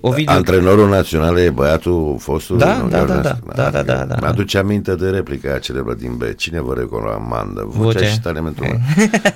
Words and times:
Ovidiu. 0.00 0.32
Antrenorul 0.34 0.88
național 0.88 1.38
e 1.38 1.50
băiatul 1.50 2.16
fostul? 2.18 2.58
Da, 2.58 2.76
nu, 2.76 2.88
da, 2.88 3.04
da, 3.04 3.14
Ernest? 3.14 3.22
da, 3.54 3.70
da, 3.70 3.82
da, 3.82 3.82
da, 3.82 4.04
da. 4.04 4.16
Mi-aduce 4.20 4.58
aminte 4.58 4.94
de 4.94 5.10
replica 5.10 5.48
aia 5.48 5.58
celebră 5.58 5.94
din 5.94 6.16
B. 6.16 6.22
Cine 6.36 6.60
vă 6.60 6.74
recomandă? 6.74 7.64
Vocea 7.66 7.98
Vocea. 7.98 8.06
și 8.06 8.20
talentul 8.20 8.66
meu. 8.66 8.80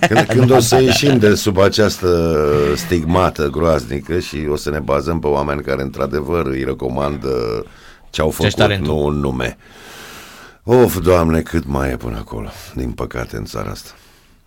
Când, 0.09 0.27
când 0.39 0.51
o 0.51 0.61
să 0.61 0.81
ieșim 0.81 1.19
de 1.19 1.35
sub 1.35 1.59
această 1.59 2.37
stigmată 2.77 3.49
groaznică 3.49 4.19
și 4.19 4.47
o 4.51 4.57
să 4.57 4.71
ne 4.71 4.79
bazăm 4.79 5.19
pe 5.19 5.27
oameni 5.27 5.63
care 5.63 5.83
într-adevăr 5.83 6.47
îi 6.47 6.65
recomandă 6.65 7.65
ce 8.11 8.21
au 8.21 8.31
făcut, 8.31 8.55
talentul. 8.55 8.95
nu 8.95 9.05
un 9.05 9.15
nume. 9.15 9.57
Of, 10.65 10.99
Doamne, 10.99 11.41
cât 11.41 11.67
mai 11.67 11.91
e 11.91 11.97
până 11.97 12.17
acolo, 12.19 12.49
din 12.75 12.91
păcate, 12.91 13.37
în 13.37 13.45
țara 13.45 13.71
asta. 13.71 13.91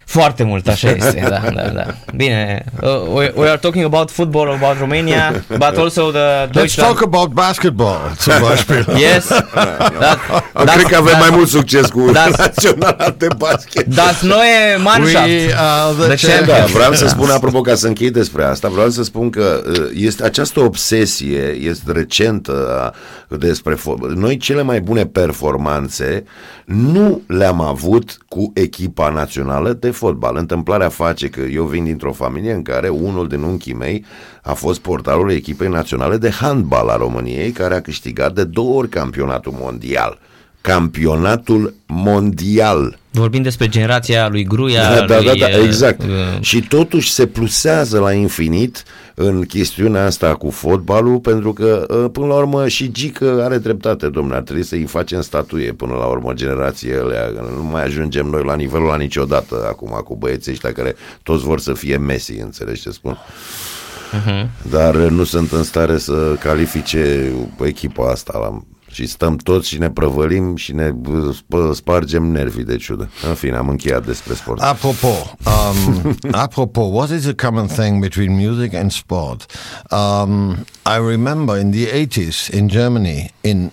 Foarte 0.05 0.43
mult, 0.43 0.67
așa 0.67 0.89
este, 0.89 1.25
da, 1.29 1.41
da, 1.53 1.67
da. 1.69 1.85
Bine, 2.15 2.63
uh, 2.81 2.89
we, 3.13 3.31
we 3.35 3.47
are 3.49 3.57
talking 3.57 3.85
about 3.85 4.09
football, 4.09 4.47
about 4.61 4.77
Romania, 4.79 5.43
but 5.49 5.77
also 5.77 6.11
the 6.11 6.19
Let's 6.45 6.51
Deutschland. 6.51 6.89
talk 6.95 7.01
about 7.13 7.33
basketball, 7.33 7.97
zum 8.19 8.33
Beispiel. 8.49 8.86
Yes, 8.97 9.25
that, 9.25 10.19
Cred 10.54 10.82
că 10.89 10.96
avem 10.96 11.13
that- 11.13 11.19
mai 11.19 11.29
mult 11.32 11.47
succes 11.47 11.87
cu 11.89 12.11
das- 12.13 12.37
naționala 12.37 13.15
de 13.18 13.27
basket. 13.37 13.86
Das 13.86 14.21
neue 14.21 14.77
Mannschaft. 14.83 15.25
We 15.27 15.54
are 15.57 15.93
the, 15.93 16.07
The 16.07 16.15
champions. 16.15 16.21
champions. 16.21 16.71
Da, 16.71 16.77
vreau 16.77 16.93
să 16.93 17.07
spun, 17.07 17.29
apropo, 17.29 17.61
ca 17.61 17.75
să 17.75 17.87
închei 17.87 18.11
despre 18.11 18.43
asta, 18.43 18.68
vreau 18.68 18.89
să 18.89 19.04
spun 19.04 19.29
că 19.29 19.61
uh, 19.69 19.89
este 19.96 20.24
această 20.24 20.60
obsesie 20.60 21.41
este 21.61 21.91
recentă 21.91 22.79
a- 22.82 23.35
despre 23.35 23.74
fo- 23.75 24.13
noi 24.15 24.37
cele 24.37 24.61
mai 24.61 24.82
bune 24.82 25.05
performanțe 25.05 26.24
nu 26.65 27.21
le-am 27.27 27.61
avut 27.61 28.18
cu 28.27 28.51
echipa 28.55 29.10
națională 29.10 29.74
de 29.74 29.89
fotbal. 29.95 30.35
Întâmplarea 30.35 30.89
face 30.89 31.29
că 31.29 31.39
eu 31.41 31.63
vin 31.63 31.83
dintr-o 31.83 32.11
familie 32.13 32.53
în 32.53 32.61
care 32.61 32.89
unul 32.89 33.27
din 33.27 33.41
unchii 33.41 33.73
mei 33.73 34.05
a 34.44 34.53
fost 34.53 34.80
portarul 34.80 35.31
echipei 35.31 35.67
naționale 35.67 36.17
de 36.17 36.30
handbal 36.30 36.89
a 36.89 36.95
României, 36.95 37.52
care 37.52 37.75
a 37.75 37.81
câștigat 37.81 38.33
de 38.33 38.44
două 38.44 38.73
ori 38.73 38.89
campionatul 38.89 39.53
mondial. 39.59 40.19
Campionatul 40.61 41.73
mondial. 41.85 42.97
Vorbim 43.16 43.41
despre 43.41 43.67
generația 43.67 44.27
lui 44.27 44.44
Gruia, 44.44 44.81
Da, 44.81 45.05
da, 45.05 45.16
lui, 45.16 45.25
da, 45.25 45.33
da, 45.47 45.58
uh, 45.58 45.63
exact. 45.63 46.02
uh, 46.02 46.08
Și 46.39 46.61
totuși 46.61 47.11
se 47.11 47.25
plusează 47.25 47.99
la 47.99 48.13
infinit 48.13 48.83
în 49.13 49.41
chestiunea 49.41 50.05
asta 50.05 50.35
cu 50.35 50.49
fotbalul, 50.49 51.19
pentru 51.19 51.53
că, 51.53 51.86
uh, 51.89 52.09
până 52.11 52.25
la 52.25 52.33
urmă, 52.36 52.67
și 52.67 52.91
Gică 52.91 53.41
are 53.43 53.58
dreptate, 53.58 54.08
domnule, 54.08 54.36
ar 54.36 54.41
trebui 54.41 54.63
să-i 54.63 54.83
facem 54.83 55.21
statuie 55.21 55.71
până 55.71 55.93
la 55.93 56.05
urmă 56.05 56.33
generațiile 56.33 56.95
alea. 56.95 57.31
Nu 57.58 57.63
mai 57.63 57.83
ajungem 57.83 58.25
noi 58.25 58.43
la 58.45 58.55
nivelul 58.55 58.88
la 58.88 58.95
niciodată 58.95 59.66
acum 59.67 60.02
cu 60.03 60.16
băieții 60.16 60.52
ăștia 60.52 60.71
care 60.71 60.95
toți 61.23 61.43
vor 61.43 61.59
să 61.59 61.73
fie 61.73 61.97
Messi, 61.97 62.39
înțelegi 62.39 62.81
ce 62.81 62.89
spun? 62.89 63.17
uh-huh. 63.17 64.47
Dar 64.69 64.95
uh, 64.95 65.09
nu 65.09 65.23
sunt 65.23 65.52
în 65.52 65.63
stare 65.63 65.97
să 65.97 66.36
califice 66.39 67.31
echipa 67.63 68.11
asta 68.11 68.38
la 68.38 68.61
și 68.95 69.05
stăm 69.07 69.35
toți 69.35 69.67
și 69.67 69.77
ne 69.77 69.89
prăvălim 69.89 70.55
și 70.55 70.73
ne 70.73 70.91
uh, 71.05 71.35
spă- 71.35 71.73
spargem 71.73 72.23
nervii 72.23 72.63
de 72.63 72.75
ciudă. 72.75 73.09
În 73.27 73.33
fine, 73.33 73.55
am 73.55 73.69
încheiat 73.69 74.05
despre 74.05 74.33
sport. 74.33 74.61
Apropos, 74.61 75.33
um, 75.45 76.15
apropos, 76.45 76.87
what 76.91 77.09
is 77.09 77.21
the 77.21 77.33
common 77.33 77.67
thing 77.67 77.99
between 77.99 78.35
music 78.35 78.73
and 78.73 78.91
sport? 78.91 79.45
Um, 79.91 80.52
I 80.85 80.97
remember 81.09 81.59
in 81.59 81.71
the 81.71 82.05
80s 82.05 82.53
in 82.53 82.67
Germany, 82.67 83.31
in 83.41 83.71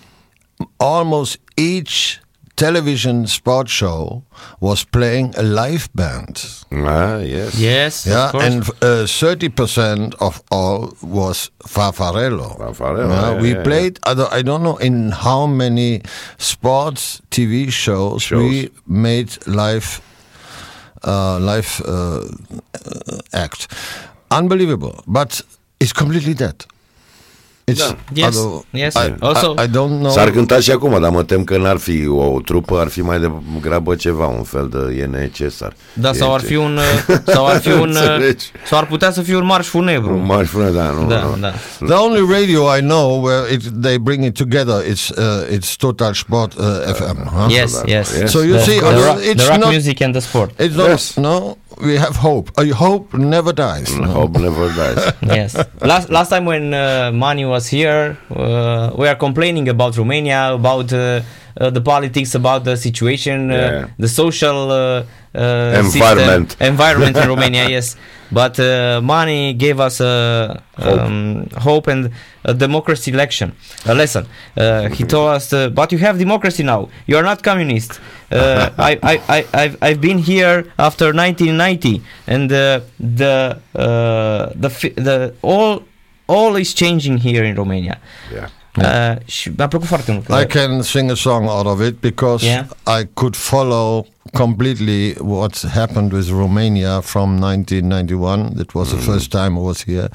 almost 0.77 1.39
each 1.55 2.21
television 2.55 3.25
sport 3.27 3.67
show 3.69 4.23
was 4.59 4.83
playing 4.85 5.33
a 5.37 5.43
live 5.43 5.89
band. 5.95 6.43
Ah, 6.71 7.17
yes. 7.17 7.55
Yes, 7.59 8.05
Yeah, 8.05 8.25
of 8.25 8.31
course. 8.31 8.43
and 8.45 8.63
uh, 8.81 9.07
thirty 9.07 9.49
percent 9.49 10.15
of 10.19 10.41
all 10.51 10.93
was 11.01 11.49
Farfarello. 11.67 12.57
Farfarello, 12.57 13.09
Yeah, 13.09 13.33
yeah, 13.33 13.41
we 13.41 13.53
yeah, 13.53 13.63
played. 13.63 13.99
I 14.05 14.13
don't, 14.13 14.31
I 14.33 14.41
don't 14.43 14.61
know 14.63 14.77
in 14.77 15.11
how 15.11 15.47
many 15.47 16.01
sports 16.37 17.21
TV 17.31 17.71
shows, 17.71 18.21
Shows. 18.23 18.39
we 18.39 18.69
made 18.87 19.29
live, 19.47 20.01
uh, 21.03 21.39
live 21.39 21.81
uh, 21.85 22.21
uh, 22.21 23.17
act. 23.33 23.67
Unbelievable, 24.31 25.03
but 25.07 25.41
it's 25.79 25.93
completely 25.93 26.33
dead. 26.33 26.65
It's 27.71 27.79
Yeah. 27.79 27.95
Yes, 28.13 28.35
although 28.35 28.63
yes. 28.71 28.93
I, 28.95 29.13
Also- 29.19 29.53
I, 29.57 29.63
I 29.63 29.67
don't 29.67 29.99
know. 29.99 30.11
S-ar 30.11 30.29
cânta 30.31 30.59
și 30.59 30.71
acum, 30.71 31.01
dar 31.01 31.09
mă 31.11 31.23
tem 31.23 31.43
că 31.43 31.57
n-ar 31.57 31.77
fi 31.77 32.07
o 32.07 32.39
trupă, 32.45 32.77
ar 32.79 32.87
fi 32.87 33.01
mai 33.01 33.19
degrabă 33.53 33.95
ceva, 33.95 34.25
un 34.27 34.43
fel 34.43 34.67
de 34.71 34.95
e 35.01 35.05
necesar. 35.05 35.73
Da, 35.93 36.09
E 36.09 36.13
sau 36.13 36.33
ar 36.33 36.39
ce- 36.39 36.45
fi 36.45 36.55
un 36.55 36.77
uh, 37.07 37.17
sau 37.25 37.45
ar 37.47 37.59
fi 37.61 37.71
un 37.71 37.89
uh, 37.89 37.95
Înțelegi? 38.15 38.45
sau 38.69 38.77
ar 38.77 38.85
putea 38.85 39.11
să 39.11 39.21
fie 39.21 39.35
un 39.35 39.45
marș 39.45 39.67
funebru. 39.67 40.13
Un 40.13 40.25
marș 40.25 40.49
până, 40.49 40.69
da, 40.69 40.83
nu, 40.83 41.07
Da, 41.07 41.21
nu. 41.23 41.37
da. 41.39 41.53
The 41.85 41.93
only 41.95 42.33
radio 42.39 42.75
I 42.77 42.79
know 42.79 43.21
where 43.23 43.53
it, 43.53 43.61
they 43.81 43.97
bring 43.97 44.23
it 44.23 44.33
together 44.37 44.83
it's 44.91 45.09
uh, 45.17 45.55
it's 45.57 45.75
Total 45.77 46.13
Sport 46.13 46.53
uh, 46.53 46.63
FM. 46.93 47.17
Huh? 47.35 47.45
Yes, 47.49 47.71
that- 47.71 47.87
yes. 47.87 48.17
yes. 48.19 48.31
So 48.31 48.39
you 48.39 48.53
the, 48.55 48.63
see, 48.63 48.77
the, 48.79 48.85
although 48.85 49.05
rock, 49.05 49.19
it's 49.23 49.43
the 49.43 49.49
rock 49.49 49.59
not- 49.59 49.69
music 49.71 50.01
and 50.01 50.13
the 50.13 50.21
sport. 50.21 50.51
It's 50.59 50.75
not, 50.75 50.87
Yes. 50.87 51.13
no, 51.15 51.57
we 51.81 51.95
have 51.97 52.15
hope. 52.15 52.51
Uh, 52.57 52.65
hope 52.73 53.13
never 53.13 53.53
dies. 53.53 53.95
no? 53.97 54.05
Hope 54.07 54.33
never 54.37 54.69
dies. 54.69 55.13
yes. 55.21 55.55
Last 55.81 56.09
last 56.09 56.29
time 56.29 56.45
when 56.45 56.73
uh, 56.73 57.11
Mani 57.13 57.45
was 57.45 57.67
here, 57.67 58.17
uh, 58.35 58.91
we 58.97 59.07
are 59.07 59.15
complaining 59.15 59.67
about 59.69 59.97
Romania, 59.97 60.53
about 60.53 60.91
uh, 60.93 61.21
the 61.55 61.81
politics, 61.81 62.35
about 62.35 62.63
the 62.63 62.75
situation, 62.77 63.51
uh, 63.51 63.55
Yeah. 63.55 63.87
the 63.99 64.07
social 64.07 64.71
uh, 64.71 65.03
uh, 65.35 65.81
Environment. 65.85 66.51
system, 66.51 66.67
environment 66.73 67.17
in 67.17 67.27
Romania. 67.33 67.67
Yes, 67.69 67.95
but 68.31 68.59
uh, 68.59 69.01
Mani 69.03 69.53
gave 69.53 69.79
us 69.79 69.99
a 69.99 70.61
um, 70.77 71.47
hope 71.57 71.87
and 71.87 72.11
a 72.45 72.53
democracy 72.53 73.11
election, 73.11 73.53
a 73.85 73.93
lesson. 73.95 74.25
Uh, 74.57 74.89
he 74.89 75.03
told 75.03 75.29
us, 75.37 75.51
uh, 75.53 75.69
but 75.69 75.91
you 75.91 75.97
have 75.99 76.17
democracy 76.19 76.63
now. 76.63 76.89
You 77.07 77.17
are 77.17 77.23
not 77.23 77.41
communist. 77.43 77.99
Uh, 78.31 78.69
I, 78.77 78.91
I, 79.01 79.15
I, 79.37 79.45
I've, 79.53 79.77
I've 79.81 80.01
been 80.01 80.19
here 80.19 80.65
after 80.77 81.05
1990, 81.13 82.01
and 82.27 82.51
uh, 82.51 82.81
the 82.99 83.57
uh, 83.75 84.49
the 84.55 84.69
the 85.07 85.33
all 85.41 85.83
all 86.27 86.55
is 86.55 86.73
changing 86.73 87.17
here 87.17 87.43
in 87.43 87.55
Romania. 87.55 87.97
Yeah. 88.31 88.49
Uh, 88.81 89.15
și 89.25 89.51
mi-a 89.57 89.67
plăcut 89.67 89.87
foarte 89.87 90.11
mult. 90.11 90.41
I 90.43 90.45
can 90.47 90.81
sing 90.81 91.11
a 91.11 91.15
song 91.15 91.47
out 91.47 91.65
of 91.65 91.79
it 91.81 91.99
because 91.99 92.45
Yeah. 92.45 92.65
I 93.01 93.03
could 93.13 93.35
follow 93.35 94.05
completely 94.31 95.13
what 95.19 95.65
happened 95.73 96.11
with 96.11 96.29
Romania 96.29 96.99
from 97.01 97.37
1991. 97.39 98.53
That 98.55 98.71
was 98.73 98.89
the 98.89 98.95
first 98.97 99.29
time 99.29 99.57
I 99.57 99.61
was 99.61 99.83
here. 99.83 100.09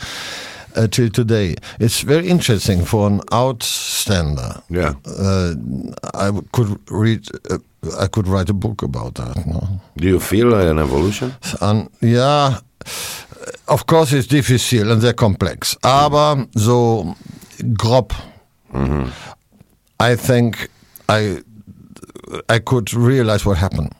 Uh, 0.76 0.86
till 0.88 1.08
today, 1.10 1.54
it's 1.78 2.00
very 2.04 2.26
interesting 2.28 2.84
for 2.86 3.06
an 3.06 3.20
outstander. 3.32 4.62
Yeah. 4.68 4.94
Uh, 5.06 5.54
I 6.14 6.26
w- 6.26 6.42
could 6.50 6.78
read. 6.90 7.20
Uh, 7.50 7.58
I 8.04 8.06
could 8.08 8.26
write 8.28 8.50
a 8.50 8.54
book 8.54 8.82
about 8.82 9.14
that. 9.14 9.46
No? 9.46 9.60
Do 9.96 10.06
you 10.08 10.20
feel 10.20 10.52
an 10.54 10.78
evolution? 10.78 11.32
An, 11.60 11.88
ja, 12.00 12.58
of 13.66 13.84
course 13.86 14.16
it's 14.16 14.26
difficile 14.28 14.92
and 14.92 15.00
they're 15.00 15.14
complex. 15.14 15.76
Aber 15.82 16.46
so 16.56 17.14
grob, 17.76 18.12
I 20.00 20.16
think 20.16 20.68
I 21.08 21.42
I 22.48 22.58
could 22.58 22.92
realize 22.94 23.46
what 23.46 23.58
happened. 23.58 23.92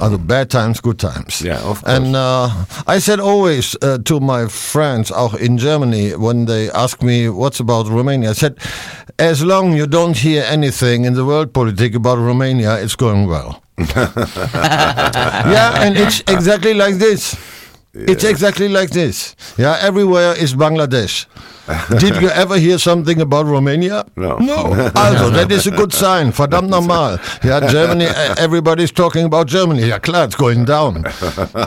Other 0.00 0.18
bad 0.18 0.50
times, 0.50 0.80
good 0.80 0.98
times. 0.98 1.40
Yeah, 1.40 1.60
of 1.62 1.82
course. 1.82 1.96
And 1.96 2.16
uh, 2.16 2.50
I 2.86 2.98
said 2.98 3.20
always 3.20 3.76
uh, 3.80 3.98
to 4.04 4.20
my 4.20 4.46
friends, 4.48 5.10
auch 5.10 5.34
in 5.34 5.56
Germany, 5.58 6.14
when 6.16 6.46
they 6.46 6.70
ask 6.72 7.02
me 7.02 7.28
what's 7.30 7.60
about 7.60 7.88
Romania, 7.88 8.30
I 8.30 8.34
said, 8.34 8.58
as 9.18 9.42
long 9.42 9.74
you 9.74 9.86
don't 9.86 10.16
hear 10.16 10.44
anything 10.46 11.04
in 11.04 11.14
the 11.14 11.24
world 11.24 11.52
politics 11.54 11.96
about 11.96 12.18
Romania, 12.18 12.76
it's 12.82 12.96
going 12.96 13.26
well. 13.26 13.62
yeah, 13.78 15.82
and 15.82 15.96
it's 15.96 16.20
exactly 16.26 16.74
like 16.74 16.96
this. 16.96 17.36
It's 18.12 18.24
exactly 18.24 18.68
like 18.68 18.90
this. 18.92 19.34
Yeah, 19.56 19.78
everywhere 19.80 20.34
is 20.42 20.54
Bangladesh. 20.54 21.26
Did 21.98 22.20
you 22.22 22.28
ever 22.28 22.56
hear 22.58 22.78
something 22.78 23.20
about 23.20 23.46
Romania? 23.46 24.04
No. 24.16 24.36
No. 24.38 24.58
Also, 25.04 25.30
that 25.30 25.50
is 25.50 25.66
a 25.66 25.70
good 25.70 25.92
sign. 25.92 26.30
Verdammt 26.32 26.68
normal. 26.76 27.18
Yeah, 27.42 27.60
Germany, 27.72 28.06
everybody's 28.36 28.92
talking 28.92 29.24
about 29.24 29.46
Germany. 29.48 29.82
Yeah, 29.86 29.98
klar, 29.98 30.24
it's 30.24 30.36
going 30.36 30.64
down. 30.64 30.92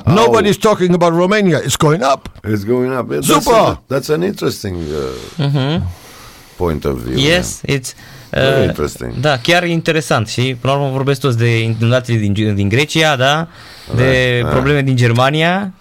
Nobody's 0.06 0.57
talking 0.57 0.94
about 0.94 1.13
Romania. 1.13 1.57
It's 1.68 1.75
going 1.77 2.01
up. 2.13 2.30
It's 2.44 2.63
going 2.63 2.92
up. 3.00 3.12
Yeah, 3.12 3.21
Super! 3.21 3.42
That's, 3.42 3.50
a- 3.50 3.80
that's 3.88 4.09
an 4.09 4.24
interesting 4.24 4.75
uh, 4.94 5.81
point 6.57 6.86
of 6.86 6.98
view. 7.06 7.18
Yes, 7.18 7.62
it's 7.65 7.94
Very 8.31 8.62
uh, 8.63 8.68
interesting. 8.68 9.13
Da, 9.19 9.38
chiar 9.38 9.63
interesant 9.63 10.27
și 10.27 10.56
până 10.62 10.74
la 10.74 10.80
urmă 10.80 10.92
vorbesc 10.92 11.19
toți 11.19 11.38
de 11.38 11.59
inundațiile 11.59 12.19
din, 12.19 12.56
din 12.56 12.69
Grecia, 12.69 13.15
da, 13.15 13.48
de 13.95 14.39
Da, 14.44 14.50
probleme 14.50 14.81
din 14.81 14.95
Germania. 14.95 15.74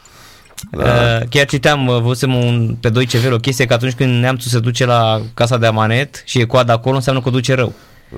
Uh, 0.73 0.85
chiar 1.31 1.47
citeam, 1.47 1.87
uh, 1.87 2.01
văzusem 2.01 2.35
un, 2.35 2.77
pe 2.81 2.91
2CV 2.91 3.33
o 3.33 3.37
chestie 3.37 3.67
că 3.67 3.75
atunci 3.75 3.93
când 3.93 4.21
neamțul 4.21 4.51
se 4.51 4.59
duce 4.59 4.85
la 4.85 5.21
casa 5.35 5.59
de 5.59 5.67
amanet 5.67 6.23
și 6.25 6.41
e 6.41 6.45
coada 6.45 6.73
acolo, 6.73 6.97
înseamnă 6.97 7.23
că 7.23 7.29
o 7.29 7.33
duce 7.33 7.55
rău. 7.55 7.73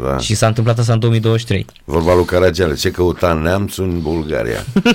Da. 0.05 0.19
Și 0.19 0.35
s-a 0.35 0.47
întâmplat 0.47 0.79
asta 0.79 0.93
în 0.93 0.99
2023. 0.99 1.67
Vorba 1.85 2.15
lui 2.15 2.25
Caragiale, 2.25 2.75
ce 2.75 2.91
căuta 2.91 3.33
neamțul 3.43 3.85
în 3.85 4.01
Bulgaria? 4.03 4.65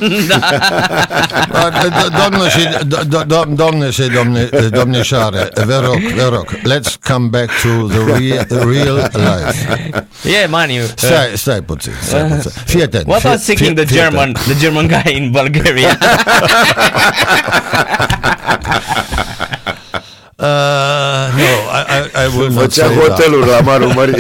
Domnule 2.24 2.50
și, 2.50 2.68
do- 2.68 3.26
do- 3.26 3.48
domne 3.56 3.90
și 3.90 4.02
domne, 4.02 4.50
domnișoare, 4.70 5.50
vă 5.66 5.82
rog, 5.86 6.00
vă 6.16 6.30
rog, 6.34 6.46
let's 6.58 6.94
come 7.08 7.28
back 7.28 7.50
to 7.62 7.88
the 7.88 7.98
real, 7.98 8.46
real 8.72 9.12
life. 9.14 9.90
Yeah, 10.24 10.50
Mani. 10.50 10.78
Uh, 10.80 10.84
Stai, 10.96 11.32
stai 11.36 11.62
puțin, 11.62 11.92
stai 12.02 12.22
puțin. 12.24 12.52
Fii 12.66 12.82
atent. 12.84 13.08
what 13.08 13.20
fii- 13.22 13.30
was 13.30 13.42
thinking 13.44 13.68
fii- 13.70 13.76
the 13.76 13.86
fii 13.86 13.96
German, 13.96 14.20
atent. 14.30 14.40
the 14.40 14.56
German 14.60 14.88
guy 14.88 15.16
in 15.16 15.32
Bulgaria? 15.32 15.98
Uh, 20.38 21.32
no, 21.38 21.52
I, 21.72 21.86
I, 22.14 22.26
I 22.26 22.28
will 22.38 22.52
not 22.52 22.72
say 22.74 22.84
that. 22.84 23.12
hotelul 23.12 23.46
la 23.48 23.62
Marul 23.62 23.94
Mării. 23.94 24.20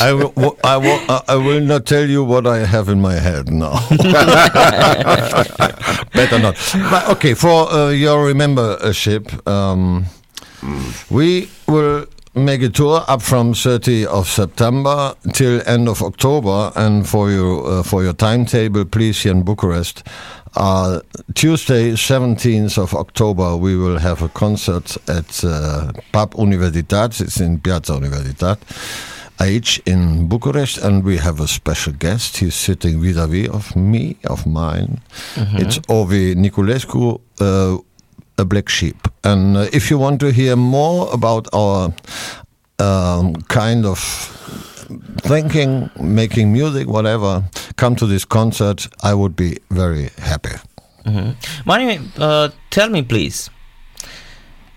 I, 0.00 0.12
will, 0.12 0.56
I, 0.64 0.76
will, 0.78 0.98
I 1.28 1.34
will 1.36 1.60
not 1.60 1.84
tell 1.84 2.08
you 2.08 2.24
what 2.24 2.46
I 2.46 2.64
have 2.64 2.88
in 2.88 2.98
my 3.00 3.12
head 3.14 3.48
now. 3.50 3.78
Better 6.14 6.38
not. 6.38 6.56
But 6.90 7.08
okay, 7.10 7.34
for 7.34 7.70
uh, 7.70 7.90
your 7.90 8.32
membership, 8.34 9.30
um, 9.46 10.06
we 11.10 11.48
will 11.66 12.06
make 12.34 12.62
a 12.62 12.68
tour 12.70 13.04
up 13.06 13.20
from 13.20 13.52
30 13.52 14.06
of 14.06 14.28
September 14.28 15.14
till 15.34 15.60
end 15.66 15.88
of 15.88 16.00
October, 16.02 16.72
and 16.74 17.06
for 17.06 17.30
your 17.30 17.66
uh, 17.80 17.82
for 17.82 18.02
your 18.02 18.14
timetable, 18.14 18.84
please 18.86 19.20
here 19.22 19.32
in 19.32 19.42
Bucharest. 19.42 20.02
Uh, 20.56 21.00
Tuesday, 21.34 21.92
17th 21.92 22.76
of 22.78 22.94
October, 22.94 23.56
we 23.56 23.76
will 23.76 23.98
have 23.98 24.22
a 24.22 24.28
concert 24.28 24.96
at 25.08 25.44
uh, 25.44 25.92
Pub 26.12 26.34
Universitat. 26.34 27.20
It's 27.20 27.40
in 27.40 27.60
Piazza 27.60 27.92
Universitat. 27.92 28.58
H 29.40 29.80
in 29.86 30.28
Bucharest, 30.28 30.78
and 30.78 31.02
we 31.02 31.16
have 31.16 31.40
a 31.40 31.48
special 31.48 31.94
guest. 31.94 32.36
He's 32.38 32.54
sitting 32.54 33.00
vis-a-vis 33.00 33.48
of 33.48 33.74
me, 33.74 34.16
of 34.24 34.46
mine. 34.46 35.00
It's 35.62 35.78
Ovi 35.88 36.34
Niculescu, 36.34 37.20
uh, 37.40 37.78
a 38.36 38.44
black 38.44 38.68
sheep. 38.68 39.08
And 39.24 39.56
uh, 39.56 39.66
if 39.72 39.90
you 39.90 39.96
want 39.98 40.20
to 40.20 40.30
hear 40.32 40.56
more 40.56 41.10
about 41.12 41.48
our 41.54 41.92
um, 42.78 43.34
kind 43.48 43.86
of 43.86 43.98
thinking, 45.22 45.90
making 46.00 46.52
music, 46.52 46.88
whatever, 46.88 47.42
come 47.76 47.96
to 47.96 48.06
this 48.06 48.24
concert. 48.24 48.88
I 49.02 49.14
would 49.14 49.34
be 49.36 49.58
very 49.70 50.10
happy. 50.18 50.56
Mhm. 51.06 51.34
Mani, 51.64 51.98
uh, 52.18 52.48
tell 52.70 52.88
me 52.90 53.02
please, 53.02 53.50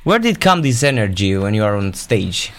where 0.03 0.19
did 0.19 0.39
come 0.39 0.61
this 0.61 0.83
energy 0.83 1.35
when 1.37 1.53
you 1.53 1.63
are 1.63 1.75
on 1.77 1.93
stage? 1.93 2.51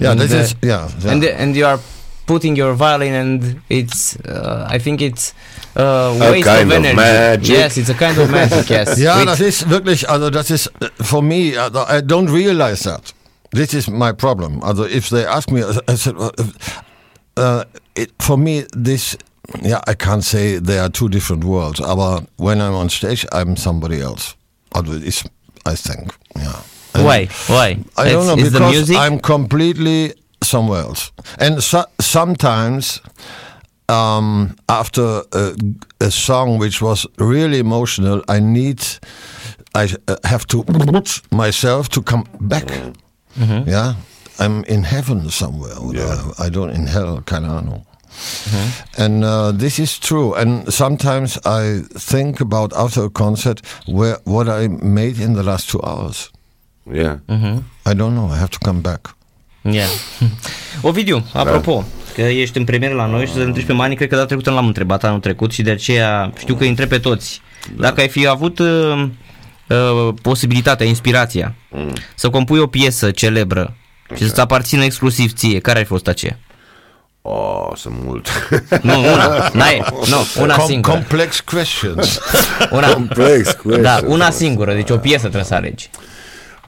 Yeah, 0.00 0.12
And, 0.12 0.20
this 0.20 0.32
uh, 0.32 0.36
is 0.38 0.54
yeah. 0.62 0.88
yeah. 1.02 1.10
and 1.12 1.24
and 1.24 1.56
you 1.56 1.66
are 1.66 1.80
putting 2.26 2.56
your 2.56 2.74
violin 2.74 3.14
and 3.14 3.60
it's 3.68 4.16
uh, 4.28 4.66
I 4.74 4.78
think 4.78 5.00
it's 5.00 5.34
uh, 5.76 6.14
waste 6.20 6.46
kind 6.46 6.70
of 6.72 6.78
of 6.78 6.84
energy. 6.84 6.96
magic. 6.96 7.48
Yes, 7.56 7.76
it's 7.76 7.88
a 7.90 7.94
kind 7.94 8.18
of 8.18 8.30
magic. 8.30 8.68
Yes. 8.76 8.98
Ja, 8.98 9.16
Which- 9.18 9.26
das 9.26 9.40
ist 9.40 9.68
wirklich, 9.68 10.08
also 10.08 10.30
das 10.30 10.50
ist 10.50 10.68
uh, 10.80 10.88
for 11.02 11.22
me. 11.22 11.56
uh, 11.56 11.70
I 11.88 12.00
don't 12.00 12.30
realize 12.30 12.84
that. 12.84 13.12
This 13.50 13.72
is 13.74 13.88
my 13.88 14.12
problem. 14.12 14.60
Also 14.62 14.84
if 14.84 15.08
they 15.08 15.24
ask 15.26 15.50
me, 15.50 15.62
I 15.88 15.96
said, 15.96 16.14
uh, 17.38 17.64
it, 17.94 18.10
for 18.18 18.36
me 18.36 18.64
this. 18.72 19.16
Yeah, 19.62 19.80
I 19.86 19.94
can't 19.94 20.22
say 20.24 20.60
they 20.60 20.78
are 20.78 20.90
two 20.90 21.08
different 21.08 21.42
worlds. 21.44 21.80
Aber 21.80 22.26
when 22.36 22.60
I'm 22.60 22.74
on 22.74 22.88
stage, 22.90 23.24
I'm 23.32 23.56
somebody 23.56 24.00
else. 24.02 24.36
It's, 24.74 25.24
I 25.64 25.74
think, 25.74 26.14
yeah. 26.36 26.60
And 26.94 27.04
Why? 27.04 27.28
Why? 27.48 27.78
I 27.96 28.10
don't 28.12 28.22
It's- 28.22 28.26
know 28.26 28.34
it's 28.34 28.50
because 28.52 28.72
music. 28.72 28.96
I'm 28.98 29.18
completely 29.20 30.12
somewhere 30.42 30.82
else. 30.82 31.12
And 31.38 31.62
so, 31.62 31.84
sometimes 32.00 33.00
um, 33.88 34.54
after 34.68 35.22
a, 35.32 35.54
a 36.00 36.10
song 36.10 36.58
which 36.58 36.82
was 36.82 37.06
really 37.18 37.58
emotional, 37.58 38.22
I 38.28 38.40
need, 38.40 38.80
I 39.74 39.88
uh, 40.08 40.16
have 40.24 40.46
to 40.48 40.64
myself 41.30 41.88
to 41.90 42.02
come 42.02 42.24
back. 42.40 42.66
Mm-hmm. 43.38 43.68
Yeah, 43.68 43.94
I'm 44.38 44.64
in 44.68 44.82
heaven 44.84 45.28
somewhere. 45.30 45.74
or, 45.80 45.94
Yeah. 45.94 46.04
uh, 46.38 46.46
I 46.46 46.48
don't 46.50 46.72
in 46.74 46.86
hell, 46.86 47.20
keine 47.24 47.48
Ahnung. 47.48 47.82
Mm-hmm. 48.10 49.02
And 49.04 49.24
uh, 49.24 49.52
this 49.52 49.78
is 49.78 49.98
true. 49.98 50.34
And 50.34 50.72
sometimes 50.72 51.38
I 51.44 51.82
think 52.10 52.40
about 52.40 52.72
after 52.76 53.04
a 53.04 53.10
concert 53.10 53.60
where 53.86 54.16
what 54.24 54.48
I 54.48 54.68
made 54.68 55.18
in 55.20 55.34
the 55.34 55.42
last 55.42 55.68
two 55.70 55.80
hours. 55.82 56.30
Yeah. 56.92 57.16
I 57.86 57.94
don't 57.94 58.14
know. 58.14 58.28
I 58.34 58.36
have 58.38 58.50
to 58.50 58.58
come 58.58 58.80
back. 58.80 59.14
Yeah. 59.62 59.88
Ovidiu, 60.82 61.24
apropo, 61.32 61.84
că 62.14 62.20
ești 62.22 62.58
în 62.58 62.64
premieră 62.64 62.94
la 62.94 63.06
noi 63.06 63.26
și 63.26 63.32
să 63.32 63.38
întrebi 63.40 63.66
pe 63.66 63.72
Mani, 63.72 63.96
cred 63.96 64.08
că 64.08 64.14
data 64.14 64.26
trecută 64.26 64.50
nu 64.50 64.56
l-am 64.56 64.66
întrebat 64.66 65.04
anul 65.04 65.20
trecut 65.20 65.52
și 65.52 65.62
de 65.62 65.70
aceea 65.70 66.32
știu 66.38 66.54
că 66.54 66.62
îi 66.62 66.68
întreb 66.68 66.88
pe 66.88 66.98
toți. 66.98 67.40
Dacă 67.76 68.00
ai 68.00 68.08
fi 68.08 68.26
avut 68.26 68.58
uh, 68.58 69.08
uh, 69.68 70.14
posibilitatea, 70.22 70.86
inspirația 70.86 71.54
să 72.14 72.30
compui 72.30 72.58
o 72.58 72.66
piesă 72.66 73.10
celebră 73.10 73.76
și 74.16 74.26
să-ți 74.26 74.40
aparțină 74.40 74.84
exclusiv 74.84 75.32
ție, 75.32 75.58
care 75.60 75.78
ar 75.78 75.84
fi 75.84 75.90
fost 75.90 76.06
aceea? 76.08 76.38
Oh, 77.22 77.70
sunt 77.76 77.94
mult. 78.04 78.28
Nu, 78.82 79.00
una, 79.12 79.50
n-ai, 79.52 79.82
nu, 80.10 80.42
una 80.42 80.56
Com- 80.56 80.64
singură. 80.66 80.92
complex 80.94 81.40
questions. 81.40 82.18
Una, 82.70 82.92
Complex 82.92 83.50
question. 83.52 83.82
da, 83.82 84.00
una 84.06 84.30
singură, 84.30 84.74
deci 84.74 84.90
o 84.90 84.96
piesă 84.96 85.20
trebuie 85.20 85.44
să 85.44 85.54
alegi. 85.54 85.90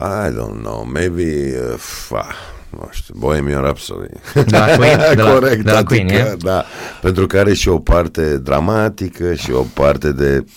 I 0.01 0.31
don't 0.33 0.61
know, 0.63 0.89
maybe, 0.93 1.59
uh, 1.73 1.75
fa, 1.79 2.27
nu 2.71 2.89
știu, 2.91 3.15
Bohemian 3.19 3.63
Rhapsody. 3.63 4.07
De 4.35 4.57
la 4.57 4.65
Queen? 4.77 4.99
De 5.15 5.23
la- 5.23 5.33
Corect, 5.33 5.65
de 5.65 5.71
la 5.71 5.83
Queen, 5.85 6.07
adică, 6.07 6.29
e? 6.29 6.37
da, 6.39 6.65
pentru 7.03 7.27
că 7.27 7.39
are 7.39 7.55
și 7.55 7.69
o 7.69 7.79
parte 7.79 8.39
dramatică 8.39 9.35
și 9.35 9.51
o 9.53 9.63
parte 9.75 10.13
de 10.13 10.37
uh, 10.45 10.51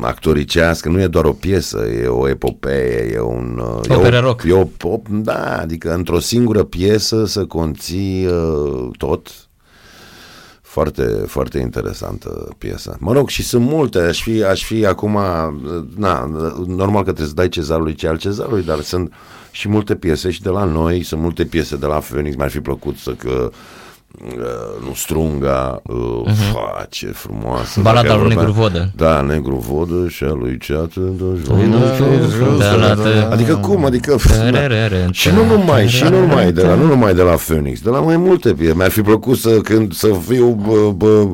actoricească, 0.00 0.88
nu 0.88 1.00
e 1.00 1.06
doar 1.06 1.24
o 1.24 1.32
piesă, 1.32 1.86
e 2.02 2.06
o 2.06 2.28
epopee, 2.28 3.10
e 3.12 3.20
un... 3.20 3.62
Uh, 3.62 3.90
e 3.90 3.94
Operă 3.94 4.18
o, 4.18 4.20
rock. 4.20 4.42
E 4.42 4.52
o 4.52 4.64
pop, 4.64 5.08
da, 5.08 5.58
adică 5.58 5.94
într-o 5.94 6.18
singură 6.18 6.62
piesă 6.62 7.26
să 7.26 7.44
conții 7.44 8.26
uh, 8.26 8.88
tot, 8.96 9.28
foarte, 10.60 11.02
foarte 11.26 11.58
interesantă 11.58 12.48
piesă. 12.58 12.96
Mă 13.00 13.12
rog, 13.12 13.28
și 13.28 13.42
sunt 13.42 13.64
multe, 13.64 13.98
aș 13.98 14.22
fi, 14.22 14.42
aș 14.42 14.64
fi 14.64 14.86
acum, 14.86 15.18
na, 15.96 16.30
normal 16.66 17.02
că 17.02 17.12
trebuie 17.12 17.26
să 17.26 17.34
dai 17.34 17.48
cezarului 17.48 17.94
ce 17.94 18.08
al 18.08 18.18
cezarului, 18.18 18.62
dar 18.62 18.80
sunt 18.80 19.12
și 19.50 19.68
multe 19.68 19.94
piese 19.94 20.30
și 20.30 20.42
de 20.42 20.48
la 20.48 20.64
noi, 20.64 21.02
sunt 21.02 21.20
multe 21.20 21.44
piese 21.44 21.76
de 21.76 21.86
la 21.86 21.98
Phoenix, 21.98 22.36
mi-ar 22.36 22.50
fi 22.50 22.60
plăcut 22.60 22.96
să 22.96 23.10
că 23.10 23.50
uh, 23.50 23.56
nu 24.86 24.94
strunga, 24.94 25.82
uh, 25.82 25.96
uh-huh. 26.26 26.52
fa, 26.52 26.86
ce 26.90 27.06
frumoasă. 27.06 27.80
Balada 27.80 28.08
Dacă 28.08 28.20
lui 28.20 28.34
vorbea- 28.34 28.44
Negru 28.44 28.60
Vodă. 28.60 28.90
Da, 28.96 29.20
Negru 29.20 29.56
Vodă 29.68 30.08
și 30.08 30.24
a 30.24 30.32
lui 30.32 30.58
Ceată 30.58 31.00
Da, 32.58 32.76
da, 32.76 32.94
da. 32.94 33.28
Adică 33.30 33.56
cum? 33.56 33.84
Adică... 33.84 34.16
Tararara, 34.28 35.10
Și 35.10 35.30
nu 35.30 35.44
numai, 35.44 35.88
și 35.88 36.02
nu 36.02 36.20
numai 36.20 36.52
de 36.52 36.62
la, 36.62 36.74
nu 36.74 36.86
numai 36.86 37.14
de 37.14 37.22
la 37.22 37.34
Phoenix, 37.34 37.80
de 37.80 37.90
la 37.90 38.00
mai 38.00 38.16
multe 38.16 38.52
piese. 38.52 38.74
Mi-ar 38.74 38.90
fi 38.90 39.00
plăcut 39.00 39.38
să, 39.38 39.50
când, 39.50 39.92
să 39.92 40.08
fiu 40.28 40.48
bă, 40.66 40.90
bă, 40.90 41.28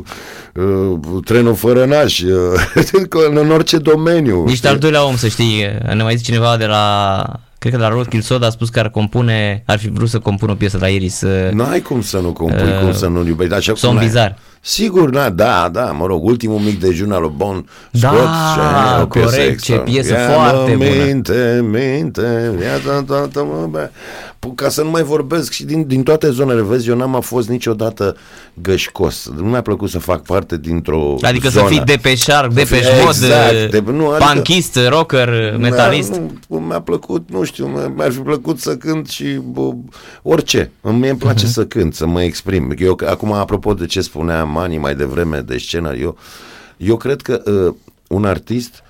uh, 0.62 1.22
trenul 1.24 1.54
fără 1.54 1.84
naș, 1.84 2.20
uh, 2.20 3.30
în 3.40 3.50
orice 3.50 3.78
domeniu. 3.78 4.44
Ești 4.48 4.66
al 4.66 4.78
doilea 4.78 5.06
om, 5.06 5.16
să 5.16 5.28
știi. 5.28 5.64
Ne 5.94 6.02
mai 6.02 6.16
zice 6.16 6.32
cineva 6.32 6.56
de 6.56 6.66
la... 6.66 7.24
Cred 7.62 7.74
că 7.74 7.80
de 7.80 7.86
la 7.86 7.92
Roadkill 7.92 8.22
Soda 8.22 8.46
a 8.46 8.50
spus 8.50 8.68
că 8.68 8.78
ar 8.78 8.88
compune, 8.90 9.62
ar 9.66 9.78
fi 9.78 9.88
vrut 9.88 10.08
să 10.08 10.18
compună 10.18 10.52
o 10.52 10.54
piesă 10.54 10.78
la 10.80 10.88
Iris. 10.88 11.20
Uh, 11.20 11.50
N-ai 11.52 11.80
cum 11.80 12.02
să 12.02 12.18
nu 12.18 12.32
compui, 12.32 12.62
Uh, 12.68 12.78
cum 12.80 12.92
să 12.92 13.06
nu 13.06 13.26
iubești. 13.26 13.54
Așa 13.54 13.72
Somn 13.74 13.92
cum 13.92 13.94
n-ai- 13.94 14.04
bizar. 14.06 14.38
Sigur, 14.64 15.10
da, 15.10 15.30
da, 15.30 15.68
da, 15.72 15.84
mă 15.84 16.06
rog, 16.06 16.24
ultimul 16.24 16.58
mic 16.58 16.80
dejun 16.80 17.12
al 17.12 17.20
lui 17.20 17.32
Bon 17.36 17.68
Da, 17.90 18.08
Scott, 18.08 18.28
ce, 18.54 19.02
o 19.02 19.06
piesă 19.06 19.28
corect, 19.36 19.50
extra. 19.52 19.74
ce 19.76 19.80
piesă 19.80 20.12
Ia, 20.12 20.28
foarte 20.28 20.74
mă, 20.74 20.84
bună. 20.84 21.04
Minte, 21.04 21.64
minte, 21.70 22.50
ia, 22.60 22.78
da, 22.92 23.00
da, 23.14 23.28
da, 23.32 23.42
mă, 23.42 23.66
bă. 23.70 23.90
P- 24.38 24.54
Ca 24.54 24.68
să 24.68 24.82
nu 24.82 24.90
mai 24.90 25.02
vorbesc 25.02 25.52
și 25.52 25.64
din, 25.64 25.86
din 25.86 26.02
toate 26.02 26.30
zonele, 26.30 26.62
vezi, 26.62 26.88
eu 26.88 26.96
n-am 26.96 27.20
fost 27.20 27.48
niciodată 27.48 28.16
gășcos. 28.54 29.28
Nu 29.36 29.42
mi-a 29.44 29.62
plăcut 29.62 29.90
să 29.90 29.98
fac 29.98 30.22
parte 30.22 30.56
dintr-o 30.58 31.16
adică 31.20 31.48
zonă. 31.48 31.66
să 31.66 31.72
fii 31.72 31.82
depeșar, 31.84 32.46
depeș 32.46 32.86
mod, 33.04 33.08
Exact, 33.08 33.70
de- 33.70 33.82
nu, 33.92 34.08
adică- 34.08 34.30
punkist, 34.32 34.78
rocker, 34.88 35.56
metalist. 35.58 36.10
Da, 36.10 36.20
nu, 36.48 36.56
mi-a 36.58 36.80
plăcut, 36.80 37.28
nu 37.30 37.42
știu, 37.44 37.66
mi- 37.66 37.92
mi-ar 37.96 38.10
fi 38.12 38.18
plăcut 38.18 38.58
să 38.60 38.76
cânt 38.76 39.08
și 39.08 39.24
bă, 39.24 39.70
orice. 40.22 40.70
Mie 40.80 41.10
îmi 41.10 41.18
place 41.18 41.44
Mhm. 41.44 41.52
să 41.52 41.64
cânt, 41.64 41.94
să 41.94 42.06
mă 42.06 42.22
exprim. 42.22 42.74
Eu, 42.78 42.98
acum, 43.08 43.32
apropo 43.32 43.74
de 43.74 43.86
ce 43.86 44.00
spunea 44.00 44.44
Mani 44.52 44.78
mai 44.78 44.94
devreme 44.94 45.40
de 45.40 45.58
scenă, 45.58 45.94
eu, 45.94 46.16
eu 46.76 46.96
cred 46.96 47.20
că 47.20 47.42
uh, 47.44 47.74
un 48.08 48.24
artist 48.24 48.82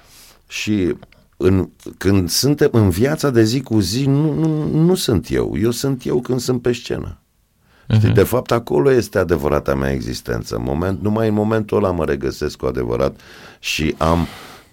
și 0.49 0.95
în, 1.37 1.69
când 1.99 2.31
suntem 2.31 2.69
în 2.73 2.91
viața 2.91 3.31
de 3.31 3.43
zi 3.43 3.61
cu 3.61 3.81
zi, 3.81 4.07
nu, 4.07 4.33
nu, 4.33 4.67
nu 4.85 4.95
sunt 4.95 5.31
eu. 5.31 5.57
Eu 5.61 5.71
sunt 5.71 6.07
eu 6.07 6.21
când 6.21 6.41
sunt 6.41 6.63
pe 6.63 6.73
scenă. 6.73 7.17
Știi, 7.89 8.09
de 8.09 8.23
fapt, 8.23 8.51
acolo 8.51 8.93
este 8.93 9.19
adevărata 9.19 9.75
mea 9.75 9.93
existență. 9.93 10.57
În 10.57 10.63
moment, 10.63 11.03
numai 11.03 11.29
în 11.29 11.35
momentul 11.35 11.77
ăla 11.77 11.91
mă 11.91 12.05
regăsesc 12.05 12.57
cu 12.57 12.67
adevărat 12.67 13.21
și 13.59 13.95
am 13.99 14.27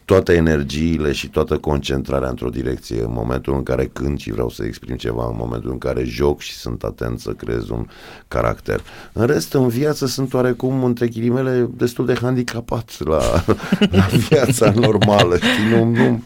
toate 0.10 0.34
energiile 0.34 1.12
și 1.12 1.30
toată 1.30 1.58
concentrarea 1.58 2.30
într-o 2.30 2.50
direcție 2.50 3.02
în 3.02 3.12
momentul 3.12 3.54
în 3.54 3.64
care 3.64 3.90
cânt 3.94 4.20
și 4.20 4.32
vreau 4.32 4.50
să 4.50 4.64
exprim 4.66 4.96
ceva, 4.96 5.28
în 5.28 5.36
momentul 5.38 5.72
în 5.72 5.78
care 5.78 6.04
joc 6.04 6.40
și 6.40 6.54
sunt 6.54 6.84
atent 6.84 7.20
să 7.20 7.32
creez 7.32 7.70
un 7.70 7.86
caracter. 8.28 8.82
În 9.14 9.26
rest, 9.26 9.54
în 9.54 9.68
viață 9.68 10.08
sunt 10.08 10.34
oarecum, 10.34 10.84
între 10.84 11.08
ghilimele, 11.08 11.70
destul 11.74 12.06
de 12.06 12.14
handicapat 12.22 12.92
la, 13.00 13.44
la 14.00 14.08
viața 14.30 14.72
normală. 14.76 15.36
Știi? 15.36 15.78
Nu, 15.78 15.84
nu, 15.84 16.24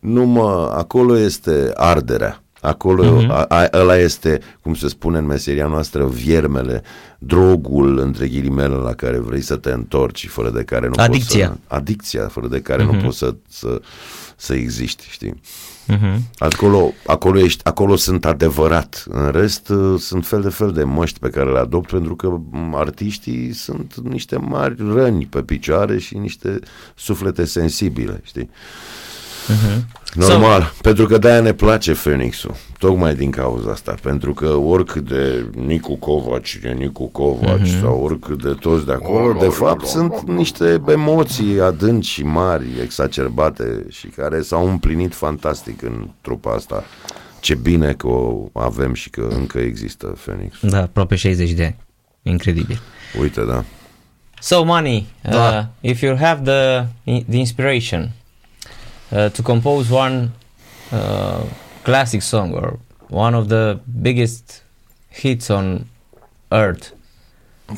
nu 0.00 0.24
mă, 0.24 0.72
acolo 0.74 1.18
este 1.18 1.70
arderea. 1.74 2.43
Acolo 2.64 3.22
uh-huh. 3.22 3.28
a, 3.28 3.42
a, 3.48 3.68
ăla 3.72 3.96
este, 3.96 4.40
cum 4.62 4.74
se 4.74 4.88
spune 4.88 5.18
în 5.18 5.26
meseria 5.26 5.66
noastră, 5.66 6.06
viermele, 6.06 6.82
drogul, 7.18 7.98
între 7.98 8.28
ghilimele, 8.28 8.74
la 8.74 8.92
care 8.92 9.18
vrei 9.18 9.40
să 9.40 9.56
te 9.56 9.70
întorci, 9.70 10.28
fără 10.28 10.50
de 10.50 10.62
care 10.62 10.86
nu 10.86 10.92
Adicția. 10.96 11.48
poți 11.48 11.60
să... 11.68 11.74
Adicția. 11.74 12.28
fără 12.28 12.48
de 12.48 12.60
care 12.60 12.82
uh-huh. 12.82 12.90
nu 12.90 13.00
poți 13.02 13.18
să, 13.18 13.34
să, 13.48 13.80
să 14.36 14.54
existi, 14.54 15.06
știi? 15.10 15.40
Uh-huh. 15.92 16.18
Acolo, 16.38 16.92
acolo, 17.06 17.38
ești, 17.38 17.64
acolo 17.64 17.96
sunt 17.96 18.24
adevărat. 18.24 19.04
În 19.08 19.30
rest, 19.30 19.68
uh, 19.68 20.00
sunt 20.00 20.26
fel 20.26 20.42
de 20.42 20.48
fel 20.48 20.72
de 20.72 20.84
măști 20.84 21.18
pe 21.18 21.28
care 21.28 21.52
le 21.52 21.58
adopt 21.58 21.90
pentru 21.90 22.16
că 22.16 22.38
artiștii 22.72 23.52
sunt 23.52 23.94
niște 24.02 24.36
mari 24.36 24.74
răni 24.92 25.26
pe 25.26 25.42
picioare 25.42 25.98
și 25.98 26.16
niște 26.16 26.58
suflete 26.94 27.44
sensibile, 27.44 28.20
știi? 28.24 28.50
Uh-huh. 29.48 30.02
Normal, 30.14 30.62
so, 30.62 30.80
pentru 30.80 31.06
că 31.06 31.18
de-aia 31.18 31.40
ne 31.40 31.52
place 31.52 31.92
Phoenix-ul, 31.92 32.54
tocmai 32.78 33.14
din 33.14 33.30
cauza 33.30 33.70
asta, 33.70 33.94
pentru 34.02 34.34
că 34.34 34.46
oricât 34.46 35.08
de 35.08 35.46
Nicu 35.54 35.94
Covaci, 35.94 36.58
de 36.62 36.68
Nicu 36.68 37.06
Covaci 37.06 37.68
uh-huh. 37.68 37.80
sau 37.80 38.00
oricât 38.02 38.42
de 38.42 38.54
toți 38.60 38.86
de 38.86 38.92
acolo, 38.92 39.32
de 39.32 39.48
fapt 39.48 39.86
sunt 39.86 40.28
niște 40.28 40.82
emoții 40.88 41.60
adânci 41.60 42.06
și 42.06 42.22
mari, 42.22 42.66
exacerbate 42.82 43.86
și 43.90 44.06
care 44.06 44.42
s-au 44.42 44.68
împlinit 44.68 45.14
fantastic 45.14 45.82
în 45.82 46.08
trupa 46.20 46.52
asta. 46.52 46.84
Ce 47.40 47.54
bine 47.54 47.92
că 47.92 48.06
o 48.06 48.48
avem 48.52 48.94
și 48.94 49.10
că 49.10 49.28
încă 49.30 49.58
există 49.58 50.06
Phoenix. 50.06 50.56
Da, 50.60 50.82
aproape 50.82 51.16
60 51.16 51.50
de 51.50 51.64
ani. 51.64 51.76
Incredibil. 52.22 52.80
Uite, 53.20 53.44
da. 53.44 53.64
So, 54.40 54.64
Money, 54.64 55.06
da. 55.22 55.70
uh, 55.82 55.90
if 55.90 56.00
you 56.00 56.16
have 56.16 56.42
the, 56.42 56.86
the 57.28 57.38
inspiration 57.38 58.10
uh, 59.12 59.28
to 59.30 59.42
compose 59.42 59.90
one 59.90 60.32
uh, 60.92 61.44
classic 61.84 62.22
song 62.22 62.54
or 62.54 62.78
one 63.08 63.34
of 63.34 63.48
the 63.48 63.80
biggest 64.02 64.62
hits 65.10 65.50
on 65.50 65.86
earth. 66.50 66.92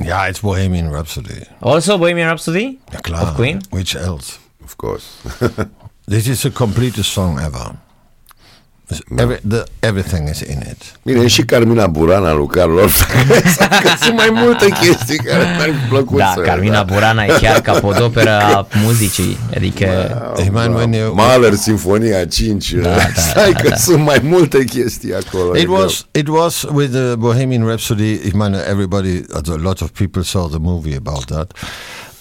Yeah, 0.02 0.26
it's 0.28 0.40
Bohemian 0.40 0.90
Rhapsody. 0.90 1.44
Also 1.62 1.98
Bohemian 1.98 2.28
Rhapsody 2.28 2.78
Ja, 2.92 3.00
klar. 3.00 3.22
of 3.22 3.34
Queen. 3.36 3.60
Which 3.70 3.94
else? 3.94 4.38
Of 4.64 4.76
course. 4.76 5.22
This 6.08 6.28
is 6.28 6.42
the 6.42 6.50
completest 6.50 7.12
song 7.12 7.40
ever. 7.40 7.76
Every, 9.16 9.40
the, 9.48 9.64
everything 9.80 10.28
is 10.28 10.40
in 10.40 10.60
it. 10.70 10.82
Bine, 11.02 11.26
și 11.26 11.42
Carmina 11.42 11.86
Burana 11.86 12.32
lui 12.32 12.46
Carlos, 12.46 12.92
că 13.82 13.88
sunt 14.02 14.14
mai 14.16 14.28
multe 14.32 14.68
chestii 14.68 15.16
care 15.16 15.42
mi-ar 15.56 15.68
fi 15.82 15.88
plăcut 15.88 16.18
Da, 16.18 16.32
să... 16.34 16.40
Carmina 16.40 16.82
Burana 16.82 17.24
e 17.24 17.36
chiar 17.40 17.60
capodoperă 17.60 18.30
a 18.40 18.66
muzicii, 18.84 19.38
adică 19.56 19.86
Ich 20.40 20.48
meine, 20.52 20.74
when 20.74 20.92
you- 20.92 21.14
Mahler, 21.14 21.54
Sinfonia 21.54 22.24
5, 22.24 22.72
Da, 22.72 22.88
da, 22.90 22.98
stai 23.30 23.52
da, 23.52 23.60
că 23.60 23.68
da. 23.68 23.76
sunt 23.76 24.02
mai 24.04 24.20
multe 24.22 24.64
chestii 24.64 25.14
acolo. 25.14 25.56
It 25.56 25.68
was 25.68 26.06
it 26.10 26.28
was 26.28 26.62
with 26.72 26.90
the 26.90 27.14
Bohemian 27.16 27.66
Rhapsody. 27.66 28.12
Ich 28.12 28.32
meine, 28.32 28.58
everybody, 28.70 29.24
uh, 29.34 29.52
a 29.52 29.60
lot 29.62 29.80
of 29.80 29.88
people 29.90 30.22
saw 30.22 30.48
the 30.48 30.58
movie 30.60 30.96
about 30.96 31.24
that. 31.24 31.52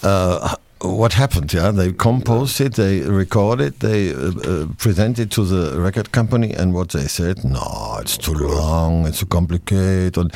Uh, 0.03 0.51
what 0.81 1.13
happened? 1.13 1.53
Yeah, 1.53 1.71
they 1.71 1.93
composed 1.93 2.59
it, 2.61 2.73
they 2.75 3.01
recorded, 3.01 3.79
they 3.79 4.13
uh, 4.13 4.31
uh, 4.43 4.67
presented 4.77 5.31
to 5.31 5.45
the 5.45 5.79
record 5.79 6.11
company, 6.11 6.53
and 6.53 6.73
what 6.73 6.89
they 6.89 7.07
said, 7.07 7.43
no, 7.43 7.97
it's 8.01 8.17
too 8.17 8.33
long, 8.33 9.07
it's 9.07 9.19
too 9.19 9.25
complicated. 9.25 10.33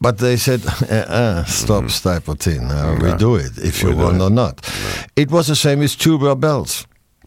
But 0.00 0.18
they 0.18 0.36
said, 0.36 0.60
uh, 0.90 1.44
stop, 1.44 1.86
type 1.88 2.28
of 2.28 2.38
thing. 2.38 2.68
We 3.00 3.14
do 3.16 3.36
it 3.36 3.56
if 3.58 3.82
you 3.82 3.88
We 3.90 3.94
do 3.94 4.00
want 4.02 4.16
it. 4.16 4.22
or 4.22 4.30
not. 4.30 4.60
It 5.16 5.30
was 5.30 5.46
the 5.46 5.56
same 5.56 5.80
with 5.80 5.96
Tubular 5.98 6.34
Bells. 6.34 6.86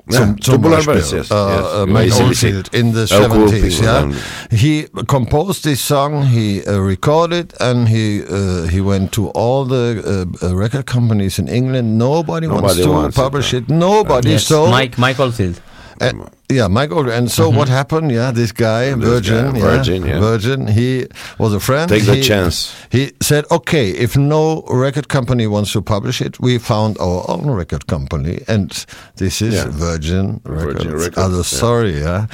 Yeah, 0.09 0.19
Zum- 0.19 0.41
zum 0.41 0.53
Tubular 0.55 0.77
Beispiel, 0.77 0.95
yes, 1.17 1.31
uh, 1.31 1.35
yes. 1.35 1.65
uh, 1.65 1.85
Mike 1.85 2.13
Oldfield 2.23 2.73
in 2.73 2.93
the 2.93 3.05
70s. 3.07 3.81
Yeah, 3.81 4.11
he 4.51 4.87
composed 5.05 5.63
this 5.65 5.81
song. 5.81 6.23
He 6.23 6.61
uh, 6.65 6.79
recorded, 6.79 7.53
and 7.59 7.89
he 7.89 8.23
uh, 8.23 8.67
he 8.69 8.79
went 8.79 9.11
to 9.11 9.27
all 9.35 9.65
the 9.65 9.99
uh, 10.41 10.47
uh, 10.47 10.55
record 10.55 10.85
companies 10.85 11.37
in 11.39 11.47
England. 11.49 11.97
Nobody, 11.97 12.47
wants 12.47 12.61
Nobody 12.61 12.83
to 12.83 12.89
wants 12.91 13.17
publish 13.17 13.51
yeah. 13.51 13.59
it. 13.59 13.69
Nobody. 13.69 14.29
yes, 14.29 14.45
So 14.47 14.67
Mike 14.67 14.97
Mike 14.97 15.19
Oldfield. 15.19 15.59
Uh, 16.01 16.11
yeah, 16.49 16.67
Mike 16.67 16.91
Oldfield. 16.91 17.17
And 17.17 17.31
so 17.31 17.49
what 17.49 17.67
happened? 17.69 18.11
Yeah, 18.11 18.31
this 18.31 18.51
guy, 18.51 18.93
Virgin, 18.93 19.51
guy, 19.51 19.57
yeah, 19.59 19.63
Virgin, 19.65 20.05
yeah. 20.05 20.19
Virgin. 20.19 20.67
He 20.67 21.05
was 21.39 21.53
a 21.53 21.59
friend. 21.59 21.89
Take 21.89 22.05
the 22.05 22.15
He- 22.15 22.21
chance. 22.23 22.73
He 22.91 23.11
said, 23.21 23.45
"Okay, 23.51 23.89
if 23.91 24.15
no 24.17 24.63
record 24.69 25.07
company 25.07 25.47
wants 25.47 25.71
to 25.73 25.81
publish 25.81 26.21
it, 26.21 26.39
we 26.39 26.57
found 26.59 26.97
our 26.99 27.25
own 27.29 27.49
record 27.51 27.85
company, 27.87 28.39
and 28.47 28.71
this 29.17 29.41
is 29.41 29.53
Yeah. 29.53 29.69
Virgin 29.69 30.39
Virgin 30.45 30.91
Records. 30.91 31.03
Records, 31.05 31.17
Other 31.17 31.37
yeah. 31.37 31.59
sorry, 31.59 31.99
yeah." 31.99 32.25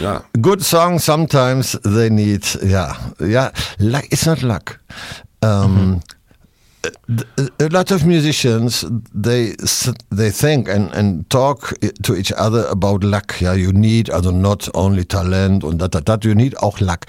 Yeah. 0.00 0.20
good 0.42 0.62
songs 0.62 1.02
sometimes 1.04 1.72
they 1.82 2.10
need 2.10 2.44
yeah 2.62 2.92
yeah 3.20 3.50
luck 3.78 4.04
it's 4.10 4.26
not 4.26 4.42
luck 4.42 4.78
um 5.42 6.00
th- 6.04 6.17
a 6.84 7.68
lot 7.70 7.90
of 7.90 8.06
musicians 8.06 8.84
they 9.14 9.54
they 10.10 10.30
think 10.30 10.68
and 10.68 10.90
and 10.94 11.28
talk 11.30 11.72
to 12.02 12.14
each 12.14 12.32
other 12.32 12.64
about 12.70 13.02
luck 13.04 13.40
yeah 13.40 13.52
you 13.56 13.72
need 13.72 14.08
also 14.10 14.30
not 14.30 14.68
only 14.74 15.04
talent 15.04 15.64
and 15.64 15.80
that 15.80 15.92
that, 15.92 16.06
that 16.06 16.24
you 16.24 16.34
need 16.34 16.54
auch 16.62 16.80
luck 16.80 17.06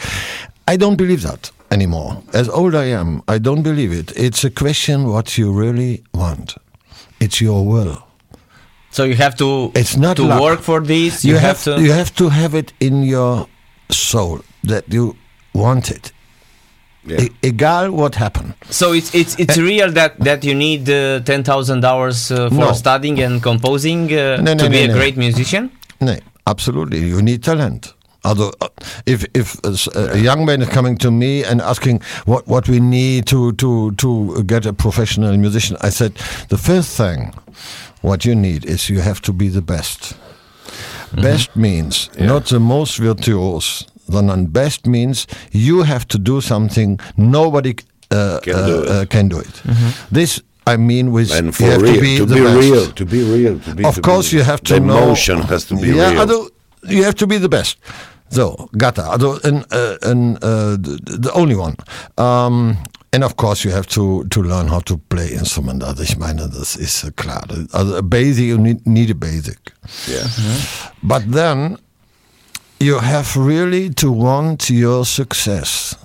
i 0.67 0.77
don't 0.77 0.95
believe 0.97 1.21
that 1.21 1.51
anymore 1.71 2.21
as 2.33 2.49
old 2.49 2.73
i 2.75 2.85
am 2.85 3.21
i 3.27 3.37
don't 3.37 3.61
believe 3.63 3.91
it 3.93 4.11
it's 4.15 4.43
a 4.43 4.49
question 4.49 5.07
what 5.07 5.37
you 5.37 5.51
really 5.51 6.03
want 6.13 6.55
it's 7.19 7.39
your 7.41 7.65
will 7.65 7.97
So 8.91 9.03
you 9.05 9.15
have 9.15 9.35
to 9.37 9.71
It's 9.75 9.95
not 9.97 10.15
to 10.15 10.23
luck. 10.25 10.41
work 10.41 10.61
for 10.61 10.81
this. 10.81 11.23
you, 11.23 11.33
You, 11.35 11.39
have, 11.39 11.61
to. 11.65 11.71
you 11.79 11.91
have 11.93 12.11
to 12.15 12.29
have 12.29 12.57
it 12.57 12.73
in 12.79 13.03
your 13.03 13.45
soul 13.91 14.39
that 14.63 14.83
you 14.91 15.13
want 15.53 15.91
it 15.91 16.11
Yeah. 17.05 17.21
E- 17.21 17.31
egal 17.43 17.91
what 17.91 18.15
happened 18.15 18.53
so 18.69 18.91
it's 18.93 19.15
it's 19.15 19.33
it's 19.39 19.57
real 19.57 19.89
that 19.93 20.19
that 20.19 20.43
you 20.43 20.53
need 20.53 20.89
uh, 20.89 21.21
ten 21.21 21.43
thousand 21.43 21.85
hours 21.85 22.29
uh, 22.31 22.49
for 22.49 22.55
No. 22.55 22.73
studying 22.73 23.19
and 23.21 23.41
composing 23.41 24.11
uh, 24.11 24.37
No, 24.41 24.53
no, 24.53 24.63
to 24.65 24.69
be 24.69 24.79
no, 24.79 24.83
a 24.83 24.87
no. 24.87 24.93
great 24.95 25.15
musician. 25.17 25.71
no 26.01 26.17
absolutely 26.45 26.99
you 26.99 27.21
need 27.21 27.41
talent 27.43 27.93
Although, 28.25 28.51
uh, 28.59 28.67
if 29.05 29.23
if 29.33 29.55
a, 29.95 30.19
young 30.19 30.45
man 30.45 30.61
is 30.61 30.67
coming 30.69 30.97
to 30.97 31.09
me 31.09 31.45
and 31.45 31.61
asking 31.61 32.01
what, 32.25 32.45
what 32.47 32.67
we 32.67 32.79
need 32.81 33.25
to, 33.27 33.53
to 33.53 33.91
to 33.91 34.43
get 34.43 34.65
a 34.65 34.73
professional 34.73 35.37
musician, 35.37 35.77
I 35.79 35.89
said 35.89 36.11
the 36.49 36.57
first 36.57 36.97
thing 36.97 37.33
what 38.01 38.25
you 38.25 38.35
need 38.35 38.65
is 38.65 38.89
you 38.89 38.99
have 39.01 39.21
to 39.21 39.31
be 39.33 39.47
the 39.47 39.61
best. 39.61 40.17
Best 41.13 41.55
means 41.55 42.09
not 42.19 42.45
the 42.49 42.59
most 42.59 42.99
virtuose, 42.99 43.85
sondern 44.11 44.51
best 44.51 44.85
means 44.87 45.27
you 45.51 45.83
have 45.83 46.05
to 46.07 46.17
do 46.17 46.41
something 46.41 46.99
nobody 47.15 47.75
uh, 48.11 48.39
Can 48.41 48.55
uh, 48.55 48.67
do 48.67 48.83
it. 48.83 48.89
uh, 48.89 49.05
can 49.05 49.29
do 49.29 49.39
it. 49.39 49.63
This 50.11 50.41
I 50.67 50.77
mean 50.77 51.11
with 51.11 51.31
And 51.31 51.53
you 51.59 51.65
have 51.71 51.81
real, 51.81 51.93
to 51.95 52.01
be 52.01 52.17
to 52.17 52.25
the 52.25 52.35
be, 52.35 52.41
best. 52.41 52.57
real, 52.57 52.91
to 52.91 53.05
be 53.05 53.23
real, 53.23 53.59
to 53.59 53.75
be. 53.75 53.83
Of 53.85 53.95
to 53.95 54.01
course, 54.01 54.31
be, 54.31 54.37
you 54.37 54.43
have 54.43 54.61
to 54.63 54.73
the 54.73 54.79
know. 54.79 55.03
emotion 55.03 55.41
has 55.49 55.65
to 55.65 55.75
be 55.75 55.87
yeah, 55.89 56.11
real. 56.11 56.19
also, 56.21 56.49
you 56.87 57.03
have 57.03 57.15
to 57.15 57.27
be 57.27 57.37
the 57.39 57.49
best. 57.49 57.77
So, 58.31 58.69
Gata, 58.77 59.03
also, 59.03 59.39
and, 59.43 59.65
uh, 59.71 59.97
and 60.03 60.37
uh, 60.43 60.77
the, 60.77 61.17
the 61.21 61.31
only 61.33 61.55
one. 61.55 61.75
Um, 62.17 62.77
and 63.11 63.23
of 63.23 63.35
course, 63.35 63.63
you 63.65 63.71
have 63.73 63.87
to, 63.87 64.25
to 64.29 64.41
learn 64.43 64.67
how 64.67 64.81
to 64.81 64.97
play 65.09 65.29
instrument. 65.31 65.81
Also, 65.83 66.03
ich 66.03 66.15
meine, 66.17 66.47
das 66.47 66.75
ist 66.75 67.15
klar. 67.15 67.43
Also, 67.71 67.95
a 67.97 68.01
basic, 68.03 68.45
you 68.45 68.59
need, 68.59 68.85
need 68.85 69.09
a 69.09 69.15
basic. 69.15 69.57
yeah. 70.07 70.27
But 71.01 71.23
then, 71.31 71.77
you 72.79 72.99
have 72.99 73.35
really 73.37 73.89
to 73.95 74.11
want 74.11 74.69
your 74.69 75.05
success. 75.05 75.95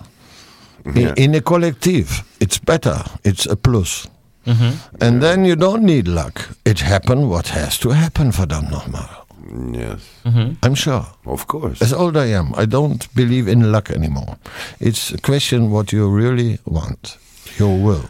In, 0.84 0.96
Yeah. 0.96 1.14
in 1.16 1.34
a 1.34 1.40
collective, 1.40 2.22
it's 2.40 2.58
better. 2.58 3.04
It's 3.24 3.46
a 3.46 3.56
plus. 3.56 4.06
Mm-hmm. 4.46 4.72
And 5.00 5.22
then 5.22 5.44
you 5.44 5.56
don't 5.56 5.82
need 5.82 6.06
luck. 6.08 6.48
It 6.64 6.80
happened 6.80 7.30
what 7.30 7.48
has 7.48 7.78
to 7.78 7.90
happen, 7.90 8.32
for 8.32 8.42
verdammt 8.46 8.70
nochmal. 8.70 9.08
Mm, 9.50 9.74
yes, 9.74 10.00
mm-hmm. 10.24 10.52
I'm 10.62 10.74
sure. 10.74 11.06
of 11.24 11.46
course. 11.46 11.80
As 11.82 11.92
old 11.92 12.16
I 12.16 12.26
am, 12.26 12.52
I 12.56 12.66
don't 12.66 13.06
believe 13.14 13.48
in 13.48 13.72
luck 13.72 13.90
anymore. 13.90 14.36
It's 14.80 15.12
a 15.14 15.18
question 15.18 15.70
what 15.70 15.92
you 15.92 16.08
really 16.10 16.58
want, 16.64 17.16
your 17.58 17.76
will. 17.78 18.04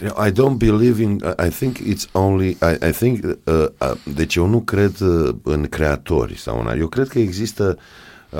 Yeah, 0.00 0.28
I 0.28 0.30
don't 0.32 0.58
believe 0.58 1.02
in. 1.02 1.20
I 1.38 1.46
I 1.46 1.50
think 1.50 1.78
it's 1.78 2.06
only. 2.12 2.56
I, 2.62 2.88
I 2.88 2.92
think. 2.92 3.24
Uh, 3.24 3.66
uh, 3.80 3.92
deci 4.14 4.34
eu 4.34 4.46
nu 4.46 4.60
cred 4.60 5.00
uh, 5.00 5.34
în 5.42 5.66
creatori 5.68 6.38
sau 6.38 6.58
una. 6.60 6.72
Eu 6.74 6.86
cred 6.88 7.08
că 7.08 7.18
există 7.18 7.78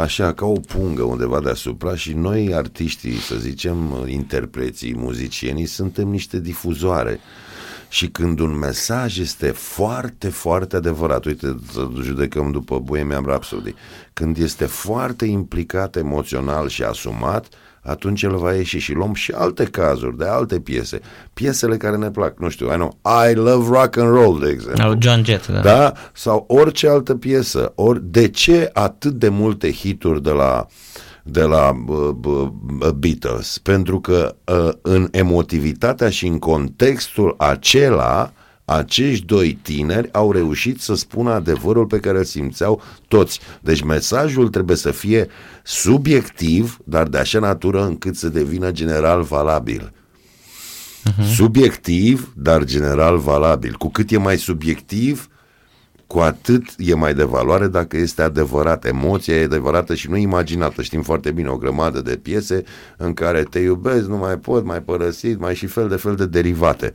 așa 0.01 0.33
ca 0.33 0.47
o 0.47 0.61
pungă 0.61 1.03
undeva 1.03 1.41
deasupra 1.41 1.97
și 1.97 2.13
noi 2.13 2.55
artiștii, 2.55 3.17
să 3.19 3.35
zicem, 3.37 3.91
uh, 3.93 4.13
interpreții, 4.13 4.95
muzicienii, 4.97 5.67
suntem 5.67 6.09
niște 6.09 6.41
difuzoare. 6.41 7.21
și 7.89 8.09
când 8.09 8.39
un 8.39 8.59
mesaj 8.59 9.19
este 9.19 9.51
foarte, 9.51 10.29
foarte 10.29 10.77
adevărat, 10.77 11.25
uite, 11.25 11.57
să 11.73 11.89
judecăm 12.03 12.51
după 12.51 12.79
Bohemian 12.79 13.23
Rhapsody, 13.25 13.75
când 14.13 14.37
este 14.37 14.65
foarte 14.65 15.25
implicat 15.25 15.97
emoțional 15.97 16.69
și 16.69 16.83
asumat, 16.83 17.49
atunci 17.85 18.23
el 18.23 18.37
va 18.37 18.53
ieși 18.53 18.79
și 18.79 18.93
luăm 18.93 19.15
și 19.15 19.33
alte 19.33 19.65
cazuri 19.65 20.17
de 20.17 20.25
alte 20.25 20.61
piese, 20.61 21.01
piesele 21.33 21.77
care 21.77 21.97
ne 21.97 22.11
plac, 22.11 22.39
nu 22.39 22.49
știu, 22.49 22.67
I 22.67 22.75
know, 22.75 22.99
I 23.31 23.35
Love 23.35 23.79
Rock 23.79 23.97
and 23.97 24.15
Roll, 24.15 24.41
de 24.41 24.49
exemplu. 24.49 24.83
Sau 24.83 24.97
John 24.99 25.25
Jett, 25.25 25.47
da. 25.47 25.61
da? 25.61 25.93
Sau 26.13 26.45
orice 26.49 26.89
altă 26.89 27.15
piesă. 27.15 27.73
Ori 27.75 28.01
de 28.05 28.29
ce 28.29 28.71
atât 28.73 29.13
de 29.13 29.29
multe 29.29 29.73
hituri 29.73 30.23
de 30.23 30.31
la 30.31 30.67
de 31.27 31.43
la 31.43 31.73
uh, 31.87 32.15
uh, 32.25 32.91
Beatles? 32.91 33.59
Pentru 33.59 34.01
că 34.01 34.37
uh, 34.45 34.69
în 34.83 35.09
emotivitatea 35.11 36.09
și 36.09 36.27
în 36.27 36.39
contextul 36.39 37.35
acela 37.39 38.33
acești 38.65 39.25
doi 39.25 39.59
tineri 39.63 40.13
au 40.13 40.33
reușit 40.33 40.81
să 40.81 40.95
spună 40.95 41.33
adevărul 41.33 41.87
pe 41.87 41.99
care 41.99 42.19
îl 42.19 42.25
simțeau 42.25 42.83
toți. 43.09 43.41
Deci 43.61 43.83
mesajul 43.83 44.49
trebuie 44.49 44.77
să 44.77 44.91
fie 44.91 45.29
subiectiv, 45.63 46.79
dar 46.85 47.09
de 47.09 47.19
așa 47.19 47.39
natură 47.39 47.85
încât 47.85 48.17
să 48.17 48.29
devină 48.29 48.71
general 48.71 49.23
valabil. 49.23 49.93
Uh-huh. 51.11 51.35
Subiectiv, 51.35 52.33
dar 52.37 52.65
general 52.65 53.19
valabil. 53.19 53.75
Cu 53.75 53.91
cât 53.91 54.11
e 54.11 54.19
mai 54.19 54.39
subiectiv, 54.39 55.29
cu 56.07 56.19
atât 56.19 56.65
e 56.77 56.95
mai 56.95 57.15
de 57.15 57.25
valoare 57.25 57.67
dacă 57.67 57.97
este 57.97 58.23
adevărat. 58.23 58.85
Emoția 58.85 59.35
e 59.35 59.45
adevărată 59.45 59.95
și 59.95 60.11
nu 60.11 60.17
imaginată. 60.17 60.83
Știm 60.83 61.03
foarte 61.03 61.31
bine 61.31 61.49
o 61.49 61.57
grămadă 61.57 62.01
de 62.01 62.17
piese 62.17 62.63
în 62.97 63.15
care 63.15 63.43
te 63.43 63.59
iubesc, 63.59 64.07
nu 64.07 64.17
mai 64.17 64.39
pot, 64.39 64.65
mai 64.65 64.83
părăsit, 64.83 65.39
mai 65.39 65.55
și 65.55 65.67
fel 65.67 65.89
de 65.89 65.97
fel 65.97 66.15
de 66.15 66.27
derivate. 66.27 66.95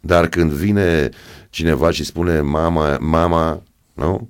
Dar 0.00 0.26
când 0.26 0.50
vine 0.50 1.08
cineva 1.50 1.90
și 1.90 2.04
spune 2.04 2.40
mama, 2.40 2.96
mama, 3.00 3.62
nu? 3.94 4.28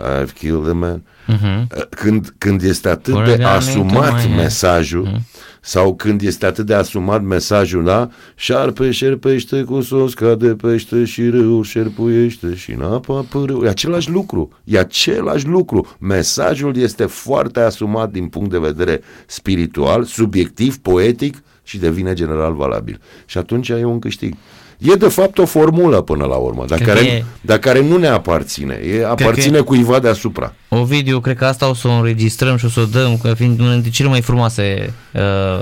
I've 0.00 0.32
killed 0.34 0.68
a 0.68 0.72
man. 0.72 1.02
Uh-huh. 1.28 1.88
Când, 1.90 2.34
când 2.38 2.62
este 2.62 2.88
atât 2.88 3.14
Origami 3.14 3.36
de 3.36 3.44
asumat 3.44 4.28
mesajul, 4.28 5.06
uh-huh 5.06 5.40
sau 5.60 5.94
când 5.94 6.22
este 6.22 6.46
atât 6.46 6.66
de 6.66 6.74
asumat 6.74 7.22
mesajul, 7.22 7.84
da? 7.84 8.10
Șarpe 8.34 8.90
șerpește 8.90 9.62
cu 9.62 9.80
sos, 9.80 10.14
de 10.38 10.54
pește 10.54 11.04
și 11.04 11.28
râu 11.28 11.62
șerpuiește 11.62 12.54
și 12.54 12.72
în 12.72 12.82
apa 12.82 13.26
pârâu. 13.28 13.64
E 13.64 13.68
același 13.68 14.10
lucru, 14.10 14.50
e 14.64 14.78
același 14.78 15.46
lucru. 15.46 15.96
Mesajul 15.98 16.76
este 16.76 17.04
foarte 17.04 17.60
asumat 17.60 18.10
din 18.10 18.26
punct 18.26 18.50
de 18.50 18.58
vedere 18.58 19.00
spiritual, 19.26 20.04
subiectiv, 20.04 20.78
poetic 20.78 21.42
și 21.62 21.78
devine 21.78 22.14
general 22.14 22.54
valabil. 22.54 23.00
Și 23.26 23.38
atunci 23.38 23.68
e 23.68 23.84
un 23.84 23.98
câștig. 23.98 24.34
E 24.80 24.94
de 24.94 25.08
fapt 25.08 25.38
o 25.38 25.46
formulă 25.46 26.00
până 26.00 26.24
la 26.24 26.34
urmă, 26.34 26.64
dar 26.64 26.78
care, 26.78 27.00
e... 27.00 27.24
dar 27.40 27.58
care 27.58 27.80
nu 27.80 27.96
ne 27.96 28.06
aparține, 28.06 28.74
e, 28.74 29.06
aparține 29.06 29.58
e... 29.58 29.60
cuiva 29.60 29.98
deasupra. 29.98 30.54
O 30.68 30.84
video, 30.84 31.20
cred 31.20 31.36
că 31.36 31.46
asta 31.46 31.68
o 31.68 31.74
să 31.74 31.88
o 31.88 31.90
înregistrăm 31.90 32.56
și 32.56 32.64
o 32.64 32.68
să 32.68 32.80
o 32.80 32.84
dăm, 32.84 33.16
că 33.16 33.34
fiind 33.34 33.60
una 33.60 33.72
dintre 33.72 33.90
cele 33.90 34.08
mai 34.08 34.20
frumoase 34.20 34.94
uh, 35.12 35.60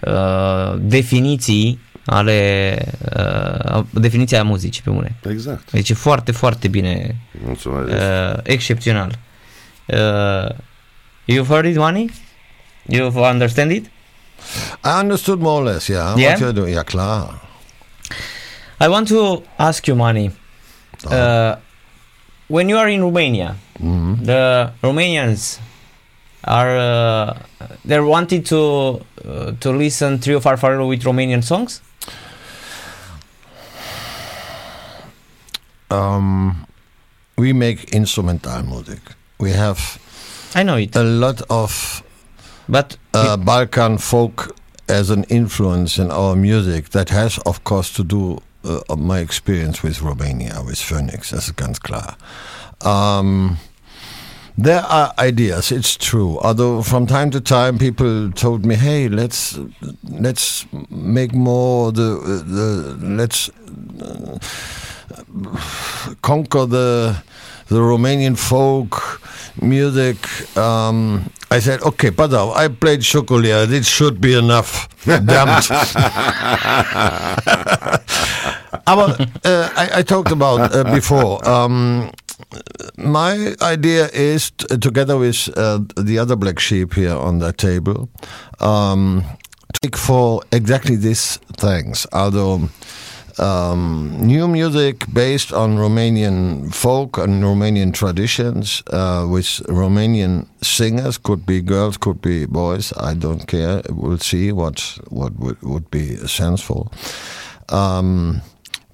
uh, 0.00 0.78
definiții 0.78 1.80
ale 2.04 2.78
uh, 3.16 3.84
definiția 3.90 4.42
muzicii 4.42 4.82
pe 4.82 4.90
mine. 4.90 5.16
Exact. 5.30 5.70
Deci 5.70 5.90
e 5.90 5.94
foarte, 5.94 6.32
foarte 6.32 6.68
bine. 6.68 7.16
Mulțumesc. 7.44 7.88
Uh, 7.88 8.40
excepțional. 8.42 9.18
Uh, 9.86 10.54
you've 11.24 11.48
heard 11.48 11.64
it, 11.64 11.76
Money? 11.76 12.10
You've 12.92 13.30
understand 13.30 13.70
it? 13.70 13.84
I 14.84 15.00
understood 15.00 15.40
more 15.40 15.60
or 15.60 15.72
less, 15.72 15.86
yeah. 15.86 16.14
yeah? 16.16 16.28
What 16.28 16.40
you're 16.40 16.54
doing. 16.54 16.74
Yeah, 16.74 16.84
klar. 16.84 17.44
I 18.78 18.88
want 18.88 19.08
to 19.08 19.42
ask 19.58 19.86
you, 19.88 19.94
Mani. 19.94 20.30
Uh, 21.06 21.14
uh, 21.14 21.58
when 22.48 22.68
you 22.68 22.76
are 22.76 22.88
in 22.88 23.02
Romania, 23.02 23.56
mm-hmm. 23.78 24.24
the 24.24 24.72
Romanians 24.82 25.58
are 26.44 26.76
uh, 26.76 27.38
they're 27.84 28.04
wanting 28.04 28.42
to 28.44 29.00
uh, 29.24 29.52
to 29.60 29.70
listen 29.72 30.20
Trio 30.20 30.40
Farfarello 30.40 30.88
with 30.88 31.02
Romanian 31.02 31.42
songs. 31.42 31.80
Um, 35.90 36.66
we 37.38 37.52
make 37.52 37.94
instrumental 37.94 38.62
music. 38.62 39.00
We 39.38 39.52
have 39.52 39.98
I 40.54 40.62
know 40.62 40.76
it 40.76 40.94
a 40.96 41.02
lot 41.02 41.42
of 41.48 42.02
but 42.68 42.96
uh, 43.14 43.36
Balkan 43.36 43.98
folk 43.98 44.54
as 44.88 45.10
an 45.10 45.24
influence 45.24 45.98
in 45.98 46.10
our 46.10 46.36
music 46.36 46.90
that 46.90 47.08
has 47.10 47.38
of 47.38 47.64
course 47.64 47.92
to 47.94 48.04
do 48.04 48.38
uh, 48.66 48.96
my 48.96 49.20
experience 49.20 49.82
with 49.82 50.02
Romania, 50.02 50.62
with 50.64 50.78
Phoenix, 50.78 51.30
das 51.30 51.48
ist 51.48 51.56
ganz 51.56 51.80
klar. 51.80 52.16
Um, 52.84 53.58
there 54.56 54.84
are 54.84 55.12
ideas, 55.18 55.70
it's 55.70 55.96
true. 55.96 56.38
Although 56.40 56.82
from 56.82 57.06
time 57.06 57.30
to 57.30 57.40
time 57.40 57.78
people 57.78 58.30
told 58.32 58.64
me, 58.64 58.74
"Hey, 58.74 59.08
let's 59.08 59.58
let's 60.08 60.66
make 60.90 61.34
more 61.34 61.92
the 61.92 62.42
the 62.46 62.96
let's 63.00 63.50
uh, 64.00 64.38
conquer 66.22 66.66
the 66.66 67.16
the 67.68 67.80
Romanian 67.80 68.36
folk 68.36 69.20
music. 69.60 70.16
Um, 70.56 71.30
I 71.50 71.58
said, 71.60 71.82
okay, 71.82 72.10
but 72.10 72.32
I 72.34 72.68
played 72.68 73.00
Chocolia. 73.00 73.70
It 73.70 73.84
should 73.84 74.20
be 74.20 74.34
enough. 74.34 74.88
Damned. 75.04 75.66
But 78.86 79.20
uh, 79.44 79.70
I, 79.76 79.98
I, 79.98 80.02
talked 80.02 80.30
about 80.30 80.74
uh, 80.74 80.84
before. 80.94 81.46
Um, 81.46 82.10
my 82.96 83.54
idea 83.60 84.08
is, 84.12 84.50
t- 84.52 84.78
together 84.78 85.18
with 85.18 85.48
uh, 85.56 85.80
the 85.96 86.18
other 86.18 86.36
black 86.36 86.58
sheep 86.58 86.94
here 86.94 87.14
on 87.14 87.40
the 87.40 87.52
table, 87.52 88.08
um, 88.60 89.24
for 89.94 90.42
exactly 90.52 90.96
these 90.96 91.38
things. 91.58 92.06
Although 92.12 92.68
um, 93.38 94.16
new 94.18 94.48
music 94.48 95.04
based 95.12 95.52
on 95.52 95.76
Romanian 95.76 96.72
folk 96.74 97.18
and 97.18 97.42
Romanian 97.42 97.92
traditions 97.92 98.82
uh, 98.92 99.26
with 99.28 99.46
Romanian 99.68 100.46
singers. 100.62 101.18
Could 101.18 101.44
be 101.44 101.60
girls, 101.60 101.96
could 101.96 102.22
be 102.22 102.46
boys. 102.46 102.92
I 102.96 103.14
don't 103.14 103.46
care. 103.46 103.82
We'll 103.90 104.18
see 104.18 104.52
what 104.52 104.98
what 105.08 105.38
would, 105.38 105.60
would 105.62 105.90
be 105.90 106.16
sensible. 106.26 106.92
Um, 107.68 108.42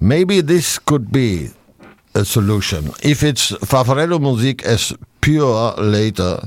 maybe 0.03 0.41
this 0.41 0.77
could 0.79 1.11
be 1.11 1.49
a 2.13 2.25
solution. 2.25 2.91
If 3.01 3.23
it's 3.23 3.51
Favarello 3.51 4.19
music 4.19 4.63
as 4.63 4.93
pure 5.21 5.73
later, 5.77 6.39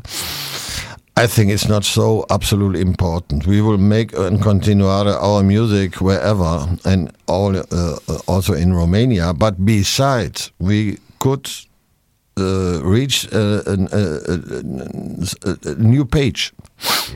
I 1.16 1.27
think 1.27 1.51
it's 1.51 1.66
not 1.66 1.85
so 1.85 2.27
absolutely 2.31 2.83
important. 2.83 3.47
We 3.47 3.62
will 3.62 3.79
make 3.79 4.12
and 4.12 4.40
continue 4.42 4.87
our 4.87 5.42
music 5.42 6.01
wherever 6.03 6.69
and 6.85 7.11
all, 7.27 7.57
uh, 7.57 7.62
uh, 7.73 8.19
also 8.29 8.53
in 8.53 8.75
Romania. 8.75 9.33
But 9.33 9.64
besides, 9.64 10.53
we 10.59 10.99
could 11.19 11.49
uh, 12.38 12.83
reach 12.85 13.27
uh, 13.33 13.62
a, 13.66 13.77
a, 13.92 14.40
a, 15.64 15.75
new 15.77 16.05
page. 16.05 16.53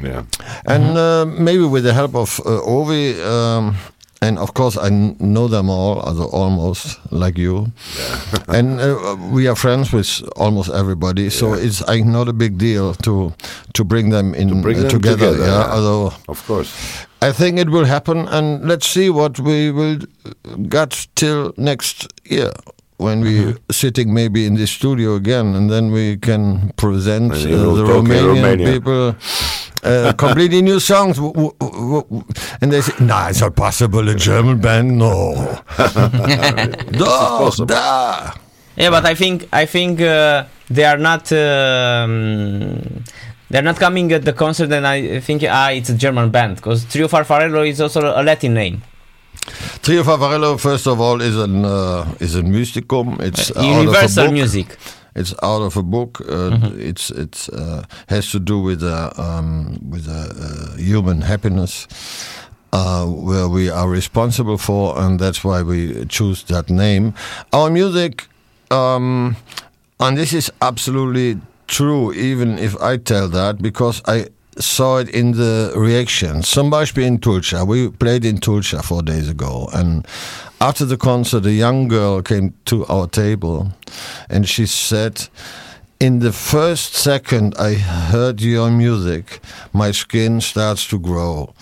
Yeah. 0.03 0.25
And 0.65 0.97
mm-hmm. 0.97 1.45
maybe 1.45 1.65
with 1.65 1.85
the 1.85 1.93
help 1.93 2.15
of 2.15 2.41
uh, 2.41 2.65
Ovi. 2.65 3.21
Um, 3.23 3.77
and 4.23 4.39
of 4.39 4.53
course 4.55 4.77
I 4.77 4.91
know 4.91 5.49
them 5.49 5.71
all, 5.71 6.01
almost 6.33 6.99
like 7.11 7.39
you, 7.39 7.73
yeah. 7.99 8.45
and 8.59 8.81
uh, 8.81 9.17
we 9.33 9.49
are 9.49 9.57
friends 9.57 9.93
with 9.93 10.23
almost 10.37 10.71
everybody. 10.71 11.23
Yeah. 11.23 11.31
So 11.31 11.55
it's 11.55 11.81
like 11.87 12.05
not 12.05 12.29
a 12.29 12.33
big 12.33 12.59
deal 12.59 12.95
to 12.95 13.33
to 13.73 13.85
bring 13.85 14.11
them 14.11 14.35
in 14.35 14.49
to 14.49 14.55
bring 14.63 14.79
uh, 14.79 14.81
them 14.83 14.91
together. 14.91 15.33
together 15.33 15.47
yeah, 15.47 15.73
although 15.73 16.13
of 16.29 16.47
course, 16.47 17.07
I 17.23 17.33
think 17.33 17.59
it 17.59 17.71
will 17.71 17.87
happen, 17.87 18.29
and 18.29 18.69
let's 18.69 18.87
see 18.87 19.11
what 19.11 19.39
we 19.41 19.71
will 19.71 19.99
get 20.69 21.07
till 21.15 21.53
next 21.57 22.09
year 22.25 22.53
when 23.01 23.21
we 23.23 23.39
mm-hmm. 23.39 23.73
sitting 23.73 24.13
maybe 24.13 24.45
in 24.45 24.57
the 24.57 24.67
studio 24.67 25.15
again, 25.15 25.55
and 25.55 25.71
then 25.71 25.91
we 25.91 26.19
can 26.19 26.71
present 26.77 27.33
uh, 27.33 27.37
the 27.37 27.85
Romanian 27.85 28.59
people 28.73 29.15
uh, 29.83 30.13
completely 30.13 30.63
new 30.63 30.81
songs. 30.81 31.19
And 31.19 32.73
they 32.73 32.81
say, 32.81 32.93
"No, 33.05 33.27
it's 33.29 33.41
not 33.41 33.57
possible. 33.57 34.09
A 34.09 34.15
German 34.15 34.61
band, 34.61 34.99
no, 34.99 35.33
no, 36.93 37.51
da." 37.67 38.33
Yeah, 38.77 38.91
but 38.91 39.05
I 39.05 39.15
think 39.15 39.49
I 39.53 39.67
think 39.67 40.01
uh, 40.01 40.45
they 40.69 40.85
are 40.85 40.99
not. 40.99 41.31
Um, 41.33 43.05
they're 43.51 43.63
not 43.63 43.77
coming 43.77 44.13
at 44.13 44.25
the 44.25 44.33
concert, 44.33 44.71
and 44.73 44.87
I 44.87 45.21
think 45.21 45.43
ah, 45.49 45.71
it's 45.71 45.89
a 45.91 45.97
German 45.97 46.31
band 46.31 46.57
because 46.57 46.85
Trio 46.85 47.09
Farfarello 47.09 47.69
is 47.69 47.81
also 47.81 48.01
a 48.01 48.23
Latin 48.23 48.55
name. 48.55 48.83
Trio 49.83 50.03
Favarello, 50.03 50.59
first 50.61 50.87
of 50.87 51.01
all, 51.01 51.21
is 51.21 51.37
an 51.37 51.65
uh, 51.65 52.15
is 52.21 52.37
a 52.37 52.43
mysticum. 52.43 53.21
It's 53.21 53.51
uh, 53.57 53.61
universal 53.61 54.31
music. 54.31 54.77
It's 55.15 55.35
out 55.43 55.63
of 55.63 55.77
a 55.77 55.83
book. 55.83 56.21
Uh, 56.21 56.51
mm-hmm. 56.51 56.81
It's 56.81 57.11
it's 57.11 57.49
uh, 57.49 57.85
has 58.09 58.31
to 58.31 58.41
do 58.41 58.61
with 58.61 58.83
uh, 58.83 59.11
um, 59.17 59.79
with 59.91 60.09
uh, 60.09 60.77
human 60.77 61.23
happiness. 61.23 61.87
uh, 62.73 63.07
where 63.07 63.49
we 63.49 63.69
are 63.69 63.89
responsible 63.89 64.59
for, 64.59 64.99
and 64.99 65.19
that's 65.19 65.43
why 65.45 65.63
we 65.63 66.05
choose 66.07 66.45
that 66.45 66.71
name. 66.71 67.15
Our 67.53 67.71
music, 67.71 68.29
um, 68.71 69.37
and 69.99 70.17
this 70.17 70.33
is 70.33 70.53
absolutely 70.63 71.41
true, 71.67 72.13
even 72.13 72.59
if 72.59 72.81
I 72.81 72.97
tell 72.97 73.29
that, 73.29 73.61
because 73.61 74.03
I 74.07 74.29
saw 74.59 74.99
it 74.99 75.09
in 75.09 75.33
the 75.33 75.73
reaction. 75.77 76.43
Some 76.43 76.71
Beispiel 76.71 77.07
in 77.07 77.19
Tulsa. 77.19 77.65
We 77.65 77.91
played 77.91 78.25
in 78.25 78.39
Tulsa 78.39 78.83
four 78.83 79.03
days 79.03 79.29
ago, 79.29 79.69
and 79.73 80.07
after 80.61 80.85
the 80.85 80.97
concert, 80.97 81.47
a 81.47 81.53
young 81.53 81.89
girl 81.89 82.23
came 82.23 82.55
to 82.67 82.87
our 82.87 83.07
table, 83.07 83.73
and 84.29 84.49
she 84.49 84.67
said. 84.67 85.29
In 86.01 86.21
the 86.21 86.33
first 86.33 86.95
second 86.95 87.55
I 87.59 87.75
heard 87.75 88.41
your 88.41 88.71
music, 88.71 89.41
my 89.75 89.91
skin 89.91 90.41
starts 90.41 90.89
to 90.89 90.99
grow. 90.99 91.53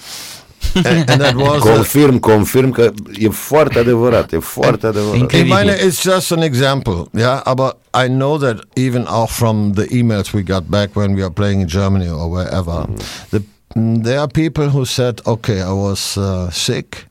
And, 0.74 1.10
and 1.10 1.20
that 1.20 1.34
was 1.46 1.64
a- 1.66 1.72
Confirm, 1.74 2.18
confirm 2.18 2.70
că 2.70 2.90
e 3.18 3.28
foarte 3.28 3.78
adevărat, 3.78 4.32
e 4.32 4.38
foarte 4.38 4.86
adevărat. 4.86 5.14
Ich 5.14 5.20
Incredible. 5.20 5.54
meine, 5.54 5.72
it's 5.86 6.00
just 6.02 6.32
an 6.32 6.42
example, 6.42 7.08
yeah. 7.12 7.54
But 7.54 7.76
I 8.04 8.06
know 8.08 8.38
that 8.38 8.56
even 8.76 9.04
auch 9.06 9.30
from 9.30 9.72
the 9.72 9.86
emails 9.90 10.32
we 10.32 10.42
got 10.42 10.62
back 10.70 10.94
when 10.96 11.14
we 11.14 11.22
are 11.22 11.32
playing 11.32 11.60
in 11.60 11.66
Germany 11.68 12.08
or 12.08 12.28
wherever, 12.30 12.86
the, 13.30 13.42
mm, 13.76 14.02
there 14.02 14.18
are 14.18 14.28
people 14.28 14.68
who 14.68 14.84
said, 14.84 15.20
"Okay, 15.26 15.60
I 15.60 15.72
was 15.72 16.16
uh, 16.16 16.50
sick." 16.50 17.06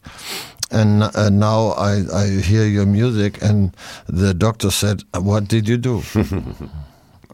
And 0.69 1.01
uh, 1.03 1.29
now 1.29 1.71
I, 1.77 1.93
I 2.23 2.41
hear 2.41 2.65
your 2.65 2.85
music, 2.85 3.41
and 3.41 3.71
the 4.17 4.33
doctor 4.33 4.69
said, 4.71 5.01
"What 5.13 5.47
did 5.47 5.67
you 5.67 5.77
do?" 5.77 6.01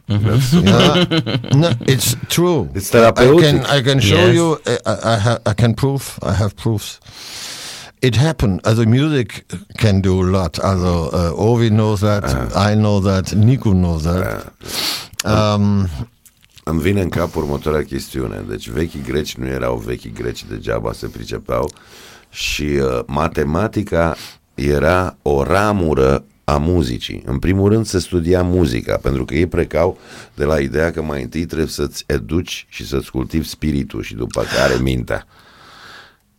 Yeah. 0.07 1.05
no, 1.55 1.71
it's 1.87 2.15
true. 2.29 2.69
It's 2.75 2.93
I 2.93 2.99
therapeutic. 2.99 3.43
can 3.45 3.65
I 3.77 3.81
can 3.81 3.99
show 3.99 4.25
Yes. 4.25 4.35
you. 4.35 4.57
I, 4.85 4.95
I, 5.13 5.17
have 5.17 5.39
I 5.45 5.53
can 5.53 5.73
prove. 5.73 6.03
I 6.21 6.33
have 6.33 6.53
proofs. 6.55 6.99
It 8.01 8.15
happened. 8.15 8.59
Uh, 8.65 8.73
the 8.73 8.85
music 8.85 9.45
can 9.77 10.01
do 10.01 10.21
a 10.21 10.27
lot. 10.37 10.59
Also, 10.59 11.09
uh, 11.11 11.31
Ovi 11.47 11.69
knows 11.69 11.99
that. 12.01 12.23
I 12.55 12.75
know 12.75 12.99
that. 12.99 13.33
Nico 13.33 13.71
knows 13.71 14.03
that. 14.03 14.53
Um, 15.25 15.87
Îmi 16.65 16.81
vine 16.81 17.01
în 17.01 17.09
cap 17.09 17.35
următoarea 17.35 17.83
chestiune. 17.83 18.43
Deci 18.47 18.69
vechii 18.69 19.01
greci 19.01 19.35
nu 19.35 19.47
erau 19.47 19.75
vechi 19.85 20.13
greci 20.13 20.43
degeaba 20.45 20.93
se 20.93 21.07
pricepeau 21.07 21.71
și 22.29 22.63
uh, 22.63 22.99
matematica 23.05 24.15
era 24.55 25.15
o 25.21 25.43
ramură 25.43 26.23
a 26.43 26.57
muzicii. 26.57 27.21
În 27.25 27.39
primul 27.39 27.69
rând 27.69 27.85
se 27.85 27.99
studia 27.99 28.43
muzica, 28.43 28.97
pentru 29.01 29.25
că 29.25 29.33
ei 29.33 29.47
precau 29.47 29.97
de 30.35 30.43
la 30.43 30.59
ideea 30.59 30.91
că 30.91 31.01
mai 31.01 31.21
întâi 31.21 31.45
trebuie 31.45 31.67
să-ți 31.67 32.03
educi 32.07 32.65
și 32.69 32.87
să-ți 32.87 33.11
cultivi 33.11 33.47
spiritul 33.47 34.01
și 34.03 34.15
după 34.15 34.43
care 34.57 34.75
mintea. 34.81 35.27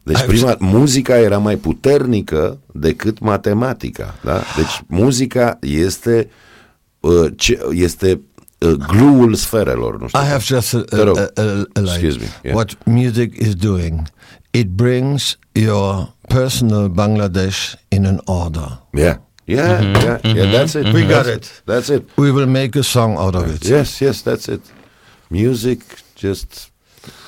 Deci 0.03 0.17
Ai 0.17 0.27
prima, 0.27 0.57
muzica 0.59 1.19
era 1.19 1.39
mai 1.39 1.57
puternică 1.57 2.59
decât 2.73 3.19
matematica. 3.19 4.15
Da? 4.23 4.41
Deci 4.57 4.83
muzica 4.87 5.59
este, 5.61 6.29
uh, 7.01 7.33
ce, 7.37 7.59
este 7.71 8.21
uh, 8.59 8.71
gluul 8.73 9.35
sferelor. 9.35 10.01
Nu 10.01 10.09
știu. 10.09 10.21
I 10.21 10.25
have 10.25 10.43
just 10.45 10.75
a, 10.75 10.81
Te 10.81 11.03
rog. 11.03 11.17
a, 11.19 11.21
a, 11.35 11.43
a 11.73 11.81
line. 11.81 11.91
Excuse 11.91 12.19
me, 12.19 12.27
yeah. 12.43 12.57
What 12.57 12.87
music 12.87 13.39
is 13.41 13.55
doing, 13.55 14.09
it 14.51 14.67
brings 14.67 15.39
your 15.53 16.15
personal 16.29 16.89
Bangladesh 16.89 17.75
in 17.89 18.05
an 18.05 18.21
order. 18.25 18.83
Yeah, 18.93 19.17
yeah, 19.47 19.81
yeah, 19.83 20.19
yeah. 20.25 20.51
That's 20.53 20.75
it. 20.75 20.93
We 20.93 21.03
got 21.03 21.27
That's 21.27 21.29
it. 21.29 21.63
That's 21.67 21.91
it. 21.91 22.03
We 22.17 22.33
will 22.33 22.47
make 22.47 22.77
a 22.77 22.83
song 22.83 23.17
out 23.19 23.35
of 23.35 23.49
it. 23.55 23.65
Yes, 23.69 24.01
yes, 24.01 24.23
that's 24.23 24.49
it. 24.49 24.61
Music 25.31 25.81
just 26.15 26.71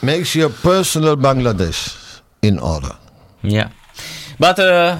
Makes 0.03 0.35
your 0.35 0.49
personal 0.51 1.17
Bangladesh 1.17 2.21
in 2.43 2.59
order. 2.59 2.97
Yeah, 3.43 3.69
but 4.39 4.59
uh, 4.59 4.99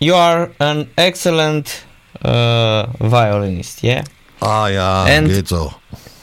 you 0.00 0.14
are 0.14 0.50
an 0.58 0.88
excellent 0.98 1.84
uh, 2.24 2.86
violinist. 3.00 3.82
Yeah, 3.84 4.02
Ah, 4.42 4.66
yeah, 4.68 5.06
And- 5.16 5.28
geht 5.28 5.52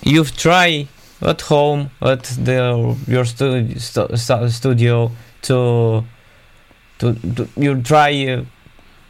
you've 0.04 0.36
tried 0.36 0.88
at 1.22 1.42
home 1.42 1.90
at 2.02 2.24
the 2.46 2.96
your 3.08 3.26
stu- 3.26 3.80
stu- 3.80 4.16
stu- 4.18 4.50
studio 4.50 5.12
to 5.44 6.04
to, 7.00 7.14
to 7.36 7.48
you 7.56 7.82
try 7.82 8.12
uh, 8.28 8.44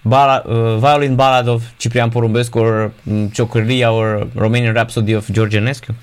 bala- 0.06 0.44
uh, 0.46 0.78
violin 0.78 1.16
ballad 1.16 1.48
of 1.48 1.64
Ciprian 1.78 2.10
Porumbescu 2.12 2.56
or 2.62 2.84
um, 3.08 3.30
Ciocârlia 3.32 3.92
or 3.94 4.26
Romanian 4.36 4.76
Rhapsody 4.76 5.14
of 5.14 5.28
George 5.32 5.54
Enescu. 5.56 5.94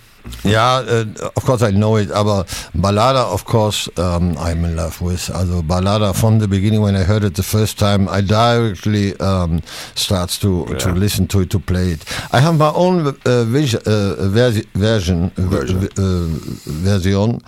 Yeah, 0.44 0.82
uh, 0.86 1.04
of 1.36 1.44
course 1.44 1.62
I 1.62 1.70
know 1.70 1.96
it, 1.96 2.10
aber 2.10 2.44
Ballada, 2.74 3.24
of 3.32 3.44
course, 3.44 3.88
um, 3.98 4.36
I'm 4.38 4.64
in 4.64 4.76
love 4.76 5.00
with. 5.00 5.30
Also 5.30 5.62
Ballada 5.62 6.12
from 6.14 6.38
the 6.38 6.48
beginning, 6.48 6.80
when 6.80 6.96
I 6.96 7.04
heard 7.04 7.24
it 7.24 7.34
the 7.34 7.42
first 7.42 7.78
time, 7.78 8.08
I 8.08 8.20
directly 8.20 9.14
um, 9.20 9.60
starts 9.94 10.38
to 10.38 10.64
to 10.78 10.92
listen 10.92 11.26
to 11.28 11.40
it, 11.40 11.50
to 11.50 11.58
play 11.58 11.92
it. 11.92 12.04
I 12.32 12.40
have 12.40 12.56
my 12.58 12.72
own 12.74 13.06
uh, 13.24 13.44
vision, 13.44 13.80
uh, 13.86 14.16
versi- 14.30 14.66
version, 14.74 15.30
Version. 15.36 15.88
Uh, 15.98 16.28
version 16.66 17.40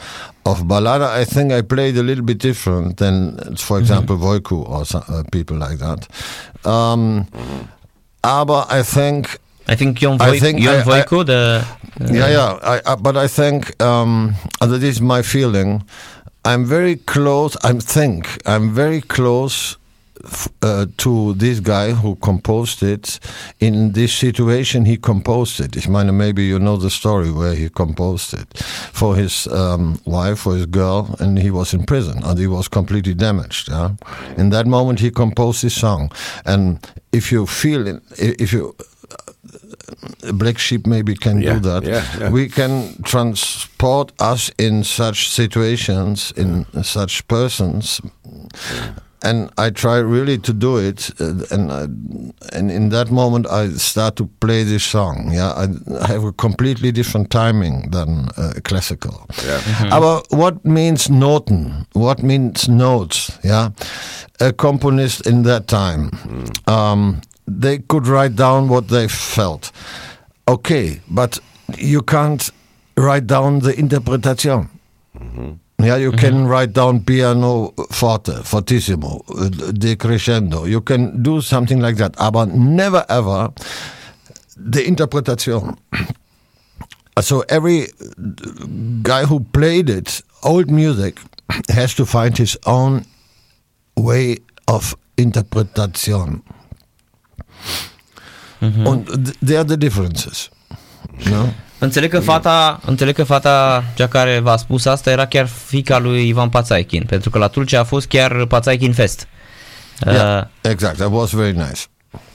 of 0.47 0.63
Ballada. 0.67 1.09
I 1.09 1.25
think 1.25 1.53
I 1.53 1.63
played 1.63 1.97
a 1.97 2.03
little 2.03 2.25
bit 2.25 2.39
different 2.39 2.97
than, 2.97 3.57
for 3.57 3.79
example, 3.79 4.17
Voiku 4.17 4.69
or 4.69 4.85
so, 4.85 4.99
uh, 5.09 5.23
people 5.31 5.57
like 5.59 5.79
that. 5.79 6.09
Um, 6.65 7.27
Aber 8.23 8.67
I 8.69 8.83
think 8.83 8.83
I 8.83 8.89
think 9.09 9.29
Ion, 9.31 9.39
I 10.21 10.39
think 10.39 10.61
I- 10.61 10.83
Voicu, 11.07 11.25
the 11.27 11.65
uh, 12.01 12.07
yeah, 12.13 12.29
yeah. 12.31 12.59
I, 12.63 12.81
I, 12.93 12.95
but 12.97 13.17
I 13.17 13.29
think 13.29 13.81
um, 13.83 14.35
and 14.61 14.73
that 14.73 14.83
is 14.83 15.01
my 15.01 15.23
feeling. 15.23 15.83
I'm 16.45 16.65
very 16.65 16.97
close. 16.97 17.57
I 17.63 17.73
think 17.75 18.27
I'm 18.47 18.71
very 18.75 19.03
close 19.03 19.77
f- 20.25 20.49
uh, 20.63 20.87
to 20.97 21.35
this 21.35 21.61
guy 21.61 21.93
who 21.93 22.17
composed 22.17 22.83
it. 22.83 23.21
In 23.61 23.93
this 23.93 24.15
situation, 24.15 24.87
he 24.87 24.97
composed 24.97 25.61
it. 25.61 25.77
Ich 25.77 25.87
meine, 25.89 26.13
maybe 26.17 26.45
you 26.45 26.59
know 26.59 26.79
the 26.79 26.89
story 26.89 27.31
where 27.31 27.55
he 27.55 27.69
composed 27.69 28.33
it 28.33 28.49
for 28.93 29.15
his 29.17 29.47
um, 29.49 30.01
wife, 30.07 30.39
for 30.41 30.55
his 30.57 30.65
girl, 30.67 31.15
and 31.21 31.39
he 31.39 31.51
was 31.51 31.75
in 31.75 31.85
prison 31.85 32.23
and 32.25 32.39
he 32.39 32.47
was 32.47 32.69
completely 32.69 33.13
damaged. 33.15 33.69
Yeah? 33.69 33.91
In 34.39 34.49
that 34.51 34.67
moment, 34.67 35.01
he 35.01 35.11
composed 35.11 35.63
this 35.63 35.75
song, 35.75 36.11
and 36.47 36.79
if 37.13 37.31
you 37.31 37.45
feel 37.47 37.87
it, 37.87 38.03
if 38.19 38.51
you 38.55 38.75
black 40.35 40.59
sheep 40.59 40.87
maybe 40.87 41.15
can 41.15 41.41
Yeah, 41.43 41.55
do 41.55 41.61
that. 41.71 41.85
yeah, 41.85 42.05
yeah. 42.21 42.31
We 42.33 42.49
can 42.49 43.03
transport 43.03 44.13
us 44.21 44.51
in 44.59 44.85
such 44.85 45.29
situations, 45.29 46.33
in 46.37 46.67
such 46.83 47.27
persons, 47.29 48.01
and 49.23 49.51
I 49.59 49.71
try 49.71 49.99
really 49.99 50.39
to 50.39 50.53
do 50.53 50.79
it. 50.79 51.11
uh, 51.21 51.35
and 51.51 51.71
I, 51.71 51.83
and 52.57 52.71
in 52.71 52.89
that 52.91 53.11
moment, 53.11 53.47
I 53.47 53.69
start 53.77 54.17
to 54.17 54.27
play 54.41 54.65
this 54.65 54.83
song. 54.85 55.31
Yeah, 55.33 55.53
I, 55.53 55.67
I 56.03 56.07
have 56.07 56.25
a 56.25 56.33
completely 56.33 56.91
different 56.93 57.31
timing 57.31 57.91
than 57.91 58.29
uh, 58.39 58.53
classical. 58.65 59.27
yeah. 59.47 59.61
Aber 59.93 60.23
what 60.31 60.65
means 60.65 61.09
Noten? 61.11 61.85
What 61.93 62.23
means 62.23 62.67
notes? 62.69 63.31
Yeah, 63.45 63.71
a 64.41 64.53
componist 64.53 65.27
in 65.27 65.43
that 65.43 65.67
time, 65.67 66.11
um, 66.67 67.21
they 67.59 67.79
could 67.79 68.07
write 68.07 68.37
down 68.37 68.69
what 68.69 68.89
they 68.89 69.09
felt. 69.09 69.73
Okay, 70.49 71.01
but 71.11 71.39
you 71.77 72.03
can't 72.03 72.51
write 72.97 73.27
down 73.27 73.61
the 73.61 73.79
interpretation. 73.79 74.69
Mm-hmm. 75.19 75.85
Yeah, 75.85 75.97
you 75.97 76.11
mm-hmm. 76.11 76.19
can 76.19 76.47
write 76.47 76.73
down 76.73 77.05
piano 77.05 77.73
forte, 77.91 78.43
fortissimo, 78.45 79.23
decrescendo. 79.73 80.69
You 80.69 80.81
can 80.81 81.23
do 81.23 81.41
something 81.41 81.81
like 81.81 81.97
that, 81.97 82.15
aber 82.19 82.47
never 82.47 83.05
ever 83.09 83.53
the 84.57 84.87
interpretation. 84.87 85.77
So 87.21 87.45
every 87.51 87.89
guy 89.03 89.27
who 89.27 89.41
played 89.41 89.91
it, 89.91 90.23
old 90.43 90.71
music, 90.71 91.21
has 91.69 91.93
to 91.97 92.07
find 92.07 92.39
his 92.39 92.57
own 92.65 93.05
way 93.95 94.39
of 94.69 94.95
interpretation. 95.19 96.43
And 98.61 99.05
th- 99.07 99.37
there 99.45 99.59
are 99.59 99.67
the 99.67 99.77
differences. 99.77 100.49
No? 101.31 101.45
Înțeleg 101.79 102.11
că 102.11 102.21
fata, 102.21 102.81
înțeleg 102.87 103.15
că 103.15 103.25
fata 103.25 103.85
cea 103.95 104.07
care 104.09 104.39
v-a 104.39 104.57
spus 104.57 104.85
asta 104.85 105.11
era 105.11 105.27
chiar 105.27 105.47
fica 105.67 105.99
lui 105.99 106.29
Ivan 106.29 106.49
Pațaichin, 106.49 107.03
pentru 107.03 107.31
că 107.31 107.39
la 107.39 107.47
Tulcea 107.49 107.81
a 107.81 107.85
fost 107.85 108.07
chiar 108.07 108.45
Pațaichin 108.47 108.93
Fest. 108.93 109.27
Uh, 110.07 110.13
Yeah, 110.13 110.45
exact. 110.61 110.97
That 110.97 111.09
was 111.11 111.31
very 111.31 111.53
nice. 111.53 111.81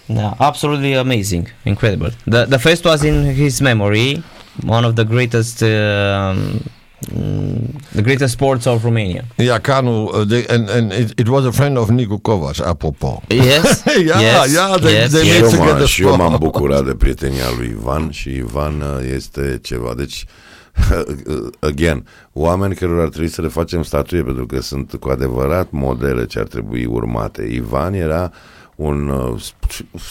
yeah, 0.05 0.31
absolutely 0.37 0.95
amazing, 0.95 1.53
incredible. 1.63 2.13
The 2.29 2.45
the 2.45 2.57
fest 2.57 2.83
was 2.83 3.01
in 3.01 3.33
his 3.33 3.59
memory, 3.59 4.23
one 4.67 4.85
of 4.87 4.93
the 4.93 5.03
greatest 5.03 5.61
uh, 5.61 5.67
mm, 5.69 6.61
the 7.01 8.01
greatest 8.01 8.33
sports 8.33 8.65
of 8.65 8.83
Romania. 8.83 9.23
Yeah, 9.37 9.59
Kanu, 9.59 10.07
uh, 10.07 10.25
they, 10.25 10.45
and, 10.47 10.69
and 10.69 10.91
it, 10.91 11.19
it 11.19 11.27
was 11.27 11.45
a 11.45 11.51
friend 11.51 11.77
of 11.77 11.89
Nico 11.89 12.17
Kovac, 12.17 12.59
apropos. 12.61 13.19
Yes. 13.29 13.83
Yeah, 14.05 14.19
yes, 14.21 14.53
yeah, 14.53 14.77
they- 14.77 14.91
yes, 14.91 15.11
they 15.11 15.23
Și 15.23 15.27
yes. 15.27 15.41
made 15.41 15.55
eu, 15.55 15.59
together 15.59 15.83
m- 15.85 15.89
și 15.89 16.01
eu 16.01 16.15
m-am 16.15 16.33
sport. 16.33 16.39
bucurat 16.41 16.85
de 16.85 16.95
prietenia 16.95 17.45
lui 17.57 17.67
Ivan 17.79 18.11
și 18.11 18.29
Ivan 18.29 18.81
uh, 18.81 19.11
este 19.15 19.59
ceva. 19.63 19.93
Deci 19.97 20.25
again, 21.59 22.05
oameni 22.33 22.75
care 22.75 22.91
ar 23.01 23.09
trebui 23.09 23.27
să 23.29 23.41
le 23.41 23.47
facem 23.47 23.83
statuie 23.83 24.23
pentru 24.23 24.45
că 24.45 24.61
sunt 24.61 24.93
cu 24.99 25.09
adevărat 25.09 25.67
modele 25.71 26.25
ce 26.25 26.39
ar 26.39 26.45
trebui 26.47 26.85
urmate. 26.85 27.43
Ivan 27.51 27.93
era 27.93 28.31
un, 28.75 29.07
uh, 29.07 29.41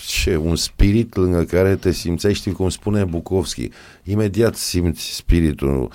ce, 0.06 0.36
un 0.36 0.56
spirit 0.56 1.16
lângă 1.16 1.42
care 1.42 1.76
te 1.76 1.92
simțeai, 1.92 2.34
știi 2.34 2.52
cum 2.52 2.68
spune 2.68 3.04
Bukovski, 3.04 3.68
imediat 4.02 4.54
simți 4.54 5.14
spiritul 5.14 5.90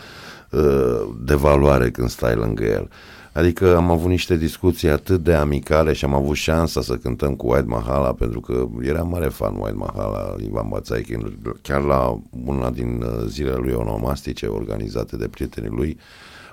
uh, 0.52 1.16
de 1.22 1.34
valoare 1.34 1.92
când 1.92 2.10
stai 2.10 2.36
lângă 2.36 2.64
el. 2.64 2.90
Adică 3.34 3.76
am 3.76 3.92
avut 3.92 4.10
niște 4.10 4.38
discuții 4.38 4.90
atât 4.90 5.24
de 5.24 5.34
amicale 5.34 5.94
și 5.94 6.06
am 6.06 6.14
avut 6.14 6.36
șansa 6.36 6.82
să 6.82 6.96
cântăm 6.96 7.36
cu 7.36 7.52
White 7.52 7.68
Mahala 7.68 8.14
pentru 8.14 8.40
că 8.40 8.68
era 8.82 9.02
mare 9.02 9.28
fan 9.28 9.56
White 9.56 9.78
Mahala, 9.78 10.36
Ivan 10.44 10.70
Bațaichin, 10.70 11.40
chiar 11.62 11.82
la 11.82 12.20
una 12.46 12.70
din 12.70 13.02
uh, 13.02 13.26
zilele 13.28 13.56
lui 13.56 13.74
onomastice 13.74 14.46
organizate 14.46 15.18
de 15.18 15.28
prietenii 15.28 15.70
lui, 15.70 15.98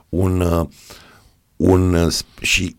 un 0.08 0.40
uh, 0.40 0.66
un 1.56 1.94
uh, 1.94 2.14
și 2.40 2.76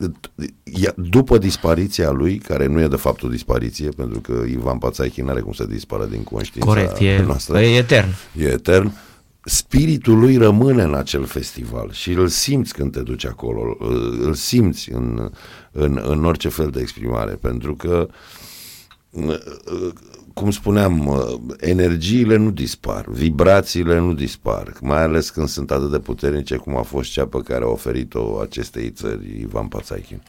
după 0.96 1.38
dispariția 1.38 2.12
lui, 2.12 2.38
care 2.38 2.66
nu 2.66 2.82
e 2.82 2.88
de 2.88 2.96
fapt 2.96 3.24
o 3.24 3.28
dispariție, 3.28 3.90
pentru 3.90 4.20
că 4.20 4.44
Ivan 4.48 4.78
Pațaichi 4.78 5.22
nu 5.22 5.30
are 5.30 5.40
cum 5.40 5.52
să 5.52 5.66
dispară 5.66 6.06
din 6.06 6.24
conștiința 6.24 6.70
Corect, 6.70 6.98
e, 7.00 7.24
noastră. 7.26 7.62
e 7.62 7.78
etern. 7.78 8.10
E 8.38 8.46
etern 8.46 8.92
spiritul 9.50 10.20
lui 10.20 10.38
rămâne 10.38 10.84
în 10.84 10.94
acel 10.94 11.26
festival 11.26 11.92
și 11.92 12.12
îl 12.12 12.28
simți 12.28 12.74
când 12.74 12.92
te 12.92 13.02
duci 13.02 13.26
acolo, 13.26 13.78
îl 14.22 14.34
simți 14.34 14.92
în, 14.92 15.32
în, 15.72 16.02
în 16.04 16.26
orice 16.26 16.50
fel 16.50 16.70
de 16.70 16.80
exprimare, 16.80 17.34
pentru 17.34 17.76
că 17.76 18.08
cum 20.38 20.52
spuneam, 20.52 21.22
energiile 21.60 22.36
nu 22.36 22.52
dispar, 22.52 23.06
vibrațiile 23.10 24.00
nu 24.00 24.14
dispar, 24.14 24.74
mai 24.82 25.02
ales 25.04 25.30
când 25.30 25.48
sunt 25.48 25.72
atât 25.72 25.92
de 25.92 26.00
puternice 26.00 26.56
cum 26.56 26.78
a 26.78 26.82
fost 26.82 27.12
cea 27.12 27.26
pe 27.26 27.38
care 27.44 27.64
a 27.64 27.68
oferit-o 27.68 28.40
acestei 28.40 28.90
țări 28.90 29.40
Ivan 29.40 29.68
Pațaichin. 29.68 30.22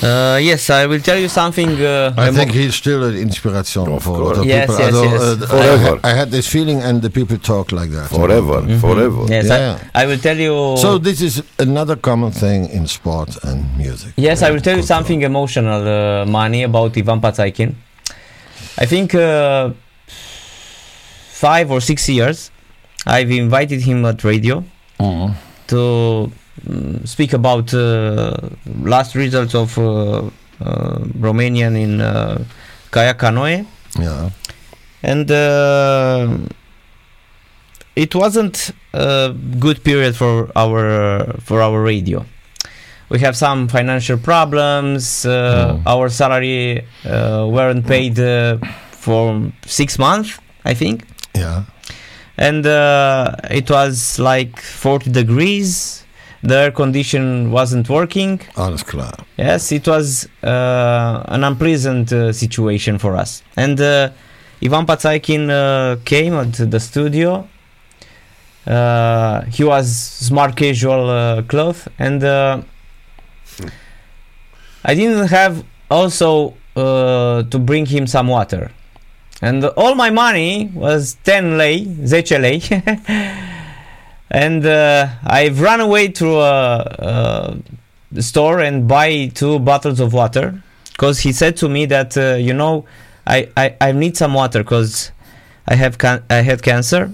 Uh, 0.00 0.38
yes, 0.40 0.70
I 0.70 0.86
will 0.86 1.00
tell 1.00 1.18
you 1.18 1.28
something. 1.28 1.70
Uh, 1.82 2.14
I 2.16 2.30
think 2.30 2.52
he's 2.52 2.74
still 2.76 3.02
an 3.02 3.16
inspiration 3.16 3.88
Of 3.88 4.04
for 4.04 4.20
a 4.20 4.24
lot 4.24 4.38
of 4.38 4.44
Yes, 4.44 4.66
people. 4.70 4.78
yes, 4.84 4.94
Although, 4.94 5.10
yes. 5.12 5.42
uh, 5.42 5.46
Forever. 5.48 6.00
I, 6.04 6.10
I 6.10 6.14
had 6.14 6.30
this 6.30 6.46
feeling, 6.46 6.80
and 6.82 7.02
the 7.02 7.10
people 7.10 7.36
talk 7.38 7.72
like 7.72 7.90
that. 7.90 8.08
Forever, 8.08 8.62
forever. 8.78 9.24
yes, 9.28 9.46
Yeah. 9.46 9.78
I, 9.94 10.02
I 10.04 10.06
will 10.06 10.18
tell 10.18 10.36
you. 10.36 10.76
So 10.76 10.98
this 10.98 11.20
is 11.20 11.42
another 11.58 11.96
common 11.96 12.30
thing 12.30 12.68
in 12.70 12.86
sport 12.86 13.36
and 13.42 13.76
music. 13.76 14.12
Yes, 14.16 14.42
I 14.42 14.50
will 14.52 14.60
tell 14.60 14.76
you 14.76 14.82
Cultural. 14.82 14.98
something 14.98 15.22
emotional, 15.22 15.82
uh, 15.88 16.24
Money, 16.26 16.62
about 16.62 16.96
Ivan 16.96 17.20
Patsaikin. 17.20 17.74
I 18.78 18.86
think 18.86 19.14
uh, 19.16 19.70
five 21.30 21.72
or 21.72 21.80
six 21.80 22.08
years, 22.08 22.52
I've 23.04 23.30
invited 23.32 23.80
him 23.82 24.04
at 24.04 24.22
radio 24.22 24.62
Mhm. 25.00 25.34
to 25.68 26.30
mm, 26.66 27.06
speak 27.06 27.32
about 27.32 27.72
uh, 27.74 28.34
last 28.82 29.14
results 29.14 29.54
of 29.54 29.76
uh, 29.78 30.22
uh, 30.64 30.98
Romanian 31.20 31.76
in 31.76 32.00
uh, 32.00 32.38
kayak 32.90 33.18
canoe, 33.18 33.64
Yeah. 33.98 34.30
and 35.02 35.30
uh, 35.30 36.38
it 37.96 38.14
wasn't 38.14 38.70
a 38.94 39.34
good 39.58 39.82
period 39.84 40.14
for 40.16 40.50
our 40.56 41.34
for 41.44 41.60
our 41.62 41.82
radio. 41.82 42.24
We 43.10 43.18
have 43.20 43.36
some 43.36 43.68
financial 43.68 44.18
problems. 44.18 45.24
Uh, 45.24 45.78
Mm. 45.78 45.82
Our 45.86 46.08
salary 46.10 46.84
uh, 47.04 47.46
weren't 47.48 47.86
paid 47.86 48.18
uh, 48.20 48.58
for 48.92 49.50
six 49.64 49.98
months, 49.98 50.38
I 50.64 50.74
think, 50.74 51.04
Yeah. 51.34 51.64
and 52.36 52.66
uh, 52.66 53.32
it 53.50 53.70
was 53.70 54.18
like 54.18 54.60
40 54.60 55.10
degrees. 55.10 56.04
The 56.42 56.54
air 56.56 56.70
condition 56.70 57.50
wasn't 57.50 57.88
working. 57.88 58.40
Alles 58.56 58.82
klar. 58.84 59.12
Yes, 59.36 59.72
it 59.72 59.86
was 59.88 60.28
uh, 60.42 61.24
an 61.26 61.42
unpleasant 61.42 62.12
uh, 62.12 62.32
situation 62.32 62.98
for 62.98 63.16
us. 63.16 63.42
And 63.56 63.80
uh, 63.80 64.10
Ivan 64.62 64.86
Patsaikin 64.86 65.50
uh, 65.50 65.96
came 66.04 66.34
at 66.34 66.52
the 66.70 66.78
studio. 66.80 67.48
Uh, 68.66 69.42
he 69.46 69.64
was 69.64 69.90
smart 69.96 70.54
casual 70.56 71.08
uh, 71.10 71.42
cloth, 71.42 71.88
and 71.98 72.22
uh, 72.22 72.60
I 74.84 74.94
didn't 74.94 75.28
have 75.28 75.64
also 75.90 76.54
uh, 76.76 77.42
to 77.44 77.58
bring 77.58 77.86
him 77.86 78.06
some 78.06 78.28
water. 78.28 78.70
And 79.40 79.64
all 79.64 79.94
my 79.94 80.10
money 80.10 80.70
was 80.74 81.16
10 81.24 81.58
lei, 81.58 81.84
10 81.84 82.42
lei. 82.42 82.60
and 84.30 84.64
uh, 84.66 85.08
I've 85.24 85.60
run 85.60 85.80
away 85.80 86.08
to 86.08 86.38
a, 86.40 87.56
a 88.14 88.22
store 88.22 88.60
and 88.60 88.86
buy 88.88 89.28
two 89.34 89.58
bottles 89.58 90.00
of 90.00 90.12
water 90.12 90.62
because 90.92 91.20
he 91.20 91.32
said 91.32 91.56
to 91.58 91.68
me 91.68 91.86
that 91.86 92.16
uh, 92.16 92.34
you 92.36 92.52
know 92.54 92.84
I, 93.26 93.48
I, 93.56 93.76
I 93.80 93.92
need 93.92 94.16
some 94.16 94.34
water 94.34 94.62
because 94.62 95.12
I 95.66 95.74
have 95.76 95.98
can- 95.98 96.24
I 96.30 96.36
had 96.42 96.62
cancer 96.62 97.12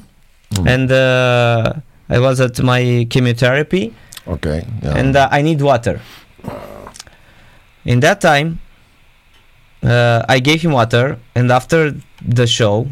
Mm. 0.53 0.68
and 0.68 0.92
uh, 0.92 1.72
I 2.09 2.18
was 2.20 2.38
at 2.40 2.61
my 2.62 3.07
chemotherapy 3.11 3.92
Okay. 4.29 4.64
Yeah. 4.83 4.94
and 4.96 5.16
uh, 5.16 5.29
I 5.33 5.42
need 5.42 5.61
water. 5.61 6.00
In 7.85 8.00
that 8.00 8.20
time, 8.20 8.61
uh, 9.83 10.24
I 10.29 10.38
gave 10.40 10.62
him 10.62 10.70
water, 10.72 11.18
and 11.35 11.50
after 11.50 11.94
the 12.24 12.46
show, 12.46 12.87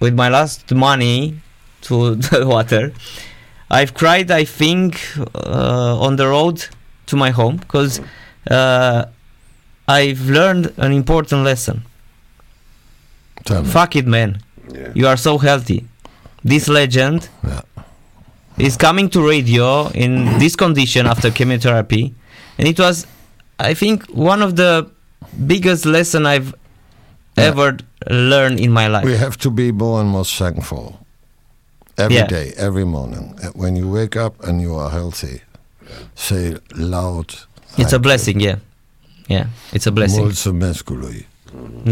with 0.00 0.14
my 0.14 0.28
last 0.28 0.72
money 0.72 1.40
to 1.82 2.14
the 2.30 2.46
water, 2.46 2.92
I've 3.70 3.94
cried. 3.94 4.30
I 4.30 4.44
think 4.44 5.00
uh, 5.34 5.98
on 6.06 6.16
the 6.16 6.26
road 6.28 6.66
to 7.06 7.16
my 7.16 7.30
home 7.30 7.56
because 7.56 8.00
uh, 8.50 9.04
I've 9.88 10.28
learned 10.28 10.72
an 10.76 10.92
important 10.92 11.44
lesson. 11.44 11.82
Tell 13.44 13.62
me. 13.62 13.68
Fuck 13.68 13.96
it, 13.96 14.06
man. 14.06 14.40
Yeah. 14.72 14.92
You 14.94 15.06
are 15.08 15.16
so 15.16 15.38
healthy. 15.38 15.84
This 16.44 16.68
legend 16.68 17.28
Yeah. 17.46 17.62
is 18.58 18.76
coming 18.76 19.08
to 19.10 19.26
radio 19.26 19.88
in 19.94 20.38
this 20.38 20.56
condition 20.56 21.06
after 21.06 21.30
chemotherapy, 21.30 22.14
and 22.58 22.68
it 22.68 22.78
was, 22.78 23.06
I 23.58 23.74
think, 23.74 24.04
one 24.14 24.42
of 24.42 24.56
the 24.56 24.90
biggest 25.46 25.84
lesson 25.86 26.26
I've 26.26 26.54
Yeah. 27.36 27.44
ever 27.48 27.76
learned 28.10 28.60
in 28.60 28.72
my 28.72 28.86
life. 28.88 29.04
We 29.04 29.16
have 29.16 29.36
to 29.38 29.50
be 29.50 29.72
more 29.72 30.00
and 30.00 30.08
more 30.10 30.24
thankful 30.24 30.98
every 32.02 32.26
day, 32.26 32.52
Yeah. 32.54 32.66
every 32.66 32.84
morning. 32.84 33.34
Uh, 33.42 33.48
When 33.54 33.74
you 33.76 33.88
wake 33.92 34.16
up 34.24 34.34
and 34.42 34.60
you 34.60 34.74
are 34.80 34.90
healthy, 34.90 35.42
say 36.14 36.56
loud. 36.68 37.28
it's 37.76 37.84
a 37.84 37.88
thank 37.88 38.02
blessing, 38.02 38.40
yeah, 38.40 38.58
yeah, 39.26 39.46
it's 39.72 39.86
a 39.86 39.88
you. 39.88 39.94
blessing. 39.94 40.20
Mulțumesc 40.22 40.88
lui. 40.88 41.28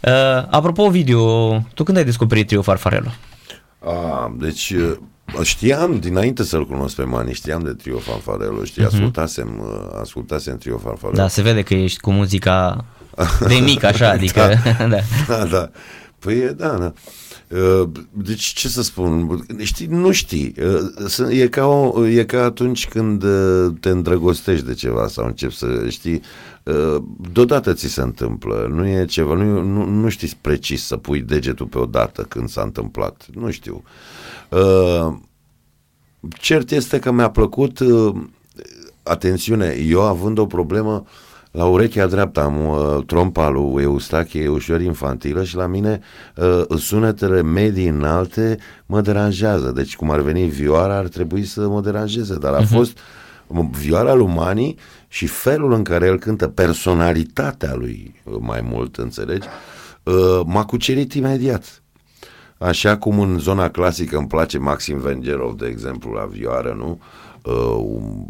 uh, 0.00 0.46
apropo, 0.50 0.90
video, 0.90 1.50
tu 1.74 1.82
când 1.84 1.96
ai 1.96 2.04
descoperit 2.04 2.46
trio 2.46 2.62
Farfarello? 2.62 3.08
A, 3.78 4.34
deci 4.38 4.70
uh, 4.70 4.96
știam 5.42 5.98
dinainte 5.98 6.42
să-l 6.44 6.66
cunosc 6.66 6.94
pe 6.96 7.02
Mani, 7.02 7.32
știam 7.34 7.62
de 7.62 7.70
Trio 7.70 7.98
Fanfarello, 7.98 8.64
știi, 8.64 8.84
ascultasem, 8.84 9.58
uh, 9.60 9.98
ascultasem 10.00 10.56
Trio 10.58 10.78
Fanfarello. 10.78 11.22
Da, 11.22 11.28
se 11.28 11.42
vede 11.42 11.62
că 11.62 11.74
ești 11.74 12.00
cu 12.00 12.10
muzica 12.10 12.84
de 13.48 13.54
mic, 13.54 13.82
așa, 13.82 14.08
adică, 14.16 14.54
da. 14.78 14.98
Da, 15.28 15.44
da. 15.44 15.70
Păi 16.18 16.34
e, 16.38 16.46
da, 16.48 16.68
da. 16.68 16.92
Uh, 17.54 17.88
Deci, 18.10 18.42
ce 18.44 18.68
să 18.68 18.82
spun, 18.82 19.44
știi, 19.62 19.86
nu 19.86 20.10
știi. 20.12 20.54
Uh, 20.58 21.06
sunt- 21.08 21.30
E 21.32 21.48
ca, 21.48 21.66
o, 21.66 22.06
e 22.06 22.24
ca 22.24 22.44
atunci 22.44 22.88
când 22.88 23.22
uh, 23.22 23.72
te 23.80 23.88
îndrăgostești 23.88 24.66
de 24.66 24.74
ceva 24.74 25.06
sau 25.08 25.26
începi 25.26 25.54
să 25.56 25.86
știi, 25.88 26.20
uh, 26.62 26.96
deodată 27.32 27.72
ți 27.72 27.86
se 27.88 28.00
întâmplă, 28.00 28.66
nu 28.70 28.86
e 28.86 29.04
ceva, 29.04 29.34
nu, 29.34 29.62
nu, 29.62 29.84
nu 29.84 30.08
știi 30.08 30.32
precis 30.40 30.84
să 30.84 30.96
pui 30.96 31.20
degetul 31.20 31.66
pe 31.66 31.78
o 31.78 31.86
dată 31.86 32.22
când 32.22 32.48
s-a 32.48 32.62
întâmplat, 32.62 33.26
nu 33.34 33.50
știu. 33.50 33.82
Uh, 34.50 35.14
Cert 36.38 36.70
este 36.70 36.98
că 36.98 37.10
mi-a 37.12 37.30
plăcut, 37.30 37.78
uh, 37.78 38.14
atențiune, 39.02 39.76
eu 39.88 40.00
având 40.02 40.38
o 40.38 40.46
problemă 40.46 41.04
la 41.54 41.64
urechea 41.64 42.06
dreaptă, 42.06 42.40
am 42.42 42.66
uh, 42.68 43.04
trompa 43.06 43.48
lui 43.48 43.82
Eustache, 43.82 44.38
e 44.42 44.48
ușor 44.48 44.80
infantilă 44.80 45.44
și 45.44 45.56
la 45.56 45.66
mine 45.66 46.00
uh, 46.36 46.78
sunetele 46.78 47.42
medii 47.42 47.86
înalte 47.88 48.58
mă 48.86 49.00
deranjează. 49.00 49.72
Deci 49.74 49.96
cum 49.96 50.10
ar 50.10 50.20
veni 50.20 50.46
vioara 50.46 50.96
ar 50.96 51.08
trebui 51.08 51.44
să 51.44 51.60
mă 51.68 51.80
deranjeze, 51.80 52.36
dar 52.38 52.52
a 52.54 52.58
Mhm. 52.58 52.74
fost 52.74 52.98
m- 52.98 53.70
vioara 53.70 54.14
lui 54.14 54.26
Mani 54.34 54.74
și 55.08 55.26
felul 55.26 55.72
în 55.72 55.82
care 55.82 56.06
el 56.06 56.18
cântă, 56.18 56.48
personalitatea 56.48 57.74
lui 57.74 58.14
uh, 58.24 58.34
mai 58.40 58.60
mult, 58.70 58.96
înțelegi, 58.96 59.46
uh, 60.02 60.40
m-a 60.46 60.64
cucerit 60.64 61.12
imediat. 61.12 61.82
Așa 62.58 62.96
cum 62.96 63.18
în 63.20 63.38
zona 63.38 63.68
clasică 63.70 64.16
îmi 64.16 64.26
place 64.26 64.58
Maxim 64.58 64.98
Vengerov, 64.98 65.56
de 65.58 65.66
exemplu, 65.66 66.10
la 66.12 66.24
vioară, 66.24 66.74
nu? 66.78 66.88
Uh, 67.00 67.23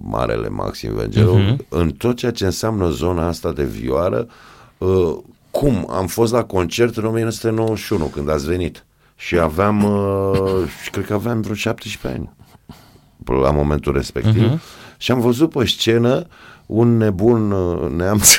marele 0.03 0.49
Maxim 0.49 0.95
Vengerov, 0.95 1.35
Mhm. 1.39 1.55
uh-huh. 1.57 1.69
în 1.69 1.91
tot 1.91 2.17
ceea 2.17 2.31
ce 2.33 2.45
înseamnă 2.45 2.89
zona 2.89 3.27
asta 3.27 3.53
de 3.53 3.65
vioară, 3.65 4.27
uh, 4.79 5.17
cum? 5.51 5.87
Am 5.91 6.07
fost 6.07 6.33
la 6.33 6.45
concert 6.45 6.97
în 6.97 7.05
1991, 7.05 8.05
când 8.05 8.31
ați 8.31 8.47
venit. 8.47 8.85
și 9.17 9.39
aveam, 9.39 9.85
uh, 9.85 10.69
și 10.83 10.91
cred 10.91 11.05
că 11.07 11.15
aveam 11.15 11.41
vreo 11.41 11.55
17 11.55 12.21
ani 12.21 12.31
la 13.43 13.51
momentul 13.51 13.93
respectiv. 13.93 14.53
Uh-huh. 14.55 14.59
Și 14.99 15.13
am 15.13 15.21
văzut 15.21 15.51
pe 15.51 15.67
scenă 15.67 16.27
un 16.67 16.97
nebun 16.97 17.51
uh, 17.51 17.91
neamț 17.91 18.35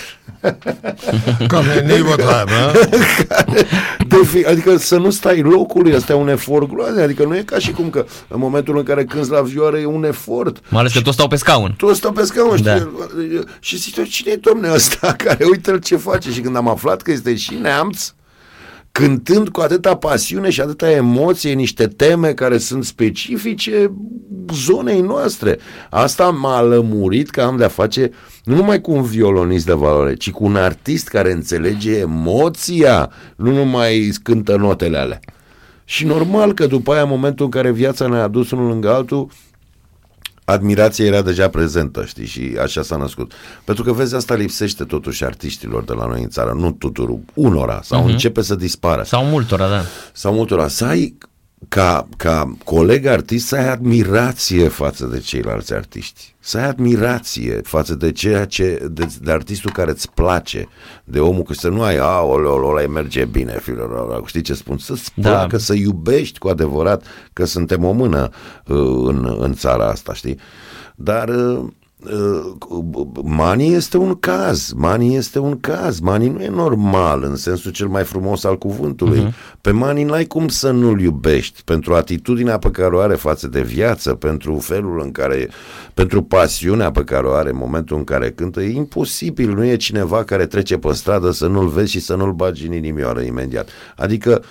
Ca 1.47 1.61
neighbor 1.85 2.15
time, 2.15 2.71
de 4.07 4.15
fi, 4.25 4.45
adică 4.45 4.77
să 4.77 4.97
nu 4.97 5.09
stai 5.09 5.41
locului, 5.41 5.93
ăsta 5.95 6.13
e 6.13 6.15
un 6.15 6.27
efort 6.29 6.69
groaznic, 6.69 7.01
adică 7.03 7.23
nu 7.23 7.35
e 7.35 7.41
ca 7.45 7.57
și 7.59 7.71
cum 7.71 7.89
că 7.89 8.05
în 8.27 8.39
momentul 8.39 8.77
în 8.77 8.83
care 8.83 9.03
cânti 9.05 9.29
la 9.29 9.41
vioară 9.41 9.77
e 9.77 9.85
un 9.85 10.03
efort. 10.03 10.59
Mai 10.69 10.79
ales 10.79 10.93
că 10.93 11.01
toți 11.01 11.15
stau 11.15 11.27
pe 11.27 11.35
scaun. 11.35 11.73
Toți 11.77 11.97
stau 11.97 12.11
pe 12.11 12.23
scaun, 12.23 12.61
Da. 12.61 12.75
știi? 12.75 12.89
Și 13.59 13.77
zic, 13.77 14.03
cine 14.03 14.31
e 14.31 14.35
domne 14.35 14.71
ăsta 14.73 15.13
care 15.23 15.45
uite-l 15.51 15.79
ce 15.79 15.95
face? 15.95 16.31
Și 16.31 16.39
când 16.39 16.55
am 16.55 16.67
aflat 16.67 17.01
că 17.01 17.11
este 17.11 17.35
și 17.35 17.53
neamț, 17.61 18.13
cântând 18.91 19.49
cu 19.49 19.61
atâta 19.61 19.95
pasiune 19.95 20.49
și 20.49 20.61
atâta 20.61 20.91
emoție 20.91 21.53
niște 21.53 21.87
teme 21.87 22.33
care 22.33 22.57
sunt 22.57 22.85
specifice 22.85 23.91
zonei 24.53 25.01
noastre. 25.01 25.59
Asta 25.89 26.29
m-a 26.29 26.61
lămurit 26.61 27.29
că 27.29 27.41
am 27.41 27.57
de-a 27.57 27.67
face 27.67 28.11
nu 28.45 28.55
numai 28.55 28.81
cu 28.81 28.91
un 28.91 29.03
violonist 29.03 29.65
de 29.65 29.73
valoare, 29.73 30.15
ci 30.15 30.31
cu 30.31 30.43
un 30.43 30.55
artist 30.55 31.07
care 31.07 31.31
înțelege 31.31 31.97
emoția, 31.97 33.11
nu 33.35 33.51
numai 33.51 34.13
cântă 34.23 34.55
notele 34.55 34.97
alea. 34.97 35.19
Și 35.85 36.05
normal 36.05 36.53
că 36.53 36.67
după 36.67 36.93
aia, 36.93 37.01
în 37.01 37.09
momentul 37.09 37.45
în 37.45 37.51
care 37.51 37.71
viața 37.71 38.07
ne-a 38.07 38.23
adus 38.23 38.51
unul 38.51 38.67
lângă 38.67 38.93
altul, 38.93 39.27
admirația 40.45 41.05
era 41.05 41.21
deja 41.21 41.49
prezentă, 41.49 42.05
știi, 42.05 42.25
și 42.25 42.57
așa 42.61 42.81
s-a 42.81 42.95
născut. 42.95 43.31
Pentru 43.63 43.83
că, 43.83 43.91
vezi, 43.91 44.15
asta 44.15 44.35
lipsește 44.35 44.83
totuși 44.83 45.23
artiștilor 45.23 45.83
de 45.83 45.93
la 45.93 46.07
noi 46.07 46.21
în 46.21 46.29
țară, 46.29 46.53
nu 46.57 46.71
tuturor, 46.71 47.17
unora, 47.33 47.79
sau 47.83 48.03
uh-huh. 48.03 48.11
începe 48.11 48.41
să 48.41 48.55
dispară. 48.55 49.03
Sau 49.03 49.23
multora, 49.23 49.69
da. 49.69 49.81
Sau 50.13 50.33
multora, 50.33 50.67
să 50.67 50.85
ai, 50.85 51.17
ca, 51.69 52.07
ca 52.17 52.55
coleg 52.63 53.05
artist, 53.05 53.47
să 53.47 53.55
ai 53.55 53.69
admirație 53.69 54.67
față 54.67 55.05
de 55.05 55.19
ceilalți 55.19 55.73
artiști. 55.73 56.35
Să 56.39 56.57
ai 56.57 56.67
admirație 56.67 57.61
față 57.63 57.95
de 57.95 58.11
ceea 58.11 58.45
ce, 58.45 58.87
de, 58.91 59.07
de 59.21 59.31
artistul 59.31 59.71
care 59.71 59.91
îți 59.91 60.11
place, 60.11 60.67
de 61.03 61.19
omul, 61.19 61.43
că 61.43 61.53
să 61.53 61.69
nu 61.69 61.81
ai, 61.81 61.97
aoleo, 61.97 62.69
ăla 62.69 62.81
îi 62.81 62.87
merge 62.87 63.25
bine, 63.25 63.59
fiul 63.61 63.79
ăla, 63.79 64.21
știi 64.25 64.41
ce 64.41 64.53
spun? 64.53 64.77
Să-ți 64.77 65.11
Da. 65.15 65.29
placă, 65.29 65.57
să 65.57 65.73
iubești 65.73 66.39
cu 66.39 66.47
adevărat, 66.47 67.03
că 67.33 67.45
suntem 67.45 67.83
o 67.83 67.91
mână 67.91 68.29
uh, 68.67 69.03
în, 69.05 69.37
în 69.39 69.53
țara 69.53 69.87
asta, 69.87 70.13
știi? 70.13 70.39
Dar 70.95 71.29
uh, 71.29 71.57
uh, 71.57 71.67
Mani 73.23 73.73
este 73.73 73.97
un 73.97 74.15
caz, 74.15 74.71
Mani 74.75 75.15
este 75.15 75.39
un 75.39 75.59
caz, 75.59 75.99
Mani 75.99 76.29
nu 76.29 76.41
e 76.41 76.49
normal 76.49 77.23
în 77.23 77.35
sensul 77.35 77.71
cel 77.71 77.87
mai 77.87 78.03
frumos 78.03 78.43
al 78.43 78.57
cuvântului. 78.57 79.27
Uh-huh. 79.27 79.61
Pe 79.61 79.71
Mani 79.71 80.03
n-ai 80.03 80.25
cum 80.25 80.47
să 80.47 80.71
nu-l 80.71 81.01
iubești 81.01 81.63
pentru 81.63 81.93
atitudinea 81.93 82.57
pe 82.57 82.71
care 82.71 82.95
o 82.95 82.99
are 82.99 83.15
față 83.15 83.47
de 83.47 83.61
viață, 83.61 84.13
pentru 84.13 84.57
felul 84.57 85.01
în 85.03 85.11
care, 85.11 85.49
pentru 85.93 86.21
pasiunea 86.23 86.91
pe 86.91 87.03
care 87.03 87.27
o 87.27 87.31
are 87.31 87.49
în 87.49 87.57
momentul 87.57 87.97
în 87.97 88.03
care 88.03 88.31
cântă. 88.31 88.61
E 88.61 88.75
imposibil, 88.75 89.53
nu 89.53 89.65
e 89.65 89.75
cineva 89.75 90.23
care 90.23 90.45
trece 90.45 90.77
pe 90.77 90.93
stradă 90.93 91.31
să 91.31 91.47
nu-l 91.47 91.67
vezi 91.67 91.91
și 91.91 91.99
să 91.99 92.15
nu-l 92.15 92.33
bagi 92.33 92.67
în 92.67 92.73
inimioară 92.73 93.21
imediat. 93.21 93.69
Adică 93.95 94.43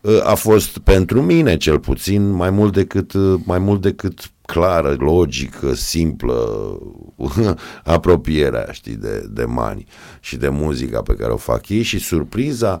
uh, 0.00 0.20
a 0.24 0.34
fost 0.34 0.78
pentru 0.78 1.22
mine 1.22 1.56
cel 1.56 1.78
puțin 1.78 2.30
mai 2.30 2.50
mult 2.50 2.72
decât 2.72 3.12
uh, 3.12 3.40
mai 3.44 3.58
mult 3.58 3.80
decât 3.80 4.30
clară, 4.46 4.96
logică, 4.98 5.74
simplă 5.74 6.78
apropierea, 7.84 8.68
știi, 8.72 8.96
de, 8.96 9.26
de 9.30 9.44
mani 9.44 9.84
și 10.20 10.36
de 10.36 10.48
muzica 10.48 11.02
pe 11.02 11.14
care 11.14 11.32
o 11.32 11.36
fac 11.36 11.68
ei 11.68 11.82
și 11.82 11.98
surpriza 11.98 12.80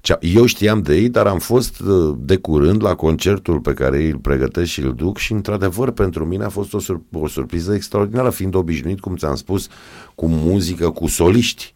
cea- 0.00 0.18
eu 0.20 0.46
știam 0.46 0.82
de 0.82 0.96
ei, 0.96 1.08
dar 1.08 1.26
am 1.26 1.38
fost 1.38 1.80
uh, 1.80 2.16
de 2.18 2.36
curând 2.36 2.82
la 2.82 2.94
concertul 2.94 3.60
pe 3.60 3.72
care 3.72 4.02
ei 4.02 4.10
îl 4.10 4.18
pregătesc 4.18 4.70
și 4.70 4.80
îl 4.80 4.94
duc 4.94 5.18
și 5.18 5.32
într-adevăr 5.32 5.90
pentru 5.90 6.24
mine 6.24 6.44
a 6.44 6.48
fost 6.48 6.74
o, 6.74 6.78
sur- 6.78 7.02
o 7.12 7.28
surpriză 7.28 7.74
extraordinară, 7.74 8.30
fiind 8.30 8.54
obișnuit, 8.54 9.00
cum 9.00 9.16
ți-am 9.16 9.34
spus, 9.34 9.68
cu 10.14 10.26
muzică, 10.26 10.90
cu 10.90 11.06
soliști 11.06 11.74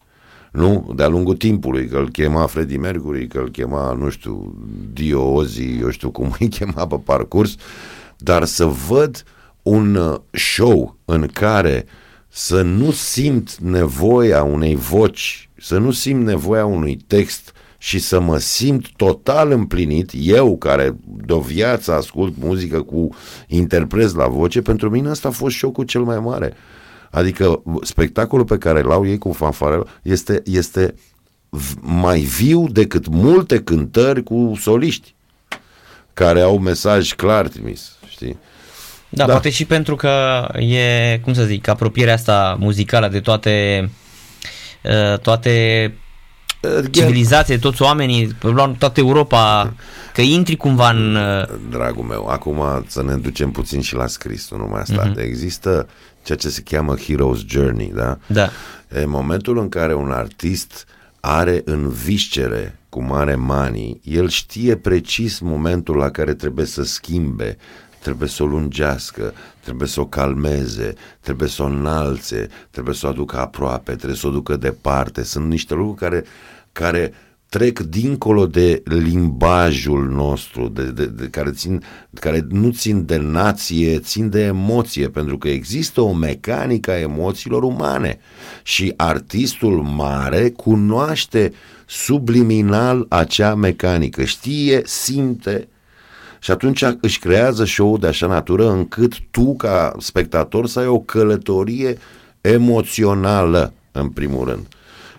nu? 0.50 0.92
De-a 0.96 1.08
lungul 1.08 1.36
timpului, 1.36 1.86
că 1.86 1.96
îl 1.98 2.10
chema 2.10 2.46
Freddie 2.46 2.78
Mercury, 2.78 3.26
că 3.26 3.38
îl 3.38 3.50
chema, 3.50 3.92
nu 3.92 4.08
știu, 4.08 4.54
Dio 4.92 5.32
Ozzy, 5.32 5.78
eu 5.80 5.90
știu 5.90 6.10
cum 6.10 6.34
îi 6.38 6.48
chema 6.48 6.86
pe 6.86 7.00
parcurs, 7.04 7.54
dar 8.20 8.44
să 8.44 8.64
văd 8.64 9.24
un 9.62 9.94
uh, 9.94 10.18
show 10.30 10.96
în 11.04 11.26
care 11.26 11.86
să 12.28 12.62
nu 12.62 12.90
simt 12.90 13.56
nevoia 13.56 14.42
unei 14.42 14.74
voci, 14.74 15.50
să 15.56 15.78
nu 15.78 15.90
simt 15.90 16.24
nevoia 16.26 16.64
unui 16.64 16.96
text 16.96 17.52
și 17.78 17.98
să 17.98 18.20
mă 18.20 18.38
simt 18.38 18.86
total 18.96 19.50
împlinit, 19.50 20.10
eu 20.14 20.56
care 20.58 20.96
de 21.04 21.32
o 21.32 21.40
viață 21.40 21.92
ascult 21.92 22.34
muzică 22.38 22.82
cu 22.82 23.08
interpreți 23.46 24.16
la 24.16 24.26
voce, 24.26 24.62
pentru 24.62 24.90
mine 24.90 25.08
asta 25.08 25.28
a 25.28 25.30
fost 25.30 25.56
șocul 25.56 25.84
cel 25.84 26.02
mai 26.02 26.18
mare. 26.18 26.54
Adică 27.10 27.62
spectacolul 27.82 28.44
pe 28.44 28.58
care 28.58 28.82
l-au 28.82 29.06
ei 29.06 29.18
cu 29.18 29.32
fanfarele 29.32 29.82
este, 30.02 30.42
este 30.44 30.94
v- 31.48 31.74
mai 31.80 32.20
viu 32.20 32.68
decât 32.68 33.08
multe 33.08 33.60
cântări 33.62 34.22
cu 34.22 34.52
soliști 34.60 35.14
care 36.12 36.40
au 36.40 36.58
mesaj 36.58 37.12
clar 37.14 37.48
trimis, 37.48 37.96
știi? 38.20 38.38
Da, 39.08 39.24
Da. 39.26 39.32
poate 39.32 39.50
și 39.50 39.64
pentru 39.64 39.96
că 39.96 40.46
e, 40.58 41.18
cum 41.18 41.32
să 41.32 41.44
zic, 41.44 41.68
apropierea 41.68 42.14
asta 42.14 42.56
muzicală 42.58 43.08
de 43.08 43.20
toate 43.20 43.90
uh, 44.82 45.18
toate 45.18 45.94
civilizații, 46.90 47.54
de 47.54 47.60
toți 47.60 47.82
oamenii, 47.82 48.36
la 48.40 48.74
toată 48.78 49.00
Europa, 49.00 49.74
că 50.12 50.20
intri 50.20 50.56
cumva 50.56 50.90
în... 50.90 51.14
uh, 51.14 51.48
Dragul 51.70 52.04
meu, 52.04 52.26
acum 52.26 52.84
să 52.86 53.02
ne 53.02 53.14
ducem 53.14 53.50
puțin 53.50 53.80
și 53.80 53.94
la 53.94 54.06
scris, 54.06 54.50
nu 54.50 54.56
numai 54.56 54.80
asta. 54.80 55.12
Uh-huh. 55.12 55.22
Există 55.22 55.88
ceea 56.24 56.38
ce 56.38 56.48
se 56.48 56.62
cheamă 56.62 56.96
Hero's 56.96 57.46
Journey, 57.46 57.92
da? 57.94 58.18
Da. 58.26 58.50
În 58.88 59.08
momentul 59.10 59.58
în 59.58 59.68
care 59.68 59.94
un 59.94 60.10
artist 60.10 60.86
are 61.20 61.62
în 61.64 61.88
viscere, 61.88 62.78
cum 62.88 63.12
are 63.12 63.34
manii, 63.34 64.00
el 64.04 64.28
știe 64.28 64.76
precis 64.76 65.38
momentul 65.38 65.96
la 65.96 66.10
care 66.10 66.34
trebuie 66.34 66.66
să 66.66 66.82
schimbe, 66.82 67.56
trebuie 68.00 68.28
să 68.28 68.42
o 68.42 68.46
lungească, 68.46 69.32
trebuie 69.60 69.88
să 69.88 70.00
o 70.00 70.06
calmeze, 70.06 70.94
trebuie 71.20 71.48
să 71.48 71.62
o 71.62 71.66
înalțe, 71.66 72.48
trebuie 72.70 72.94
să 72.94 73.06
o 73.06 73.08
aducă 73.08 73.38
aproape, 73.38 73.94
trebuie 73.94 74.18
să 74.18 74.26
o 74.26 74.30
ducă 74.30 74.56
departe. 74.56 75.22
Sunt 75.22 75.48
niște 75.48 75.74
lucruri 75.74 75.98
care, 75.98 76.24
care 76.72 77.12
trec 77.50 77.78
dincolo 77.78 78.46
de 78.46 78.82
limbajul 78.84 80.08
nostru, 80.08 80.68
de, 80.68 80.90
de, 80.90 81.06
de, 81.06 81.26
care, 81.26 81.50
țin, 81.50 81.82
care 82.14 82.46
nu 82.48 82.70
țin 82.70 83.06
de 83.06 83.16
nație, 83.16 83.98
țin 83.98 84.28
de 84.28 84.42
emoție, 84.42 85.08
pentru 85.08 85.38
că 85.38 85.48
există 85.48 86.00
o 86.00 86.12
mecanică 86.12 86.90
a 86.90 86.98
emoțiilor 86.98 87.62
umane 87.62 88.18
și 88.62 88.92
artistul 88.96 89.82
mare 89.82 90.50
cunoaște 90.50 91.52
subliminal 91.86 93.06
acea 93.08 93.54
mecanică, 93.54 94.24
știe, 94.24 94.82
simte 94.84 95.68
și 96.42 96.50
atunci 96.50 96.84
își 97.00 97.18
creează 97.18 97.64
show 97.64 97.98
de 97.98 98.06
așa 98.06 98.26
natură 98.26 98.70
încât 98.70 99.12
tu 99.30 99.56
ca 99.56 99.94
spectator 99.98 100.66
să 100.66 100.78
ai 100.78 100.86
o 100.86 100.98
călătorie 100.98 101.98
emoțională 102.40 103.72
în 103.92 104.08
primul 104.08 104.44
rând. 104.44 104.66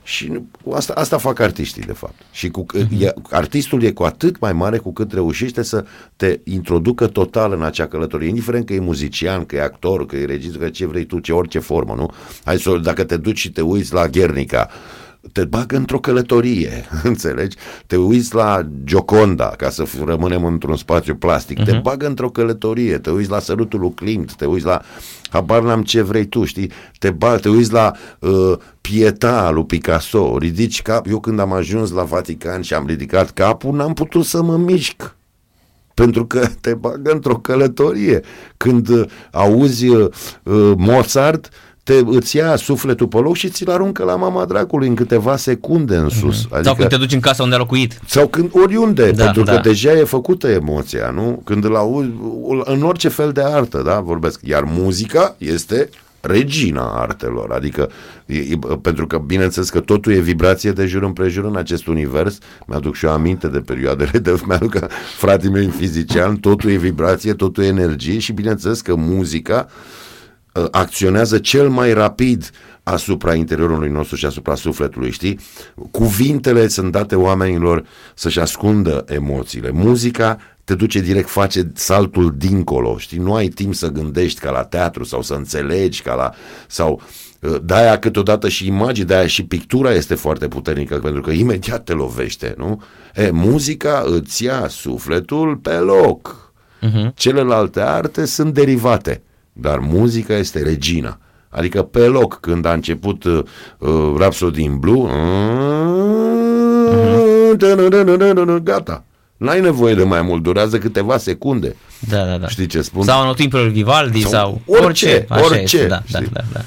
Și 0.04 0.28
nu- 0.28 0.74
asta, 0.74 0.94
asta 0.96 1.18
fac 1.18 1.40
artiștii, 1.40 1.82
de 1.82 1.92
fapt. 1.92 2.14
Și 2.32 2.50
cu, 2.50 2.66
uh-huh. 2.76 3.02
e, 3.02 3.14
artistul 3.30 3.84
e 3.84 3.92
cu 3.92 4.04
atât 4.04 4.40
mai 4.40 4.54
mare 4.54 4.78
cu 4.78 4.94
cât 4.94 5.14
reușește 5.14 5.62
să 5.62 5.86
te 6.16 6.40
introducă 6.44 7.08
total 7.08 7.52
în 7.54 7.64
acea 7.64 7.88
călătorie, 7.88 8.28
indiferent 8.28 8.66
că 8.66 8.74
e 8.74 8.80
muzician, 8.80 9.46
că 9.46 9.56
e 9.56 9.62
actor, 9.62 10.06
că 10.06 10.16
e 10.16 10.26
regizor, 10.26 10.62
că 10.62 10.70
ce 10.70 10.86
vrei 10.86 11.06
tu, 11.06 11.20
ce 11.20 11.34
orice 11.34 11.60
formă, 11.60 11.94
nu? 11.98 12.12
Hai 12.44 12.60
să, 12.60 12.78
dacă 12.84 13.04
te 13.04 13.18
duci 13.18 13.38
și 13.38 13.52
te 13.52 13.62
uiți 13.62 13.94
la 13.94 14.08
Guernica, 14.08 14.70
te 15.32 15.44
bagă 15.46 15.76
într-o 15.76 16.00
călătorie, 16.00 16.86
înțelegi? 17.04 17.58
Te 17.88 17.96
uiți 17.96 18.36
la 18.36 18.68
Gioconda, 18.84 19.54
ca 19.58 19.70
să 19.70 19.84
f- 19.84 20.04
rămânem 20.06 20.46
într-un 20.46 20.76
spațiu 20.76 21.16
plastic, 21.16 21.60
uh-huh. 21.60 21.66
te 21.66 21.80
bagă 21.84 22.08
într-o 22.08 22.30
călătorie, 22.30 22.98
te 22.98 23.10
uiți 23.10 23.30
la 23.30 23.40
sărutul 23.40 23.80
lui 23.80 23.94
Klimt, 23.94 24.36
te 24.36 24.46
uiți 24.46 24.66
la, 24.66 24.82
habar 25.30 25.62
n-am 25.62 25.84
ce 25.84 26.02
vrei 26.02 26.26
tu, 26.26 26.44
știi? 26.44 26.72
Te, 27.00 27.10
ba, 27.10 27.36
te 27.36 27.50
uiți 27.50 27.72
la 27.72 27.92
uh, 28.20 28.58
Pieta 28.82 29.50
lui 29.50 29.66
Picasso, 29.66 30.38
ridici 30.38 30.82
cap, 30.82 31.08
eu 31.08 31.20
când 31.20 31.40
am 31.40 31.54
ajuns 31.54 31.92
la 31.92 32.04
Vatican 32.04 32.62
și 32.62 32.74
am 32.74 32.86
ridicat 32.86 33.32
capul, 33.32 33.76
n-am 33.76 33.94
putut 33.94 34.26
să 34.26 34.42
mă 34.42 34.58
mișc 34.58 35.16
pentru 35.94 36.26
că 36.26 36.48
te 36.62 36.74
bagă 36.74 37.12
într-o 37.12 37.38
călătorie. 37.38 38.22
Când 38.58 38.88
uh, 38.88 39.06
auzi 39.32 39.88
uh, 39.88 40.10
uh, 40.44 40.72
Mozart, 40.78 41.50
te, 41.84 41.94
îți 42.06 42.36
ia 42.36 42.56
sufletul 42.56 43.08
pe 43.08 43.18
loc 43.18 43.36
și 43.36 43.50
ți-l 43.50 43.70
aruncă 43.70 44.04
la 44.04 44.16
mama 44.16 44.46
dracului 44.46 44.88
în 44.88 44.96
câteva 44.96 45.36
secunde 45.36 45.96
în 45.96 46.10
sus. 46.10 46.44
Adică... 46.44 46.62
Sau 46.64 46.76
când 46.76 46.90
te 46.90 46.98
duci 46.98 47.14
în 47.14 47.20
casa 47.20 47.44
unde 47.44 47.56
a 47.56 47.58
locuit. 47.58 48.00
sau 48.06 48.28
când 48.28 48.50
oriunde, 48.54 49.12
Da, 49.12 49.24
pentru 49.24 49.44
că 49.44 49.52
da. 49.52 49.60
deja 49.60 49.92
e 49.92 50.04
făcută 50.04 50.48
emoția, 50.48 51.10
nu? 51.10 51.42
Când 51.46 51.64
îl 51.64 51.76
auzi, 51.76 52.10
în 52.64 52.84
orice 52.84 53.08
fel 53.08 53.32
de 53.32 53.42
artă, 53.44 53.82
da, 53.86 54.00
vorbesc. 54.00 54.40
Iar 54.44 54.64
muzica 54.66 55.36
este 55.38 55.90
regina 56.22 57.02
artelor, 57.02 57.52
adică 57.52 57.90
e, 58.26 58.38
e, 58.38 58.60
pentru 58.82 59.08
că 59.08 59.18
bineînțeles 59.18 59.70
că 59.70 59.80
totul 59.80 60.14
e 60.14 60.20
vibrație 60.20 60.72
de 60.72 60.86
jur 60.86 61.04
împrejur 61.04 61.46
în 61.46 61.56
acest 61.56 61.88
univers, 61.88 62.38
mi-aduc 62.66 62.96
și 62.96 63.06
eu 63.06 63.12
aminte 63.12 63.48
de 63.48 63.60
perioadele 63.60 64.20
de 64.20 64.40
mi-aduc 64.48 64.78
fratele 65.18 65.52
meu 65.52 65.70
fizician, 65.70 66.36
totul 66.36 66.70
e 66.70 66.76
vibrație, 66.76 67.34
totul 67.34 67.64
e 67.64 67.68
energie 67.68 68.20
și 68.20 68.32
bineînțeles 68.32 68.82
că 68.82 68.96
muzica 68.96 69.68
uh, 69.68 70.10
acționează 70.72 71.38
cel 71.38 71.70
mai 71.70 71.94
rapid 71.94 72.52
asupra 72.84 73.34
interiorului 73.34 73.90
nostru 73.90 74.16
și 74.16 74.26
asupra 74.26 74.56
sufletului, 74.56 75.12
știi? 75.12 75.40
Cuvintele 75.92 76.68
sunt 76.68 76.92
date 76.92 77.16
oamenilor 77.16 77.86
să-și 78.16 78.40
ascundă 78.40 79.06
emoțiile. 79.08 79.72
Muzica 79.72 80.38
te 80.64 80.76
duce 80.76 81.00
direct, 81.00 81.30
face 81.30 81.72
saltul 81.74 82.34
dincolo, 82.38 82.98
știi? 82.98 83.18
Nu 83.18 83.34
ai 83.34 83.48
timp 83.48 83.76
să 83.76 83.88
gândești 83.88 84.40
ca 84.40 84.52
la 84.52 84.64
teatru 84.64 85.04
sau 85.04 85.22
să 85.22 85.34
înțelegi 85.34 86.02
ca 86.02 86.14
la... 86.14 86.32
sau 86.68 87.02
uh, 87.40 87.56
de-aia 87.64 88.00
câteodată 88.00 88.50
și 88.50 88.68
imagini, 88.68 89.08
de-aia 89.08 89.28
și 89.28 89.44
pictura 89.44 89.94
este 89.94 90.16
foarte 90.16 90.48
puternică, 90.48 91.00
pentru 91.00 91.22
că 91.22 91.32
imediat 91.32 91.84
te 91.84 91.94
lovește, 91.94 92.54
nu? 92.58 92.82
E, 93.16 93.30
muzica 93.32 94.04
îți 94.06 94.44
ia 94.44 94.68
sufletul 94.68 95.56
pe 95.56 95.74
loc. 95.74 96.52
Uh-huh. 96.82 97.14
Celelalte 97.14 97.80
arte 97.80 98.26
sunt 98.26 98.54
derivate, 98.54 99.22
dar 99.54 99.80
muzica 99.80 100.34
este 100.34 100.64
regina. 100.64 101.18
Adică 101.50 101.82
pe 101.82 102.00
loc, 102.00 102.40
când 102.40 102.66
a 102.66 102.74
început 102.74 103.24
uh, 103.24 103.44
uh 103.78 104.14
Rhapsody 104.18 104.64
in 104.64 104.80
Blue, 104.80 105.10
uh-huh. 105.10 105.94
gata, 108.64 109.04
N-ai 109.42 109.62
nevoie 109.62 109.94
de 109.94 110.04
mai 110.04 110.22
mult, 110.22 110.44
durează 110.44 110.78
câteva 110.78 111.18
secunde. 111.18 111.76
Da, 112.00 112.26
da, 112.26 112.38
da. 112.38 112.48
Știi 112.48 112.66
ce 112.66 112.82
spun? 112.82 113.04
Sau 113.04 113.22
anotimpul 113.22 113.70
Vivaldi 113.70 114.22
sau, 114.22 114.30
sau 114.32 114.62
orice, 114.66 115.26
orice. 115.30 115.46
orice. 115.46 115.78
Este, 115.78 115.88
da, 115.88 116.02
da, 116.12 116.20
da, 116.20 116.42
da. 116.54 116.62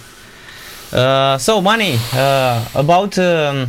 Uh, 0.95 1.39
so, 1.39 1.61
Mani, 1.61 1.93
uh, 1.93 2.70
about 2.72 3.16
uh, 3.16 3.66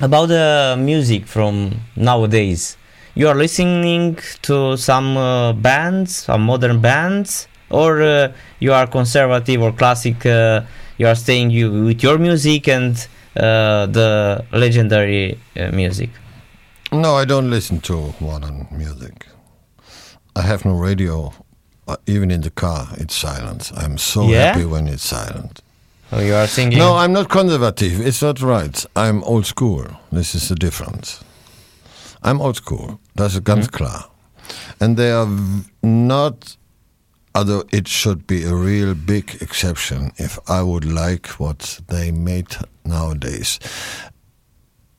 about 0.00 0.28
the 0.28 0.76
music 0.76 1.26
from 1.26 1.70
nowadays, 1.92 2.76
you 3.14 3.28
are 3.28 3.38
listening 3.38 4.18
to 4.40 4.76
some 4.76 5.16
uh, 5.16 5.52
bands, 5.52 6.14
some 6.14 6.42
modern 6.42 6.80
bands, 6.80 7.48
or 7.70 8.00
uh, 8.02 8.32
you 8.60 8.72
are 8.72 8.86
conservative 8.86 9.62
or 9.62 9.72
classic? 9.72 10.24
Uh, 10.26 10.62
you 10.98 11.06
are 11.06 11.14
staying 11.16 11.50
you 11.50 11.84
with 11.86 12.02
your 12.02 12.18
music 12.18 12.68
and 12.68 12.96
uh, 13.36 13.86
the 13.86 14.44
legendary 14.52 15.38
uh, 15.56 15.70
music. 15.72 16.10
No, 16.92 17.16
I 17.16 17.24
don't 17.24 17.50
listen 17.50 17.80
to 17.80 18.14
modern 18.20 18.66
music. 18.70 19.26
I 20.34 20.42
have 20.42 20.64
no 20.64 20.72
radio. 20.74 21.32
Uh, 21.88 21.96
even 22.06 22.30
in 22.30 22.40
the 22.40 22.50
car, 22.50 22.88
it's 22.96 23.14
silent. 23.14 23.70
I'm 23.76 23.96
so 23.98 24.22
Yeah? 24.28 24.46
happy 24.52 24.64
when 24.64 24.88
it's 24.88 25.04
silent. 25.08 25.60
Oh, 26.12 26.20
you 26.20 26.34
are 26.34 26.46
singing. 26.48 26.78
No, 26.78 26.96
I'm 26.96 27.12
not 27.12 27.28
conservative. 27.28 28.00
It's 28.00 28.22
not 28.22 28.40
right. 28.40 28.86
I'm 28.96 29.22
old 29.24 29.46
school. 29.46 29.84
This 30.10 30.34
is 30.34 30.48
the 30.48 30.54
difference. 30.54 31.20
I'm 32.22 32.40
old 32.40 32.56
school. 32.56 32.98
Ist 33.18 33.44
ganz 33.44 33.68
klar. 33.70 34.04
And 34.80 34.96
they 34.96 35.10
are 35.12 35.26
v- 35.26 35.64
not, 35.82 36.56
although 37.36 37.64
it 37.70 37.86
should 37.86 38.26
be 38.26 38.44
a 38.44 38.54
real 38.54 38.94
big 38.94 39.36
exception 39.42 40.10
if 40.16 40.38
I 40.48 40.62
would 40.62 40.84
like 40.84 41.28
what 41.38 41.80
they 41.88 42.10
made 42.10 42.56
nowadays. 42.84 43.60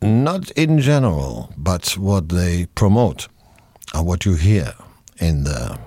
Not 0.02 0.52
in 0.52 0.80
general, 0.80 1.52
but 1.58 1.98
what 1.98 2.30
they 2.30 2.68
promote, 2.76 3.28
and 3.94 4.06
what 4.06 4.26
you 4.26 4.36
hear 4.36 4.74
in 5.20 5.44
the 5.44 5.80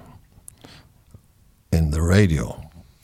in 1.73 1.91
the 1.93 2.03
radio, 2.03 2.61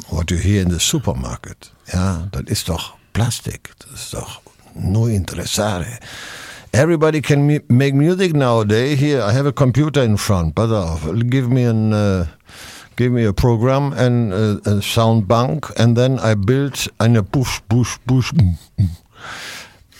what 0.08 0.30
you 0.30 0.38
hear 0.38 0.62
in 0.62 0.68
the 0.70 0.80
supermarket. 0.80 1.70
Ja, 1.84 2.26
dat 2.30 2.48
is 2.48 2.62
toch 2.62 2.96
plastic. 3.12 3.70
Dat 3.76 3.94
is 3.94 4.14
no 4.72 5.06
interessare. 5.06 5.98
Everybody 6.70 7.20
can 7.20 7.46
make 7.68 7.94
music 7.94 8.32
nowadays. 8.32 8.98
Here, 8.98 9.22
I 9.22 9.32
have 9.32 9.46
a 9.46 9.52
computer 9.52 10.02
in 10.02 10.16
front, 10.16 10.54
but 10.54 10.68
give 11.30 11.48
me 11.48 11.62
an 11.64 11.92
uh, 11.92 12.26
give 12.96 13.12
me 13.12 13.24
a 13.24 13.32
program 13.32 13.92
and 13.92 14.32
uh, 14.32 14.70
a 14.70 14.82
sound 14.82 15.26
bank, 15.28 15.66
and 15.78 15.96
then 15.96 16.18
I 16.18 16.34
build 16.34 16.86
a 17.00 17.22
push, 17.22 17.60
push, 17.68 17.98
push. 18.06 18.32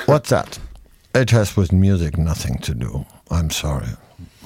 What's 0.06 0.30
that? 0.30 0.58
It 1.14 1.30
has 1.30 1.56
with 1.56 1.72
music 1.72 2.18
nothing 2.18 2.58
to 2.58 2.74
do. 2.74 3.06
I'm 3.30 3.50
sorry. 3.50 3.88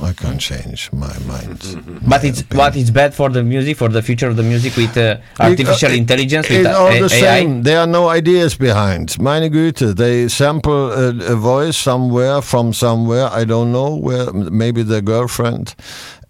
I 0.03 0.15
can't 0.15 0.41
change 0.41 0.91
my 0.93 1.13
mind. 1.27 1.61
But 2.09 2.25
it's 2.25 2.43
but 2.43 2.75
it's 2.75 2.91
bad 2.91 3.13
for 3.15 3.29
the 3.29 3.43
music, 3.43 3.77
for 3.77 3.89
the 3.91 4.01
future 4.01 4.29
of 4.31 4.37
the 4.37 4.43
music 4.43 4.75
with 4.77 4.97
uh, 4.97 5.17
artificial 5.39 5.91
It- 5.91 5.99
intelligence, 5.99 6.47
It's 6.49 6.59
with 6.59 6.67
all 6.75 6.87
uh, 6.87 7.07
the 7.09 7.15
AI. 7.15 7.21
same. 7.41 7.63
There 7.65 7.79
are 7.81 7.87
no 7.87 8.09
ideas 8.09 8.55
behind. 8.57 9.19
Meine 9.21 9.51
Güte, 9.51 9.95
they 9.95 10.29
sample 10.29 10.91
a, 10.93 11.33
a 11.33 11.37
voice 11.37 11.77
somewhere 11.77 12.41
from 12.41 12.73
somewhere. 12.73 13.29
I 13.31 13.45
don't 13.45 13.73
know 13.73 13.95
where. 13.95 14.33
Maybe 14.33 14.83
their 14.83 15.03
girlfriend, 15.03 15.75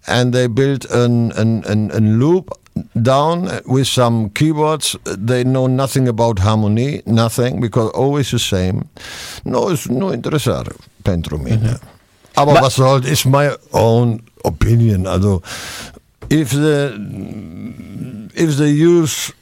and 0.07 0.33
they 0.33 0.47
build 0.47 0.85
an 0.91 1.31
an, 1.37 1.63
an, 1.67 1.91
an 1.91 2.19
loop 2.19 2.49
down 3.01 3.49
with 3.65 3.87
some 3.87 4.29
keyboards. 4.29 4.95
They 5.05 5.43
know 5.43 5.67
nothing 5.67 6.07
about 6.07 6.39
harmony, 6.39 7.01
nothing 7.05 7.59
because 7.61 7.91
always 7.93 8.31
the 8.31 8.39
same. 8.39 8.89
No, 9.43 9.69
it's 9.69 9.87
no 9.89 10.11
interessare 10.13 10.71
pentru 11.03 11.37
mine. 11.37 11.59
Mhm. 11.59 11.79
Aber 12.35 12.53
But- 12.53 12.61
was 12.63 12.73
soll? 12.75 13.05
It's 13.05 13.25
my 13.25 13.51
own 13.73 14.21
opinion. 14.45 15.05
Also, 15.05 15.41
if 16.29 16.49
the 16.51 16.95
if 18.33 18.55
the 18.57 18.69
youth 18.69 19.33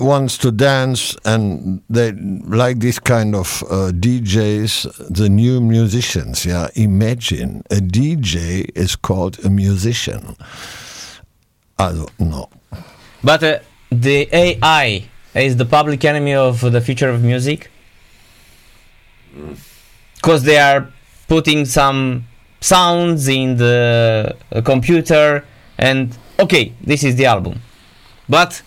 wants 0.00 0.38
to 0.38 0.50
dance 0.50 1.16
and 1.24 1.82
they 1.88 2.12
like 2.12 2.78
this 2.80 2.98
kind 2.98 3.34
of 3.34 3.62
uh, 3.64 3.92
DJs, 3.92 5.08
the 5.08 5.28
new 5.28 5.60
musicians. 5.60 6.44
Yeah, 6.46 6.68
imagine 6.74 7.62
a 7.70 7.76
DJ 7.76 8.70
is 8.74 8.96
called 8.96 9.44
a 9.44 9.50
musician. 9.50 10.36
I 11.78 11.92
don't 11.92 12.20
know. 12.20 12.48
But 13.22 13.42
uh, 13.42 13.58
the 13.90 14.28
AI 14.32 15.04
is 15.34 15.56
the 15.56 15.64
public 15.64 16.04
enemy 16.04 16.34
of 16.34 16.60
the 16.60 16.80
future 16.80 17.08
of 17.08 17.22
music 17.22 17.70
because 20.16 20.42
they 20.42 20.58
are 20.58 20.88
putting 21.28 21.64
some 21.64 22.26
sounds 22.60 23.28
in 23.28 23.56
the 23.56 24.36
computer 24.64 25.44
and 25.78 26.16
okay, 26.38 26.72
this 26.82 27.04
is 27.04 27.16
the 27.16 27.26
album. 27.26 27.60
But 28.28 28.62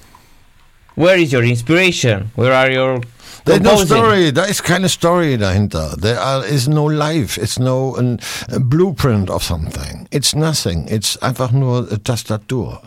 where 0.95 1.17
is 1.17 1.31
your 1.31 1.43
inspiration? 1.43 2.31
Where 2.35 2.53
are 2.53 2.71
your 2.71 3.01
There's 3.45 3.61
no 3.61 3.69
composing? 3.69 3.97
story. 3.97 4.31
There 4.31 4.49
is 4.49 4.61
kind 4.61 4.83
of 4.85 4.91
story 4.91 5.37
dahinter. 5.37 5.99
There 5.99 6.19
are, 6.19 6.45
is 6.45 6.67
no 6.67 6.85
life. 6.85 7.37
It's 7.37 7.59
no 7.59 7.95
an, 7.95 8.19
a 8.49 8.59
blueprint 8.59 9.29
of 9.29 9.43
something. 9.43 10.07
It's 10.11 10.33
nothing. 10.35 10.87
It's 10.87 11.17
einfach 11.21 11.51
nur 11.51 11.79
a 11.91 11.97
Tastatur. 11.97 12.79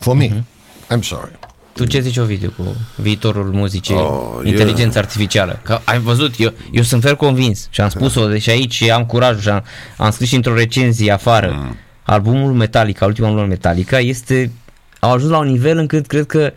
For 0.00 0.16
me. 0.16 0.42
I'm 0.90 1.02
sorry. 1.02 1.32
Tu 1.74 1.84
ce 1.84 2.00
zici, 2.00 2.16
Ovidiu, 2.18 2.52
cu 2.56 2.76
viitorul 2.96 3.52
muzicii, 3.52 3.94
Oh, 3.94 4.34
oh, 4.36 4.46
inteligența 4.46 4.98
artificială? 4.98 5.60
Că 5.62 5.78
ai 5.84 5.98
văzut, 5.98 6.34
eu, 6.38 6.52
eu 6.70 6.82
sunt 6.82 7.02
fer 7.02 7.14
convins 7.14 7.66
și 7.70 7.80
am 7.80 7.88
spus-o 7.88 8.28
deși 8.28 8.50
aici 8.50 8.74
și 8.74 8.90
am 8.90 9.04
curajul 9.04 9.40
și 9.40 9.48
am, 9.48 9.64
am 9.96 10.10
scris 10.10 10.28
și 10.28 10.34
într-o 10.34 10.54
recenzie 10.54 11.12
afară. 11.12 11.52
Mm. 11.54 11.76
Albumul 12.02 12.52
Metallica, 12.52 13.06
ultimul 13.06 13.30
album 13.30 13.48
Metallica, 13.48 13.98
este, 13.98 14.50
au 15.04 15.12
ajuns 15.12 15.30
la 15.30 15.38
un 15.38 15.46
nivel 15.46 15.78
încât 15.78 16.06
cred 16.06 16.26
că, 16.26 16.52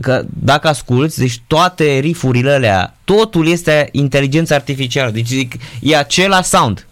că 0.00 0.24
dacă 0.28 0.68
asculți, 0.68 1.18
deci 1.18 1.42
toate 1.46 1.98
rifurile 1.98 2.50
alea, 2.50 2.96
totul 3.04 3.46
este 3.46 3.88
inteligența 3.92 4.54
artificială, 4.54 5.10
deci 5.10 5.26
zic, 5.26 5.54
e 5.80 5.96
același 5.96 6.48
sound 6.48 6.86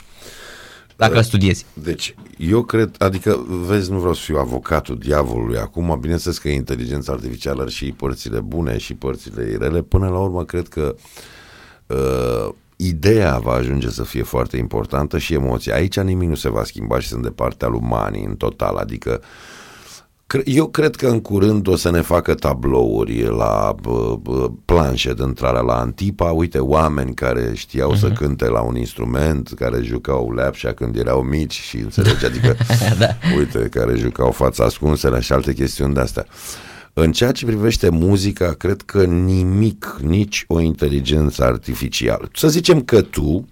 dacă 0.97 1.21
studiezi. 1.21 1.67
Deci, 1.73 2.15
eu 2.37 2.63
cred, 2.63 2.95
adică, 2.99 3.47
vezi, 3.49 3.91
nu 3.91 3.99
vreau 3.99 4.15
să 4.15 4.21
fiu 4.25 4.39
avocatul 4.39 4.99
diavolului 4.99 5.59
acum, 5.59 5.99
bineînțeles 6.01 6.39
că 6.39 6.49
inteligența 6.49 7.13
artificială 7.13 7.61
are 7.61 7.71
și 7.71 7.93
părțile 7.93 8.41
bune 8.41 8.79
și 8.79 8.95
părțile 8.95 9.57
rele, 9.61 9.83
până 9.83 10.09
la 10.09 10.19
urmă 10.19 10.45
cred 10.45 10.69
că 10.69 10.95
uh, 11.87 12.55
ideea 12.77 13.39
va 13.39 13.53
ajunge 13.53 13.91
să 13.91 14.03
fie 14.03 14.23
foarte 14.23 14.57
importantă 14.57 15.19
și 15.19 15.35
emoția. 15.35 15.75
Aici 15.75 16.01
nimic 16.01 16.29
nu 16.29 16.35
se 16.35 16.49
va 16.49 16.65
schimba 16.65 17.01
și 17.01 17.09
sunt 17.09 17.23
de 17.23 17.31
partea 17.31 17.69
lui 17.69 17.81
Mani 17.83 18.25
în 18.25 18.37
total, 18.37 18.77
adică 18.77 19.11
Cre- 19.11 19.25
Eu 20.45 20.67
cred 20.69 20.97
că 20.97 21.09
în 21.09 21.21
curând 21.21 21.67
o 21.67 21.77
să 21.77 21.91
ne 21.91 22.01
facă 22.01 22.35
tablouri 22.35 23.23
la 23.23 23.75
bă, 23.81 24.17
bă, 24.23 24.51
planșe 24.65 25.13
de 25.13 25.23
intrare 25.23 25.61
la 25.61 25.79
Antipa, 25.79 26.31
uite, 26.31 26.59
oameni 26.59 27.15
care 27.15 27.53
știau 27.55 27.95
uh-huh. 27.95 27.99
să 27.99 28.11
cânte 28.11 28.49
la 28.49 28.61
un 28.61 28.77
instrument, 28.77 29.53
care 29.59 29.83
jucau 29.83 30.33
leapșa 30.33 30.73
când 30.73 30.97
erau 30.97 31.23
mici 31.23 31.61
și 31.61 31.77
înțelegi, 31.77 32.25
adică, 32.25 32.57
da. 32.99 33.09
uite, 33.37 33.59
care 33.59 33.95
jucau 33.97 34.31
fața 34.31 34.65
ascunsele 34.65 35.21
și 35.21 35.33
alte 35.33 35.53
chestiuni 35.53 35.95
de 35.95 36.01
astea. 36.01 36.27
În 36.93 37.13
ceea 37.13 37.33
ce 37.33 37.47
privește 37.47 37.89
muzica, 37.89 38.53
cred 38.53 38.83
că 38.83 39.05
nimic, 39.05 39.99
nici 40.03 40.45
o 40.49 40.61
inteligență 40.61 41.45
artificială. 41.45 42.29
Să 42.35 42.49
zicem 42.49 42.81
că 42.83 43.03
tu 43.03 43.49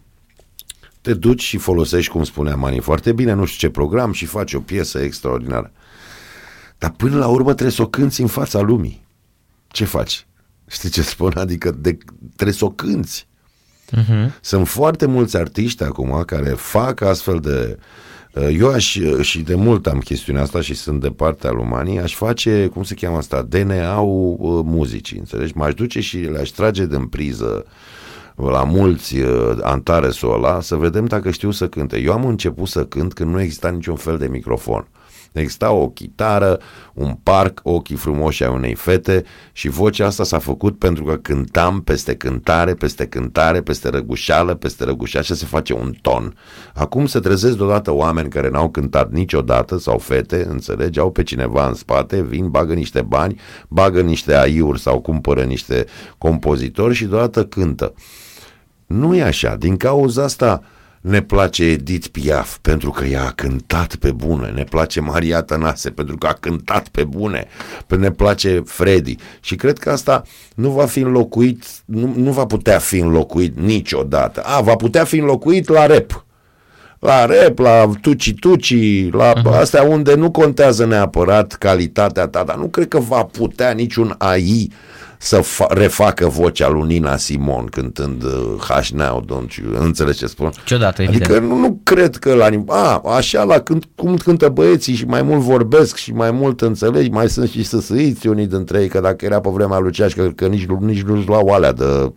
te 1.00 1.14
duci 1.14 1.42
și 1.42 1.56
folosești, 1.56 2.10
cum 2.10 2.24
spunea 2.24 2.56
Mani, 2.56 2.80
foarte 2.80 3.12
bine, 3.12 3.32
nu 3.32 3.44
știu 3.44 3.68
ce 3.68 3.74
program 3.74 4.12
și 4.12 4.26
faci 4.26 4.54
o 4.54 4.60
piesă 4.60 4.98
extraordinară. 4.98 5.72
Dar 6.84 6.92
până 6.96 7.16
la 7.16 7.26
urmă 7.26 7.52
trebuie 7.52 7.70
să 7.74 7.82
o 7.82 7.86
cânti 7.86 8.20
în 8.20 8.26
fața 8.26 8.60
lumii. 8.60 9.06
ce 9.68 9.84
faci? 9.84 10.26
Știi 10.66 10.88
ce 10.88 11.02
spun? 11.02 11.32
Adică 11.36 11.70
de, 11.70 11.98
trebuie 12.36 12.56
să 12.56 12.64
o 12.64 12.70
cânti. 12.70 13.26
Mhm. 13.92 14.34
Sunt 14.40 14.68
foarte 14.68 15.06
mulți 15.06 15.36
artiști 15.36 15.82
acum 15.82 16.22
care 16.26 16.48
fac 16.48 17.00
astfel 17.00 17.38
de... 17.38 17.78
uh, 18.34 18.56
Eu 18.58 18.70
aș, 18.70 18.98
și 19.20 19.40
de 19.40 19.54
mult 19.54 19.86
am 19.86 19.98
chestiunea 19.98 20.42
asta 20.42 20.60
și 20.60 20.74
sunt 20.74 21.00
de 21.00 21.08
partea 21.08 21.50
lui 21.50 21.64
Mani, 21.64 22.00
aș 22.00 22.14
face, 22.14 22.66
cum 22.66 22.82
se 22.82 22.94
cheamă 22.94 23.16
asta, 23.16 23.42
DNA-ul 23.42 24.36
uh, 24.40 24.62
muzicii, 24.64 25.18
înțelegi? 25.18 25.56
M-aș 25.56 25.74
duce 25.74 26.00
și 26.00 26.16
le-aș 26.18 26.48
trage 26.48 26.86
din 26.86 27.06
priză 27.06 27.64
la 28.36 28.64
mulți 28.64 29.18
uh, 29.18 29.56
Antaresul 29.62 30.32
ăla 30.32 30.60
să 30.60 30.76
vedem 30.76 31.04
dacă 31.04 31.30
știu 31.30 31.50
să 31.50 31.68
cânte. 31.68 31.98
Eu 31.98 32.12
am 32.12 32.26
început 32.26 32.68
să 32.68 32.84
cânt 32.84 33.12
când 33.12 33.30
nu 33.30 33.40
exista 33.40 33.68
niciun 33.68 33.96
fel 33.96 34.18
de 34.18 34.26
microfon. 34.26 34.88
Exista 35.34 35.70
o 35.70 35.88
chitară, 35.88 36.60
un 36.94 37.16
parc, 37.22 37.60
ochii 37.62 37.96
frumoși 37.96 38.44
ai 38.44 38.54
unei 38.54 38.74
fete 38.74 39.24
și 39.52 39.68
vocea 39.68 40.06
asta 40.06 40.24
s-a 40.24 40.38
făcut 40.38 40.78
pentru 40.78 41.04
că 41.04 41.16
cântam 41.16 41.80
peste 41.80 42.14
cântare, 42.14 42.74
peste 42.74 43.06
cântare, 43.06 43.62
peste 43.62 43.88
răgușeală, 43.88 44.54
peste 44.54 44.84
răgușeală 44.84 45.26
și 45.26 45.34
se 45.34 45.46
face 45.46 45.72
un 45.72 45.92
ton. 46.02 46.36
Acum 46.74 47.06
se 47.06 47.20
trezesc 47.20 47.56
deodată 47.56 47.90
oameni 47.92 48.28
care 48.28 48.48
n-au 48.48 48.70
cântat 48.70 49.10
niciodată 49.10 49.78
sau 49.78 49.98
fete, 49.98 50.46
înțelegi, 50.48 50.98
au 50.98 51.10
pe 51.10 51.22
cineva 51.22 51.66
în 51.66 51.74
spate, 51.74 52.22
vin, 52.22 52.48
bagă 52.48 52.74
niște 52.74 53.02
bani, 53.02 53.40
bagă 53.68 54.00
niște 54.00 54.36
aiuri 54.36 54.80
sau 54.80 55.00
cumpără 55.00 55.42
niște 55.42 55.84
compozitori 56.18 56.94
și 56.94 57.04
deodată 57.04 57.44
cântă. 57.44 57.94
Nu 58.86 59.14
e 59.14 59.22
așa, 59.22 59.56
din 59.56 59.76
cauza 59.76 60.22
asta 60.22 60.62
ne 61.04 61.22
place 61.22 61.64
Edith 61.64 62.06
Piaf 62.08 62.56
pentru 62.60 62.90
că 62.90 63.04
ea 63.04 63.24
a 63.24 63.30
cântat 63.30 63.94
pe 63.94 64.12
bune, 64.12 64.48
ne 64.48 64.64
place 64.64 65.00
Maria 65.00 65.42
Tănase 65.42 65.90
pentru 65.90 66.16
că 66.16 66.26
a 66.26 66.32
cântat 66.32 66.88
pe 66.88 67.04
bune, 67.04 67.46
pe 67.86 67.96
ne 67.96 68.10
place 68.10 68.62
Freddy 68.64 69.16
și 69.40 69.54
cred 69.54 69.78
că 69.78 69.90
asta 69.90 70.22
nu 70.54 70.70
va 70.70 70.86
fi 70.86 71.00
înlocuit, 71.00 71.64
nu, 71.84 72.12
nu 72.16 72.30
va 72.30 72.46
putea 72.46 72.78
fi 72.78 72.98
înlocuit 72.98 73.58
niciodată. 73.58 74.42
A, 74.44 74.60
va 74.60 74.74
putea 74.74 75.04
fi 75.04 75.18
înlocuit 75.18 75.68
la 75.68 75.86
rap. 75.86 76.24
La 76.98 77.26
rap, 77.26 77.58
la 77.58 77.90
tuci-tuci, 78.00 79.10
la 79.10 79.32
uh-huh. 79.32 79.60
astea 79.60 79.82
unde 79.82 80.14
nu 80.14 80.30
contează 80.30 80.86
neapărat 80.86 81.52
calitatea 81.52 82.26
ta, 82.26 82.44
dar 82.44 82.56
nu 82.56 82.66
cred 82.66 82.88
că 82.88 82.98
va 82.98 83.24
putea 83.24 83.70
niciun 83.70 84.14
AI 84.18 84.70
să 85.24 85.40
fa- 85.40 85.68
refacă 85.68 86.28
vocea 86.28 86.68
lui 86.68 86.86
Nina 86.86 87.16
Simon 87.16 87.64
cântând 87.66 88.22
uh, 88.22 88.30
Hush 88.68 88.88
Now, 88.88 89.24
don't 89.24 89.54
you, 89.54 89.82
înțelegi 89.84 90.18
ce 90.18 90.26
spun? 90.26 90.50
Ciudată, 90.64 91.02
evident. 91.02 91.30
Adică 91.30 91.46
nu, 91.46 91.56
nu 91.56 91.80
cred 91.82 92.16
că 92.16 92.34
la 92.34 92.48
a, 92.66 93.02
așa 93.16 93.42
la 93.42 93.58
cânt, 93.58 93.84
cum 93.96 94.16
cântă 94.16 94.48
băieții 94.48 94.94
și 94.94 95.04
mai 95.04 95.22
mult 95.22 95.40
vorbesc 95.40 95.96
și 95.96 96.12
mai 96.12 96.30
mult 96.30 96.60
înțelegi, 96.60 97.10
mai 97.10 97.28
sunt 97.28 97.50
și 97.50 97.64
săsăiți 97.64 98.26
unii 98.26 98.46
dintre 98.46 98.80
ei, 98.80 98.88
că 98.88 99.00
dacă 99.00 99.24
era 99.24 99.40
pe 99.40 99.48
vremea 99.52 99.78
lui 99.78 99.92
Ceașcă, 99.92 100.22
că, 100.22 100.28
că 100.28 100.46
nici, 100.46 100.66
nici 100.66 101.02
nu-și 101.02 101.26
luau 101.26 101.48
alea 101.48 101.72
de 101.72 102.12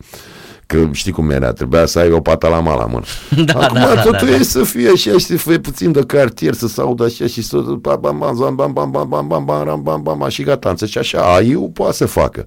că 0.66 0.88
știi 0.92 1.12
cum 1.12 1.30
era, 1.30 1.52
trebuia 1.52 1.86
să 1.86 2.00
ai 2.00 2.12
o 2.12 2.20
pată 2.20 2.48
la 2.48 2.60
mala 2.60 2.86
mână. 2.86 3.06
Da, 3.46 3.60
Acum 3.60 3.80
da, 3.80 3.94
da, 3.94 4.02
totul 4.02 4.28
da, 4.28 4.36
e 4.36 4.44
să 4.44 4.64
fie 4.64 4.90
așa 4.90 5.12
și 5.12 5.20
să 5.20 5.36
fie 5.38 5.60
puțin 5.60 5.92
de 5.92 6.02
cartier, 6.08 6.54
să 6.54 6.68
se 6.68 6.82
audă 6.82 7.04
așa 7.04 7.28
și 7.28 7.44
să 7.44 7.58
bam 7.58 7.98
bam 8.02 8.18
bam 8.18 8.56
bam 8.56 8.74
bam 8.74 8.74
bam 8.74 9.08
bam 9.08 9.28
bam 9.28 9.46
bam 9.46 9.82
bam 9.84 10.02
bam 10.04 10.18
bam 10.18 10.30
și 10.30 10.44
gata, 10.44 10.70
înțelegi? 10.70 10.98
Și 10.98 11.16
așa, 11.16 11.34
AI-ul 11.36 11.70
poate 11.74 11.94
să 11.94 12.06
facă. 12.06 12.46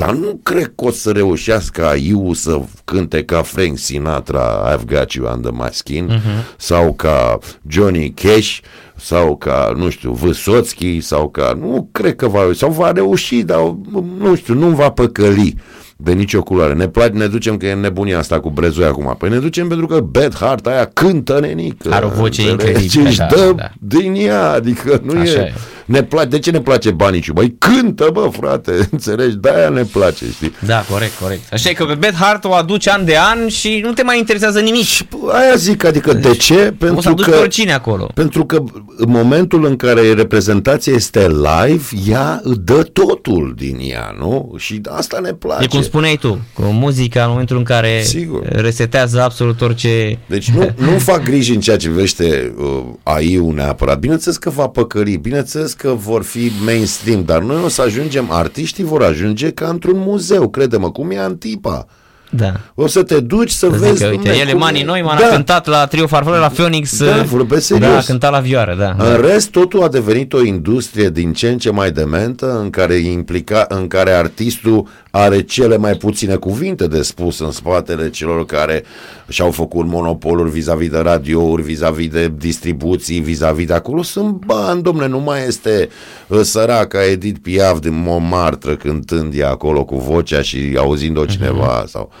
Dar 0.00 0.14
nu 0.14 0.40
cred 0.42 0.72
că 0.76 0.84
o 0.84 0.90
să 0.90 1.10
reușească 1.10 1.86
AI-ul 1.86 2.34
să 2.34 2.60
cânte 2.84 3.24
ca 3.24 3.42
Frank 3.42 3.78
Sinatra 3.78 4.74
I've 4.74 4.84
got 4.84 5.12
you 5.12 5.32
under 5.32 5.50
my 5.50 5.68
skin 5.70 6.08
uh-huh. 6.08 6.56
sau 6.56 6.92
ca 6.92 7.38
Johnny 7.66 8.10
Cash 8.10 8.58
sau 9.02 9.36
ca, 9.36 9.72
nu 9.76 9.88
știu, 9.90 10.12
Vysotski 10.12 11.00
sau 11.00 11.28
ca, 11.28 11.52
nu 11.60 11.88
cred 11.92 12.16
că 12.16 12.28
va, 12.28 12.40
sau 12.54 12.70
va 12.70 12.92
reuși, 12.92 13.42
dar 13.42 13.74
nu 14.18 14.34
știu, 14.36 14.54
nu 14.54 14.66
va 14.68 14.90
păcăli 14.90 15.54
de 15.96 16.12
nicio 16.12 16.42
culoare. 16.42 16.72
Ne 16.74 16.88
place, 16.88 17.12
ne 17.12 17.26
ducem 17.26 17.56
că 17.56 17.66
e 17.66 17.74
nebunia 17.74 18.18
asta 18.18 18.40
cu 18.40 18.50
brezoi 18.50 18.84
acum. 18.84 19.14
Păi 19.18 19.28
ne 19.28 19.38
ducem 19.38 19.68
pentru 19.68 19.86
că 19.86 20.00
Bad 20.00 20.34
Heart 20.34 20.66
aia 20.66 20.84
cântă 20.84 21.38
nenică. 21.40 21.88
Are 21.92 22.04
o 22.04 22.08
voce 22.08 22.42
înțelegi? 22.42 22.82
incredibilă, 22.82 23.08
Își 23.08 23.18
da, 23.18 23.26
dă 23.26 23.52
da. 23.56 23.70
din 23.78 24.14
ea, 24.16 24.50
adică 24.50 25.00
nu 25.04 25.20
Așa 25.20 25.30
e... 25.32 25.34
e. 25.40 25.52
Ne 25.84 26.02
place, 26.02 26.28
de 26.28 26.38
ce 26.38 26.50
ne 26.50 26.60
place 26.60 26.90
Baniciu? 26.90 27.32
Băi, 27.32 27.56
cântă, 27.58 28.08
bă, 28.12 28.28
frate, 28.32 28.72
înțelegi? 28.90 29.36
De-aia 29.36 29.68
ne 29.68 29.82
place, 29.82 30.24
știi? 30.32 30.52
Da, 30.66 30.84
corect, 30.90 31.12
corect. 31.20 31.52
Așa 31.52 31.68
e 31.68 31.72
că 31.72 31.84
pe 31.84 31.94
Beth 31.94 32.16
Hart 32.16 32.44
o 32.44 32.52
aduce 32.52 32.90
an 32.90 33.04
de 33.04 33.16
an 33.18 33.48
și 33.48 33.80
nu 33.84 33.92
te 33.92 34.02
mai 34.02 34.18
interesează 34.18 34.60
nimic. 34.60 34.84
Și 34.84 35.04
bă, 35.10 35.32
aia 35.32 35.54
zic, 35.56 35.84
adică 35.84 36.12
de 36.12 36.30
ce? 36.36 36.54
Poți 36.54 36.64
să 36.64 36.74
Pentru 36.78 37.10
aduci 37.10 37.24
că, 37.24 37.30
pe 37.30 37.36
oricine 37.36 37.72
acolo. 37.72 38.10
pentru 38.14 38.44
că 38.46 38.62
în 38.96 39.10
momentul 39.10 39.64
în 39.64 39.76
care 39.76 40.12
reprezentația 40.12 40.92
este 40.92 41.26
live, 41.28 41.84
ea 42.08 42.42
dă 42.64 42.82
totul 42.82 43.54
din 43.56 43.78
ea, 43.82 44.14
nu? 44.18 44.54
Și 44.58 44.80
asta 44.88 45.18
ne 45.22 45.32
place. 45.32 45.64
E 45.64 45.66
cum 45.66 45.82
spuneai 45.82 46.16
tu, 46.16 46.38
cu 46.54 46.62
muzica 46.62 47.22
în 47.22 47.30
momentul 47.30 47.56
în 47.56 47.62
care 47.62 48.02
Sigur. 48.02 48.42
resetează 48.42 49.22
absolut 49.22 49.60
orice... 49.60 50.18
Deci 50.26 50.50
nu, 50.50 50.68
nu 50.76 50.98
fac 50.98 51.22
griji 51.22 51.54
în 51.54 51.60
ceea 51.60 51.76
ce 51.76 51.90
vește 51.90 52.54
uh, 52.58 52.82
AI-ul 53.02 53.54
neapărat. 53.54 53.98
Bineînțeles 53.98 54.36
că 54.36 54.50
va 54.50 54.66
păcări, 54.66 55.16
bineînțeles 55.16 55.72
că 55.72 55.94
vor 55.96 56.22
fi 56.22 56.50
mainstream, 56.64 57.24
dar 57.24 57.42
noi 57.42 57.62
o 57.64 57.68
să 57.68 57.82
ajungem, 57.82 58.30
artiștii 58.30 58.84
vor 58.84 59.02
ajunge 59.02 59.50
ca 59.50 59.68
într-un 59.68 59.98
muzeu, 59.98 60.48
crede-mă, 60.48 60.90
cum 60.90 61.10
e 61.10 61.18
Antipa. 61.18 61.86
Da. 62.30 62.52
O 62.74 62.86
să 62.86 63.02
te 63.02 63.20
duci 63.20 63.50
să 63.50 63.68
Să 63.70 63.76
vezi... 63.76 63.96
zic 63.96 64.06
că, 64.06 64.10
uite, 64.10 64.30
dom'le, 64.30 64.40
ele 64.40 64.50
cum 64.50 64.60
Mani 64.60 64.80
e. 64.80 64.84
noi 64.84 65.02
m-a 65.02 65.16
da. 65.20 65.26
cântat 65.26 65.66
la 65.66 65.86
Trio 65.86 66.06
Farfure 66.06 66.38
la 66.38 66.48
Phoenix. 66.48 66.98
Da, 67.04 67.16
uh, 67.16 67.22
vorbesc 67.22 67.66
serios. 67.66 67.90
Da, 67.90 67.98
a 67.98 68.02
cântat 68.02 68.30
la 68.30 68.38
vioară, 68.38 68.74
da. 68.78 68.94
În 69.04 69.20
rest, 69.20 69.50
totul 69.50 69.82
a 69.82 69.88
devenit 69.88 70.32
o 70.32 70.42
industrie 70.42 71.08
din 71.08 71.32
ce 71.32 71.48
în 71.48 71.58
ce 71.58 71.70
mai 71.70 71.90
dementă, 71.90 72.58
în 72.62 72.70
care, 72.70 72.94
implica, 72.94 73.64
în 73.68 73.88
care 73.88 74.10
artistul 74.10 74.86
are 75.10 75.42
cele 75.42 75.76
mai 75.76 75.94
puține 75.94 76.34
cuvinte 76.34 76.86
de 76.86 77.02
spus 77.02 77.40
în 77.40 77.50
spatele 77.50 78.10
celor 78.10 78.46
care 78.46 78.84
și-au 79.30 79.50
făcut 79.50 79.86
monopoluri 79.86 80.50
vis-a-vis 80.50 80.88
de 80.88 80.98
radiouri, 80.98 81.62
vis-a-vis 81.62 82.08
de 82.08 82.32
distribuții, 82.36 83.20
vis-a-vis 83.20 83.66
de 83.66 83.72
acolo. 83.72 84.02
Sunt 84.02 84.44
bani, 84.44 84.82
domne, 84.82 85.06
nu 85.06 85.18
mai 85.18 85.46
este 85.46 85.88
uh, 86.26 86.40
săraca 86.40 87.04
Edith 87.04 87.40
Piaf 87.42 87.78
din 87.78 88.02
Montmartre 88.02 88.76
cântând 88.76 89.34
ea 89.36 89.50
acolo 89.50 89.84
cu 89.84 89.96
vocea 89.96 90.42
și 90.42 90.74
auzind-o 90.78 91.24
cineva 91.24 91.84
sau, 91.86 92.12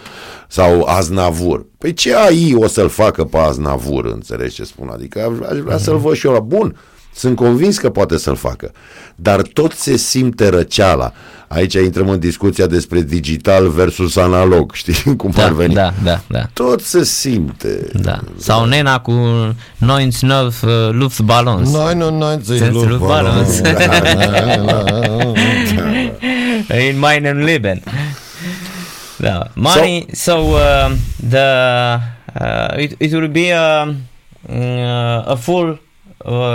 sau 0.48 0.82
Aznavur. 0.82 1.66
Păi 1.78 1.92
ce 1.92 2.14
AI 2.14 2.54
o 2.54 2.66
să-l 2.66 2.88
facă 2.88 3.24
pe 3.24 3.36
Aznavur, 3.36 4.04
înțelegi 4.04 4.54
ce 4.54 4.64
spun? 4.64 4.88
Adică 4.92 5.20
aș, 5.20 5.50
aș 5.50 5.58
vrea 5.58 5.78
să-l 5.78 5.96
văd 5.96 6.14
și 6.14 6.26
eu 6.26 6.32
la 6.32 6.40
bun. 6.40 6.76
Sunt 7.14 7.36
convins 7.36 7.78
că 7.78 7.90
poate 7.90 8.18
să-l 8.18 8.36
facă. 8.36 8.72
Dar 9.16 9.42
tot 9.42 9.72
se 9.72 9.96
simte 9.96 10.48
răceala. 10.48 11.12
Aici 11.48 11.74
intrăm 11.74 12.08
în 12.08 12.18
discuția 12.18 12.66
despre 12.66 13.00
digital 13.02 13.68
versus 13.68 14.16
analog, 14.16 14.74
știi 14.80 15.16
cum 15.16 15.32
ar 15.36 15.48
Da, 15.48 15.54
veni? 15.54 15.74
da, 15.74 15.92
da, 16.04 16.20
da. 16.28 16.48
Tot 16.52 16.80
se 16.80 17.04
simte. 17.04 17.86
Da. 17.94 18.18
Sau 18.36 18.64
Nena 18.64 19.00
cu 19.00 19.12
99 19.76 20.42
uh, 20.44 20.52
Luftballons. 20.92 21.70
99 21.72 22.38
Sind 22.42 22.72
Luftballons. 22.72 23.60
Luftballons. 23.60 25.38
In 26.90 26.98
meinem 26.98 27.38
Leben. 27.38 27.82
Da. 29.16 29.46
Money, 29.54 30.06
so, 30.12 30.32
uh, 30.32 30.92
the 31.28 31.46
uh, 32.40 32.78
it, 32.78 32.94
it 32.98 33.12
will 33.12 33.28
be 33.28 33.52
a, 33.52 33.84
mm, 34.48 35.24
a 35.26 35.34
full 35.36 35.68
uh, 35.70 35.76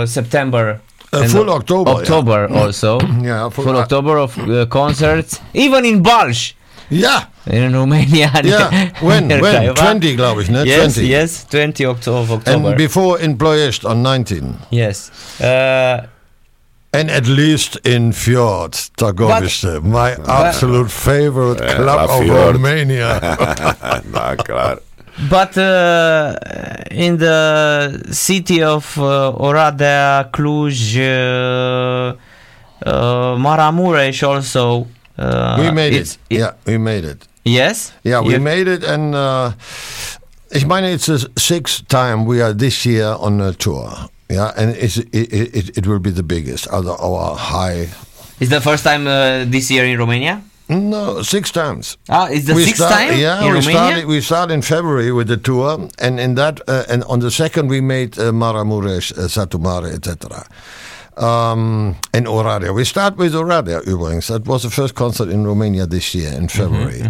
September 0.06 0.80
A 1.12 1.18
and 1.22 1.30
full 1.32 1.50
October, 1.50 1.92
yeah. 1.92 2.00
October 2.02 2.48
also. 2.52 2.98
Yeah, 3.24 3.50
full- 3.50 3.64
full 3.66 3.78
October 3.78 4.18
of 4.18 4.38
uh, 4.38 4.66
concerts, 4.68 5.40
even 5.54 5.86
in 5.86 6.02
Balș, 6.02 6.54
Ja, 6.90 7.30
in 7.46 7.72
Romania. 7.74 8.32
ja. 8.44 8.70
When? 9.02 9.28
When? 9.42 9.74
20, 9.74 10.16
glaube 10.16 10.42
ich, 10.42 10.50
ne? 10.50 10.64
Yes, 10.66 10.94
20. 10.94 11.08
yes, 11.08 11.46
20 11.50 11.86
Oct- 11.86 12.08
of 12.08 12.30
October. 12.32 12.68
And 12.68 12.76
before 12.78 13.20
in 13.24 13.36
Ploiești 13.38 13.86
on 13.86 14.02
19. 14.02 14.56
yes. 14.70 15.10
Uh, 15.40 16.04
And 16.98 17.10
at 17.12 17.26
least 17.28 17.76
in 17.86 18.12
Fjord, 18.14 18.74
Targoviste, 18.96 19.80
my 19.84 20.16
absolute 20.28 20.90
favorite 20.90 21.60
Yeah, 21.64 21.76
club 21.76 22.10
of 22.10 22.30
Romania. 22.54 23.20
da, 24.12 24.36
clar. 24.36 24.80
But 25.30 25.58
uh, 25.58 26.36
in 26.92 27.18
the 27.18 28.04
city 28.12 28.62
of 28.62 28.98
uh, 28.98 29.32
Oradea, 29.40 30.30
Cluj, 30.32 30.98
uh, 30.98 32.16
uh, 32.86 33.36
Maramuresh 33.38 34.24
also. 34.28 34.88
Uh, 35.18 35.58
we 35.60 35.72
made 35.72 35.94
it. 35.94 36.18
Yeah, 36.30 36.52
we 36.66 36.78
made 36.78 37.06
it. 37.06 37.26
Yes. 37.46 37.94
Yeah, 38.04 38.20
we 38.22 38.34
You- 38.34 38.42
made 38.42 38.68
it, 38.68 38.84
and 38.84 39.16
uh, 39.16 39.52
ich 40.52 40.66
meine, 40.66 40.86
it's 40.86 41.06
the 41.06 41.30
sixth 41.38 41.88
time 41.88 42.26
we 42.26 42.42
are 42.42 42.54
this 42.54 42.86
year 42.86 43.16
on 43.20 43.40
a 43.40 43.54
tour. 43.54 43.90
Yeah, 44.30 44.52
and 44.58 44.76
it's, 44.76 44.98
it, 44.98 45.14
it, 45.14 45.78
it 45.78 45.88
will 45.88 46.00
be 46.00 46.10
the 46.12 46.24
biggest, 46.24 46.68
our, 46.74 46.84
our 47.00 47.36
high. 47.38 47.88
It's 48.42 48.50
the 48.50 48.60
first 48.60 48.84
time 48.84 49.08
uh, 49.08 49.46
this 49.46 49.70
year 49.72 49.86
in 49.86 49.98
Romania. 49.98 50.42
No, 50.68 51.22
six 51.22 51.52
times. 51.52 51.98
Ah, 52.10 52.28
it's 52.30 52.46
the 52.46 52.56
sixth 52.56 52.76
start- 52.78 52.92
time 52.94 53.20
Yeah, 53.20 53.38
in 53.40 53.46
we 53.54 53.60
Romania. 53.60 53.72
started. 53.72 54.06
We 54.08 54.22
started 54.22 54.54
in 54.54 54.62
February 54.62 55.12
with 55.12 55.28
the 55.28 55.38
tour, 55.38 55.90
and 56.00 56.20
in 56.20 56.36
that, 56.36 56.60
uh, 56.68 56.84
and 56.90 57.04
on 57.04 57.20
the 57.20 57.30
second 57.30 57.70
we 57.70 57.82
made 57.82 58.18
uh, 58.18 58.32
Maramuresh, 58.32 59.12
uh, 59.18 59.28
Satumare, 59.28 59.94
etc. 59.94 60.46
um, 61.18 61.96
in 62.14 62.26
Oradea. 62.26 62.74
We 62.74 62.84
start 62.84 63.16
with 63.18 63.34
Oradea 63.36 63.82
übrigens. 63.86 64.28
That 64.28 64.46
was 64.48 64.62
the 64.64 64.70
first 64.70 64.96
concert 64.96 65.30
in 65.30 65.46
Romania 65.46 65.86
this 65.86 66.14
year 66.16 66.34
in 66.34 66.48
February. 66.48 67.04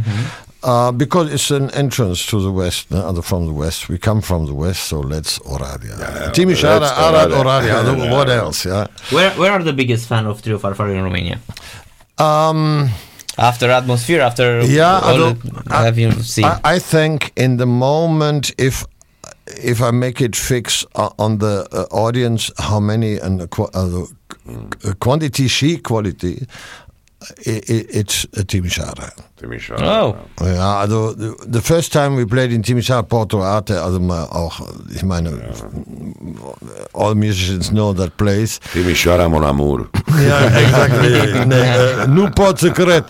Uh, 0.63 0.91
because 0.91 1.31
it's 1.31 1.51
an 1.51 1.69
entrance 1.71 2.25
to 2.25 2.41
the 2.41 2.51
west, 2.51 2.87
uh, 2.91 2.97
other 3.07 3.21
from 3.21 3.45
the 3.45 3.53
west. 3.53 3.87
We 3.87 3.97
come 3.99 4.19
from 4.21 4.47
the 4.47 4.53
west, 4.53 4.83
so 4.87 4.99
let's 4.99 5.39
Oradea. 5.39 5.97
yeah, 5.99 6.31
Timișoara, 6.31 6.79
let's 6.81 6.97
Arad, 6.97 7.29
Oradea. 7.31 7.83
Oradea. 7.83 8.11
what 8.11 8.29
else? 8.29 8.65
Yeah. 8.65 8.87
Where 9.11 9.29
where 9.39 9.51
are 9.51 9.63
the 9.63 9.73
biggest 9.73 10.07
fan 10.07 10.25
of 10.25 10.41
Trio 10.41 10.57
Farfar 10.57 10.89
in 10.89 11.03
Romania? 11.03 11.37
Um, 12.17 12.89
After 13.38 13.69
atmosphere, 13.69 14.21
after 14.21 14.61
Yeah, 14.65 14.99
all 15.03 15.17
the- 15.17 15.73
have 15.73 15.97
you 15.99 16.11
seen? 16.23 16.45
I, 16.45 16.59
I 16.75 16.79
think 16.79 17.31
in 17.36 17.57
the 17.57 17.65
moment, 17.65 18.51
if 18.57 18.86
if 19.63 19.81
I 19.81 19.91
make 19.91 20.21
it 20.21 20.36
fix 20.36 20.86
uh, 20.95 21.09
on 21.19 21.38
the 21.38 21.67
uh, 21.71 21.86
audience, 21.91 22.51
how 22.57 22.79
many 22.79 23.19
and 23.19 23.39
the 23.39 23.47
qu- 23.47 23.69
uh, 23.73 23.86
the 23.86 24.07
uh, 24.89 24.93
quantity, 24.99 25.47
she 25.47 25.77
quality, 25.77 26.47
i 27.45 27.61
i 27.68 27.86
it's 27.99 28.26
a 28.38 28.41
Timișoara. 28.43 29.13
Timișoara. 29.41 30.05
Oh. 30.05 30.16
Ja, 30.55 30.80
also 30.80 31.13
the, 31.13 31.34
the 31.49 31.61
first 31.61 31.91
time 31.91 32.16
we 32.16 32.26
played 32.26 32.51
in 32.51 32.61
Timișoara, 32.61 33.01
Porto 33.01 33.41
Arte, 33.41 33.74
also 33.74 33.99
mal 33.99 34.28
auch, 34.32 34.59
ich 34.95 35.01
meine, 35.01 35.30
all 36.91 37.13
musicians 37.16 37.68
know 37.68 37.93
that 37.93 38.09
place. 38.09 38.59
Timișoara, 38.74 39.28
mon 39.28 39.43
amour. 39.43 39.89
Yeah, 40.22 40.59
exactly. 40.63 41.09
nee, 41.53 41.76
uh, 42.01 42.07
nu 42.07 42.30
pot 42.30 42.57
secret. 42.57 43.09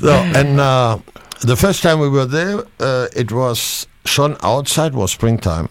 so, 0.00 0.12
and 0.34 0.58
uh, 0.58 0.96
the 1.40 1.56
first 1.56 1.82
time 1.82 1.98
we 2.00 2.08
were 2.08 2.26
there, 2.26 2.64
uh, 2.80 3.06
it 3.16 3.30
was 3.30 3.86
schon 4.04 4.36
outside, 4.42 4.94
was 4.94 5.10
springtime. 5.10 5.66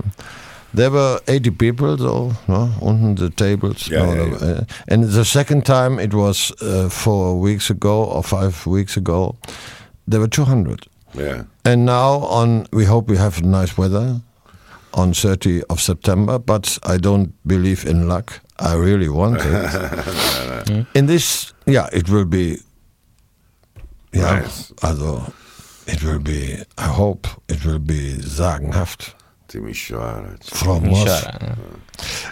There 0.76 0.92
were 0.92 1.20
80 1.28 1.52
people, 1.52 1.96
though, 1.98 2.34
no, 2.48 2.70
on 2.82 3.16
the 3.16 3.30
tables. 3.30 3.88
Yeah, 3.88 4.06
no, 4.06 4.14
yeah, 4.14 4.30
no, 4.30 4.36
uh, 4.48 4.64
and 4.90 5.04
the 5.06 5.24
second 5.24 5.66
time, 5.66 6.00
it 6.00 6.14
was 6.14 6.52
uh, 6.62 6.90
four 6.90 7.40
weeks 7.40 7.70
ago 7.70 8.04
or 8.04 8.22
five 8.24 8.66
weeks 8.68 8.98
ago, 8.98 9.36
there 10.08 10.20
were 10.20 10.28
200. 10.28 10.86
Yeah. 11.14 11.44
And 11.64 11.86
now 11.86 12.20
on, 12.28 12.68
we 12.74 12.86
hope 12.86 13.08
we 13.10 13.18
have 13.18 13.42
nice 13.42 13.78
weather 13.78 14.22
on 14.94 15.14
30 15.14 15.64
of 15.70 15.80
September, 15.80 16.40
but 16.40 16.78
I 16.84 16.98
don't 16.98 17.34
believe 17.48 17.86
in 17.86 18.08
luck. 18.10 18.42
I 18.60 18.76
really 18.76 19.10
want 19.10 19.38
it. 19.40 20.86
in 20.94 21.06
this, 21.06 21.54
yeah, 21.66 21.88
it 21.94 22.10
will 22.10 22.26
be. 22.26 22.58
Yeah, 24.14 24.40
Nice. 24.40 24.72
also, 24.84 25.34
it 25.88 26.04
will 26.04 26.20
be. 26.20 26.58
I 26.78 26.88
hope 26.88 27.28
it 27.50 27.66
will 27.66 27.80
be 27.80 28.14
sagenhaft. 28.22 29.14
Timișoara. 29.46 30.34
From 30.46 30.82
Timișoara, 30.82 31.38
ja. 31.42 31.56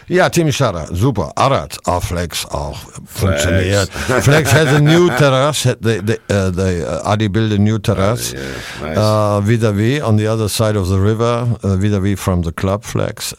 Ja, 0.07 0.27
Timișoara, 0.29 0.85
super. 0.95 1.25
Arad, 1.33 1.75
our 1.85 2.01
Flex 2.01 2.43
auch 2.49 2.77
funktioniert. 3.07 3.89
Flex 4.27 4.49
has 4.51 4.67
a 4.73 4.79
new 4.79 5.07
terrace. 5.07 5.73
They, 5.81 5.99
they, 6.01 6.17
uh, 6.29 6.49
they, 6.55 6.81
uh, 6.81 7.09
Adi 7.11 7.27
built 7.27 7.51
a 7.51 7.57
new 7.57 7.77
terrace. 7.77 8.31
yeah, 8.33 8.89
nice. 8.89 8.97
Uh, 8.97 9.39
vis-a-vis 9.39 10.01
on 10.01 10.15
the 10.17 10.27
other 10.27 10.47
side 10.49 10.75
of 10.75 10.87
the 10.87 10.97
river, 10.99 11.47
uh, 11.63 11.75
vis-a-vis 11.77 12.19
from 12.19 12.41
the 12.41 12.51
club 12.51 12.83
Flex. 12.83 13.33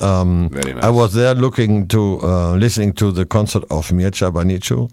Um, 0.00 0.48
nice. 0.52 0.74
I 0.84 0.90
was 0.90 1.14
there 1.14 1.34
looking 1.34 1.86
to, 1.88 2.20
uh, 2.22 2.56
listening 2.56 2.92
to 2.94 3.10
the 3.12 3.24
concert 3.24 3.64
of 3.70 3.88
Mircea 3.90 4.30
Baniciu. 4.30 4.90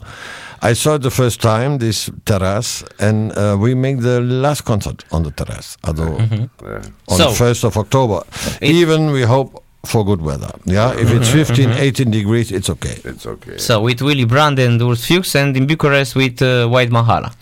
I 0.62 0.74
saw 0.74 0.96
it 0.96 1.02
the 1.02 1.12
first 1.12 1.42
time, 1.42 1.78
this 1.80 2.10
terrace, 2.26 2.84
and 3.00 3.32
uh, 3.38 3.58
we 3.60 3.76
make 3.76 4.00
the 4.00 4.22
last 4.22 4.62
concert 4.64 5.04
on 5.12 5.24
the 5.24 5.32
terrace. 5.32 5.78
Although 5.84 6.18
Yeah. 6.18 6.82
on 7.10 7.18
So- 7.18 7.30
the 7.30 7.36
1st 7.36 7.64
of 7.66 7.78
October. 7.78 8.22
Even 8.62 9.12
we 9.12 9.24
hope 9.24 9.62
for 9.86 10.06
good 10.06 10.22
weather. 10.22 10.50
Yeah, 10.66 10.94
if 10.98 11.12
it's 11.12 11.30
15, 11.30 11.72
18 11.72 12.10
degrees, 12.10 12.52
it's 12.52 12.70
okay. 12.70 12.98
It's 13.04 13.26
okay. 13.26 13.58
So 13.58 13.82
with 13.82 14.02
Willy 14.02 14.24
Brandt 14.26 14.60
and 14.60 14.80
Urs 14.80 15.06
Fuchs 15.06 15.36
and 15.36 15.56
in 15.58 15.68
Bucharest 15.68 16.16
with 16.16 16.42
uh, 16.42 16.68
White 16.68 16.90
Mahala. 16.90 17.34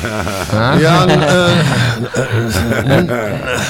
Yeah, 0.80 1.02
and, 1.02 1.10
uh, 3.10 3.64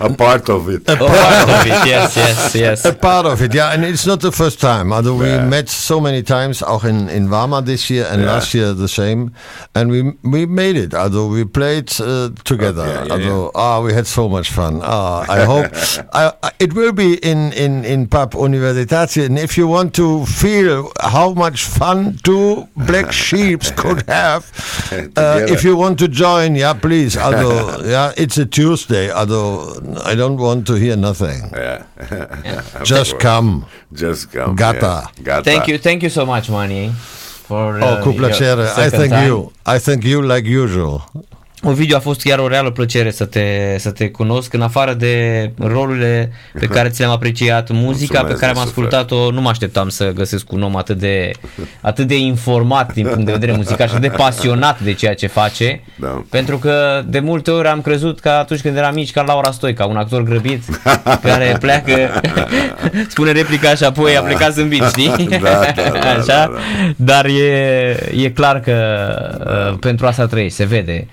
A 0.00 0.12
part 0.14 0.48
of 0.50 0.68
it. 0.68 0.82
A 0.88 0.96
part 0.96 1.48
of 1.48 1.66
it, 1.66 1.86
yes, 1.86 2.16
yes, 2.16 2.54
yes. 2.64 2.84
a 2.84 2.92
part 2.92 3.26
of 3.26 3.40
it, 3.40 3.54
yeah, 3.54 3.72
and 3.72 3.84
it's 3.84 4.06
not 4.06 4.20
the 4.20 4.32
first 4.32 4.60
time. 4.60 4.92
Although 4.92 5.16
we 5.16 5.26
Yeah. 5.26 5.46
met 5.48 5.68
so 5.68 6.00
many 6.00 6.22
times, 6.22 6.62
auch 6.62 6.84
in 6.84 7.08
in 7.08 7.28
Varma 7.28 7.64
this 7.64 7.88
year 7.90 8.06
and 8.10 8.22
Yeah. 8.22 8.32
last 8.32 8.54
year 8.54 8.74
the 8.74 8.88
same, 8.88 9.30
and 9.74 9.90
we 9.90 10.02
we 10.22 10.46
made 10.46 10.76
it. 10.76 10.94
Although 10.94 11.28
we 11.28 11.44
played 11.44 11.88
uh, 12.00 12.30
together. 12.44 12.82
Okay, 12.82 13.06
yeah, 13.06 13.12
although 13.14 13.50
ah, 13.54 13.80
we 13.80 13.92
had 13.94 14.06
so 14.06 14.28
much 14.28 14.50
fun. 14.50 14.80
Ah, 14.82 15.24
I 15.28 15.44
hope 15.44 15.70
I, 16.12 16.32
I, 16.42 16.50
it 16.58 16.72
will 16.74 16.92
be 16.92 17.14
in 17.22 17.52
in 17.54 17.84
in 17.84 18.06
Pub 18.06 18.32
Universitatie. 18.34 19.24
And 19.26 19.38
if 19.38 19.56
you 19.56 19.66
want 19.66 19.94
to 19.94 20.24
feel 20.26 20.90
how 21.00 21.32
much 21.34 21.64
fun 21.64 22.18
two 22.22 22.68
black 22.76 23.12
sheeps 23.24 23.70
could 23.70 24.02
have, 24.08 24.42
uh, 25.16 25.46
if 25.48 25.64
you 25.64 25.76
want 25.76 25.98
to 26.00 26.08
join, 26.08 26.54
yeah, 26.56 26.74
please. 26.74 27.16
Although 27.16 27.80
yeah, 27.84 28.12
it's 28.16 28.38
a 28.38 28.46
Tuesday. 28.46 29.10
Although 29.10 29.80
I 30.04 30.14
don't 30.14 30.36
want 30.38 30.66
to 30.66 30.74
hear 30.74 30.96
nothing. 30.96 31.50
Yeah. 31.52 31.84
Just 32.84 33.18
come. 33.18 33.66
Just 33.92 34.30
come. 34.32 34.56
Gata. 34.56 35.08
yeah. 35.16 35.22
Gata. 35.22 35.44
Thank 35.44 35.68
you, 35.68 35.78
thank 35.78 36.02
you 36.02 36.10
so 36.10 36.26
much, 36.26 36.50
Mani. 36.50 36.90
For, 36.90 37.78
Oh, 37.78 37.86
uh, 37.86 38.02
cu 38.02 38.12
your. 38.12 38.30
I 38.32 38.32
second 38.32 38.90
thank 38.98 39.12
time. 39.12 39.26
you. 39.28 39.52
I 39.66 39.78
thank 39.78 40.04
you 40.04 40.22
like 40.22 40.44
usual. 40.46 41.02
Ovidiu, 41.66 41.96
a 41.96 42.00
fost 42.00 42.20
chiar 42.22 42.38
o 42.38 42.48
reală 42.48 42.70
plăcere 42.70 43.10
să 43.10 43.24
te, 43.24 43.76
să 43.78 43.90
te 43.90 44.08
cunosc 44.10 44.52
în 44.52 44.60
afară 44.60 44.92
de 44.94 45.50
rolurile 45.58 46.32
pe 46.58 46.66
care 46.66 46.88
ți 46.88 47.00
le-am 47.00 47.12
apreciat, 47.12 47.70
muzica 47.70 48.18
Mulțumesc 48.20 48.40
pe 48.40 48.46
care 48.46 48.58
am 48.58 48.64
de 48.64 48.70
suflet. 48.72 48.92
ascultat-o, 48.92 49.30
nu 49.30 49.40
mă 49.40 49.48
așteptam 49.48 49.88
să 49.88 50.10
găsesc 50.14 50.52
un 50.52 50.62
om 50.62 50.76
atât 50.76 50.98
de, 50.98 51.30
atât 51.80 52.06
de 52.06 52.18
informat 52.18 52.92
din 52.92 53.06
punct 53.06 53.24
de 53.26 53.32
vedere 53.32 53.52
muzical 53.52 53.88
și 53.88 53.94
de 53.98 54.08
pasionat 54.08 54.80
de 54.80 54.92
ceea 54.92 55.14
ce 55.14 55.26
face, 55.26 55.80
Da. 55.96 56.24
pentru 56.30 56.58
că 56.58 57.02
de 57.06 57.18
multe 57.20 57.50
ori 57.50 57.68
am 57.68 57.80
crezut 57.80 58.20
că 58.20 58.28
atunci 58.28 58.60
când 58.60 58.76
eram 58.76 58.94
mici 58.94 59.10
ca 59.10 59.22
Laura 59.22 59.50
Stoica, 59.50 59.84
un 59.84 59.96
actor 59.96 60.22
grăbit 60.22 60.62
care 61.22 61.56
pleacă, 61.60 62.20
spune 63.08 63.32
replica 63.32 63.74
și 63.74 63.84
apoi 63.84 64.16
a 64.16 64.20
plecat 64.22 64.52
zâmbit, 64.52 64.82
știi? 64.82 65.12
Da, 65.28 65.38
da, 65.38 65.82
da, 66.00 66.08
Așa? 66.08 66.22
da, 66.26 66.50
da. 66.52 66.58
Dar 66.96 67.24
e, 67.24 68.22
e 68.22 68.30
clar 68.30 68.60
că 68.60 68.72
uh, 69.70 69.76
pentru 69.80 70.06
asta 70.06 70.26
trăiești, 70.26 70.56
se 70.56 70.64
vede. 70.64 71.06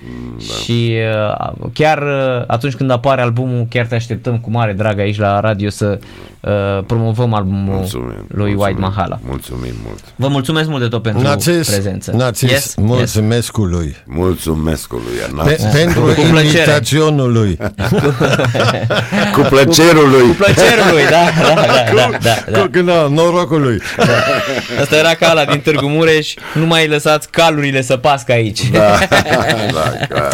Și 0.64 0.94
uh, 1.32 1.70
chiar 1.74 2.02
uh, 2.02 2.44
atunci 2.48 2.76
când 2.76 2.92
apare 2.92 3.22
albumul, 3.22 3.66
chiar 3.70 3.86
te 3.86 3.96
așteptăm 3.96 4.40
cu 4.40 4.50
mare 4.50 4.74
drag 4.74 5.00
aici 5.00 5.18
la 5.18 5.40
radio 5.40 5.70
să 5.70 6.00
uh, 6.42 6.84
promovăm 6.86 7.34
albumul 7.34 7.76
Mulțumim. 7.76 8.26
lui 8.28 8.54
White 8.54 8.80
Mahala. 8.80 9.20
Mulțumim 9.28 9.74
mult. 9.86 10.00
Vă 10.16 10.28
mulțumesc 10.28 10.70
mult 10.70 10.82
de 10.82 10.88
tot 10.88 11.02
pentru 11.02 11.22
Națis, 11.22 11.70
prezență. 11.70 12.12
Națis, 12.16 12.50
Yes, 12.50 12.52
yes. 12.52 12.76
mulțumesc 12.76 13.58
lui. 13.58 13.96
Mulțumesc 14.06 14.92
lui 14.92 15.02
Pe, 15.36 15.42
Anațis. 15.42 15.64
pentru 15.66 16.02
Cu 16.02 16.08
plăcere. 16.14 16.42
invitaționul 16.46 17.32
lui. 17.32 17.58
Cu 19.36 19.40
plăcerul 19.50 20.10
lui. 20.10 20.28
Cu 20.28 20.34
plăcerul 20.38 20.92
lui, 20.92 21.04
da, 21.16 21.24
da, 21.42 21.54
da, 21.54 21.66
da, 21.96 22.18
da, 22.22 22.52
da. 22.52 22.60
Cu, 22.80 22.82
da, 22.86 23.08
norocul 23.10 23.62
lui. 23.62 23.82
Asta 24.82 24.96
era 24.96 25.14
ca 25.14 25.28
ala 25.30 25.46
din 25.46 25.60
Târgu 25.60 25.88
Mureș, 25.88 26.34
nu 26.54 26.66
mai 26.66 26.88
lăsați 26.88 27.30
calurile 27.30 27.82
să 27.82 27.98
pască 27.98 28.32
aici. 28.32 28.70
Da, 28.70 28.98
da, 29.10 29.22
clar, 29.22 30.08
da. 30.14 30.28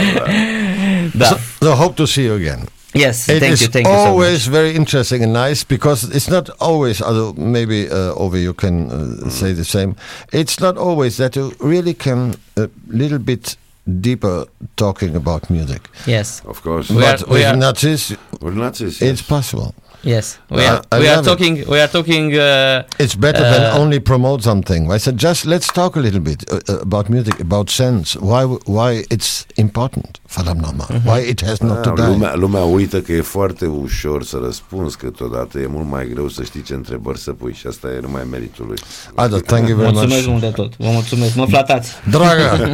da. 1.14 1.38
So 1.60 1.70
hope 1.70 1.93
to 1.95 2.05
see 2.05 2.24
you 2.26 2.36
again. 2.36 2.60
Yes, 3.00 3.28
It 3.30 3.39
thank 3.39 3.54
is 3.54 3.62
you, 3.62 3.68
thank 3.68 3.88
you 3.88 3.93
so 3.93 4.10
always 4.10 4.48
very 4.48 4.76
interesting 4.76 5.24
and 5.24 5.34
nice 5.34 5.64
because 5.68 6.04
it's 6.16 6.30
not 6.30 6.50
always, 6.60 7.02
although 7.02 7.34
maybe 7.38 7.89
uh, 7.89 8.14
over 8.24 8.38
you 8.38 8.54
can 8.54 8.89
uh, 8.91 9.30
say 9.30 9.54
the 9.54 9.64
same, 9.66 9.95
it's 10.34 10.60
not 10.60 10.78
always 10.78 11.18
that 11.18 11.36
you 11.36 11.54
really 11.60 11.93
can 11.93 12.36
a 12.56 12.70
little 12.88 13.20
bit 13.20 13.56
deeper 14.02 14.45
talking 14.76 15.16
about 15.16 15.50
music. 15.50 15.82
Yes, 16.06 16.41
Of 16.45 16.62
course. 16.62 16.89
We 16.89 17.04
are- 17.06 17.18
but 17.18 17.28
with 17.30 17.45
are- 17.45 17.56
Nazis, 17.56 18.16
With 18.41 18.56
Nazis, 18.56 19.02
it's 19.02 19.22
possible. 19.22 19.74
Yes. 20.04 20.38
We 20.50 20.58
Uh, 20.64 20.70
are, 20.72 20.82
I 20.91 21.00
we 21.00 21.08
are 21.08 21.16
love 21.16 21.26
it. 21.26 21.30
talking, 21.30 21.68
we 21.70 21.80
are 21.80 21.88
talking, 21.91 22.34
uh, 22.34 22.84
It's 23.04 23.16
better 23.16 23.43
Uh, 23.45 23.52
than 23.52 23.82
only 23.82 24.00
promote 24.00 24.41
something. 24.43 24.91
I 24.95 24.98
said, 25.00 25.18
just 25.18 25.43
let's 25.45 25.68
talk 25.74 25.95
a 25.95 26.00
little 26.00 26.20
bit 26.20 26.43
uh, 26.52 26.58
uh, 26.70 26.80
about 26.82 27.08
music, 27.10 27.39
about 27.39 27.70
sense, 27.70 28.18
why 28.20 28.43
why 28.66 29.04
it's 29.10 29.45
important, 29.56 30.20
verdammt 30.36 30.62
nochmal, 30.62 30.88
Mm-hmm. 30.89 31.08
why 31.10 31.20
it 31.30 31.41
has 31.41 31.60
not 31.62 31.84
to 31.84 31.89
Da, 31.89 31.95
die. 31.95 32.06
lumea, 32.14 32.34
lumea 32.36 32.62
uită 32.64 33.00
că 33.02 33.12
e 33.12 33.22
foarte 33.22 33.66
ușor 33.66 34.24
să 34.24 34.38
răspunzi 34.43 34.98
câteodată, 34.98 35.60
e 35.60 35.66
mult 35.70 35.89
mai 35.89 36.08
greu 36.14 36.28
să 36.30 36.43
știi 36.43 36.62
ce 36.62 36.74
întrebări 36.74 37.20
să 37.20 37.32
pui 37.32 37.54
și 37.54 37.68
asta 37.68 37.88
e 37.88 38.00
numai 38.02 38.22
meritul 38.32 38.66
lui. 38.68 38.78
Ada, 39.16 39.38
thank 39.45 39.68
you 39.68 39.78
very 39.78 39.91
mulțumesc 39.91 40.20
much. 40.28 40.30
mult 40.30 40.41
de 40.41 40.50
tot. 40.62 40.74
Vă 40.78 40.89
mulțumesc, 40.89 41.36
mă 41.36 41.45
flatați. 41.45 41.91
Draga! 42.10 42.58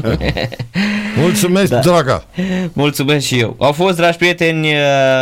Mulțumesc, 1.17 1.69
Da. 1.69 1.80
draga! 1.80 2.24
Mulțumesc 2.74 3.26
și 3.26 3.39
eu. 3.39 3.55
Au 3.59 3.71
fost, 3.71 3.95
dragi 3.95 4.17
prieteni, 4.17 4.67
uh, 4.67 4.74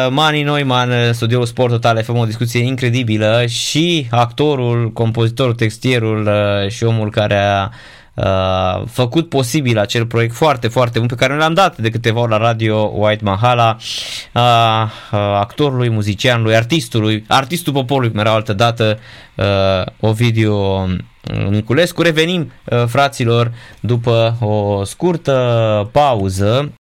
Mani 0.10 0.44
Neumann, 0.44 0.92
în 0.92 1.14
studioul 1.14 1.46
Sport 1.46 1.72
Total 1.72 1.91
FM, 2.00 2.18
o 2.18 2.26
discuție 2.26 2.64
incredibilă 2.64 3.46
și 3.46 4.08
actorul, 4.10 4.92
compozitorul, 4.92 5.54
textierul 5.54 6.28
uh, 6.28 6.70
și 6.70 6.84
omul 6.84 7.12
care 7.12 7.38
a 7.38 7.70
uh, 8.14 8.88
făcut 8.88 9.30
posibil 9.30 9.80
acel 9.80 10.06
proiect 10.06 10.36
foarte, 10.36 10.68
foarte 10.68 11.00
bun 11.00 11.08
pe 11.08 11.16
care 11.16 11.36
l-am 11.36 11.54
dat 11.54 11.78
de 11.78 11.90
câteva 11.90 12.20
ori 12.20 12.32
la 12.32 12.38
radio 12.38 12.92
White 12.96 13.24
Mahala, 13.24 13.78
uh, 14.34 14.42
uh, 14.42 15.20
actorului, 15.40 15.90
muzicianului, 15.90 16.56
artistului, 16.56 17.24
artistul 17.28 17.74
poporului, 17.74 18.10
cum 18.12 18.20
era 18.20 18.32
altă 18.32 18.54
dată, 18.54 19.00
uh, 19.36 19.46
Ovidiu 20.00 20.88
Niculescu. 21.50 22.02
Revenim, 22.02 22.52
uh, 22.66 22.84
fraților, 22.88 23.52
după 23.80 24.38
o 24.40 24.84
scurtă 24.84 25.90
pauză 25.92 26.70